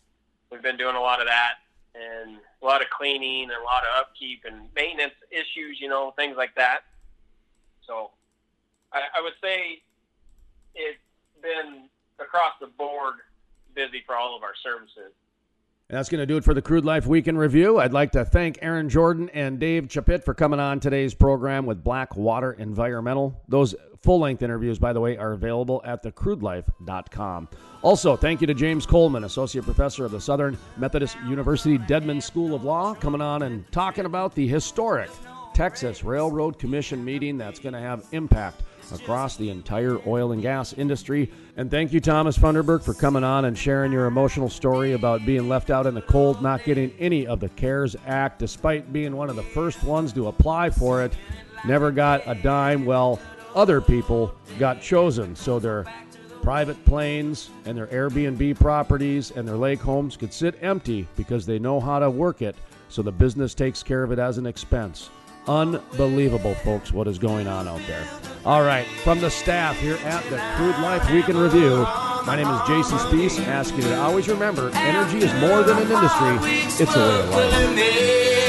we've 0.50 0.62
been 0.62 0.76
doing 0.76 0.96
a 0.96 1.00
lot 1.00 1.20
of 1.20 1.26
that 1.26 1.54
and 1.94 2.36
a 2.62 2.64
lot 2.64 2.82
of 2.82 2.88
cleaning 2.90 3.44
and 3.44 3.52
a 3.60 3.64
lot 3.64 3.82
of 3.82 3.88
upkeep 3.98 4.44
and 4.44 4.68
maintenance 4.74 5.14
issues, 5.30 5.80
you 5.80 5.88
know, 5.88 6.12
things 6.16 6.36
like 6.36 6.54
that. 6.54 6.80
So 7.86 8.10
I, 8.96 9.18
I 9.18 9.22
would 9.22 9.34
say 9.42 9.82
it's 10.74 10.98
been 11.42 11.88
across 12.18 12.52
the 12.60 12.66
board 12.66 13.14
busy 13.74 14.02
for 14.06 14.16
all 14.16 14.36
of 14.36 14.42
our 14.42 14.54
services. 14.62 15.12
And 15.88 15.96
that's 15.96 16.08
going 16.08 16.20
to 16.20 16.26
do 16.26 16.36
it 16.36 16.42
for 16.42 16.52
the 16.52 16.62
Crude 16.62 16.84
Life 16.84 17.06
Week 17.06 17.28
in 17.28 17.38
Review. 17.38 17.78
I'd 17.78 17.92
like 17.92 18.10
to 18.12 18.24
thank 18.24 18.58
Aaron 18.60 18.88
Jordan 18.88 19.30
and 19.32 19.60
Dave 19.60 19.88
Chapit 19.88 20.24
for 20.24 20.34
coming 20.34 20.58
on 20.58 20.80
today's 20.80 21.14
program 21.14 21.64
with 21.64 21.84
Blackwater 21.84 22.54
Environmental. 22.54 23.40
Those 23.46 23.76
full 24.02 24.18
length 24.18 24.42
interviews, 24.42 24.80
by 24.80 24.92
the 24.92 25.00
way, 25.00 25.16
are 25.16 25.32
available 25.32 25.80
at 25.84 26.02
thecrudelife.com. 26.02 27.48
Also, 27.82 28.16
thank 28.16 28.40
you 28.40 28.48
to 28.48 28.54
James 28.54 28.84
Coleman, 28.84 29.22
Associate 29.22 29.64
Professor 29.64 30.04
of 30.04 30.10
the 30.10 30.20
Southern 30.20 30.58
Methodist 30.76 31.16
University 31.28 31.78
Dedman 31.78 32.20
School 32.20 32.56
of 32.56 32.64
Law, 32.64 32.94
coming 32.94 33.20
on 33.20 33.42
and 33.42 33.70
talking 33.70 34.06
about 34.06 34.34
the 34.34 34.48
historic 34.48 35.10
Texas 35.54 36.02
Railroad 36.02 36.58
Commission 36.58 37.04
meeting 37.04 37.38
that's 37.38 37.60
going 37.60 37.74
to 37.74 37.80
have 37.80 38.04
impact 38.10 38.62
across 38.92 39.36
the 39.36 39.50
entire 39.50 39.98
oil 40.06 40.32
and 40.32 40.42
gas 40.42 40.72
industry. 40.72 41.30
And 41.56 41.70
thank 41.70 41.92
you, 41.92 42.00
Thomas 42.00 42.38
Funderburk, 42.38 42.82
for 42.82 42.94
coming 42.94 43.24
on 43.24 43.46
and 43.46 43.56
sharing 43.56 43.92
your 43.92 44.06
emotional 44.06 44.48
story 44.48 44.92
about 44.92 45.24
being 45.24 45.48
left 45.48 45.70
out 45.70 45.86
in 45.86 45.94
the 45.94 46.02
cold, 46.02 46.42
not 46.42 46.64
getting 46.64 46.92
any 46.98 47.26
of 47.26 47.40
the 47.40 47.48
CARES 47.50 47.96
Act, 48.06 48.38
despite 48.38 48.92
being 48.92 49.16
one 49.16 49.30
of 49.30 49.36
the 49.36 49.42
first 49.42 49.82
ones 49.82 50.12
to 50.12 50.28
apply 50.28 50.70
for 50.70 51.02
it. 51.02 51.12
Never 51.64 51.90
got 51.90 52.22
a 52.26 52.34
dime. 52.34 52.84
Well, 52.84 53.18
other 53.54 53.80
people 53.80 54.34
got 54.58 54.80
chosen, 54.82 55.34
so 55.34 55.58
their 55.58 55.86
private 56.42 56.82
planes 56.84 57.50
and 57.64 57.76
their 57.76 57.88
Airbnb 57.88 58.60
properties 58.60 59.32
and 59.32 59.48
their 59.48 59.56
lake 59.56 59.80
homes 59.80 60.16
could 60.16 60.32
sit 60.32 60.56
empty 60.62 61.08
because 61.16 61.44
they 61.44 61.58
know 61.58 61.80
how 61.80 61.98
to 61.98 62.08
work 62.08 62.42
it, 62.42 62.54
so 62.88 63.02
the 63.02 63.10
business 63.10 63.54
takes 63.54 63.82
care 63.82 64.04
of 64.04 64.12
it 64.12 64.18
as 64.18 64.38
an 64.38 64.46
expense. 64.46 65.10
Unbelievable, 65.48 66.54
folks, 66.56 66.92
what 66.92 67.06
is 67.06 67.18
going 67.18 67.46
on 67.46 67.68
out 67.68 67.80
there. 67.86 68.04
All 68.44 68.62
right, 68.62 68.86
from 69.04 69.20
the 69.20 69.30
staff 69.30 69.78
here 69.78 69.96
at 70.04 70.22
the 70.24 70.38
Crude 70.56 70.78
Life 70.82 71.08
Week 71.10 71.28
in 71.28 71.36
Review, 71.36 71.82
my 72.26 72.34
name 72.36 72.48
is 72.48 72.60
Jason 72.66 72.98
Spiess, 72.98 73.38
asking 73.46 73.82
you 73.82 73.88
to 73.88 74.00
always 74.00 74.28
remember 74.28 74.70
energy 74.74 75.18
is 75.18 75.32
more 75.40 75.62
than 75.62 75.78
an 75.78 75.90
industry, 75.90 76.36
it's 76.84 76.96
a 76.96 76.98
way 76.98 77.20
of 77.20 77.30
life. 77.30 78.45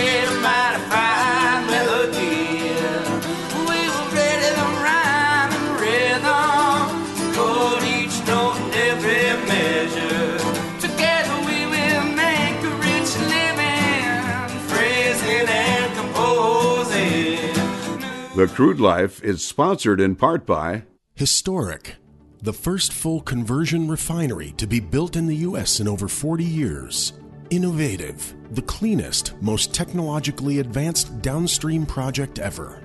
Crude 18.50 18.80
Life 18.80 19.24
is 19.24 19.46
sponsored 19.46 20.00
in 20.00 20.16
part 20.16 20.46
by 20.46 20.84
Historic, 21.16 21.96
the 22.42 22.54
first 22.54 22.94
full 22.94 23.22
conversion 23.22 23.88
refinery 23.88 24.52
to 24.58 24.68
be 24.68 24.80
built 24.80 25.16
in 25.16 25.28
the 25.28 25.36
U.S. 25.38 25.80
in 25.80 25.88
over 25.88 26.08
40 26.08 26.44
years. 26.44 27.14
Innovative, 27.50 28.36
the 28.52 28.62
cleanest, 28.64 29.34
most 29.42 29.74
technologically 29.74 30.60
advanced 30.60 31.22
downstream 31.22 31.86
project 31.86 32.40
ever. 32.40 32.84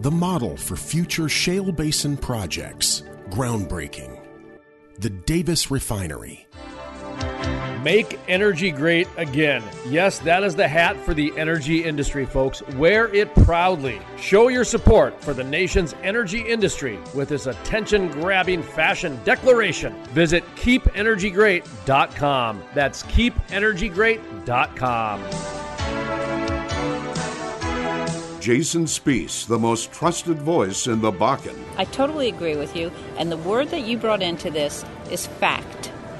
The 0.00 0.10
model 0.10 0.56
for 0.56 0.76
future 0.76 1.28
shale 1.28 1.72
basin 1.72 2.16
projects. 2.16 3.02
Groundbreaking. 3.30 4.20
The 4.98 5.10
Davis 5.10 5.70
Refinery. 5.70 6.46
Make 7.82 8.18
energy 8.28 8.70
great 8.70 9.08
again. 9.16 9.64
Yes, 9.86 10.18
that 10.20 10.42
is 10.42 10.56
the 10.56 10.66
hat 10.66 10.96
for 11.04 11.12
the 11.14 11.32
energy 11.36 11.84
industry, 11.84 12.24
folks. 12.26 12.62
Wear 12.74 13.14
it 13.14 13.32
proudly. 13.34 14.00
Show 14.18 14.48
your 14.48 14.64
support 14.64 15.22
for 15.22 15.32
the 15.32 15.44
nation's 15.44 15.94
energy 16.02 16.40
industry 16.40 16.98
with 17.14 17.28
this 17.28 17.46
attention 17.46 18.08
grabbing 18.08 18.62
fashion 18.62 19.20
declaration. 19.24 19.94
Visit 20.06 20.42
keepenergygreat.com. 20.56 22.62
That's 22.74 23.04
keepenergygreat.com. 23.04 25.22
Jason 28.40 28.86
Spiess, 28.86 29.46
the 29.46 29.58
most 29.58 29.92
trusted 29.92 30.38
voice 30.38 30.86
in 30.86 31.02
the 31.02 31.12
Bakken. 31.12 31.62
I 31.76 31.84
totally 31.84 32.28
agree 32.28 32.56
with 32.56 32.74
you. 32.74 32.90
And 33.18 33.30
the 33.30 33.36
word 33.36 33.68
that 33.68 33.82
you 33.82 33.98
brought 33.98 34.22
into 34.22 34.50
this 34.50 34.86
is 35.10 35.26
fact. 35.26 35.92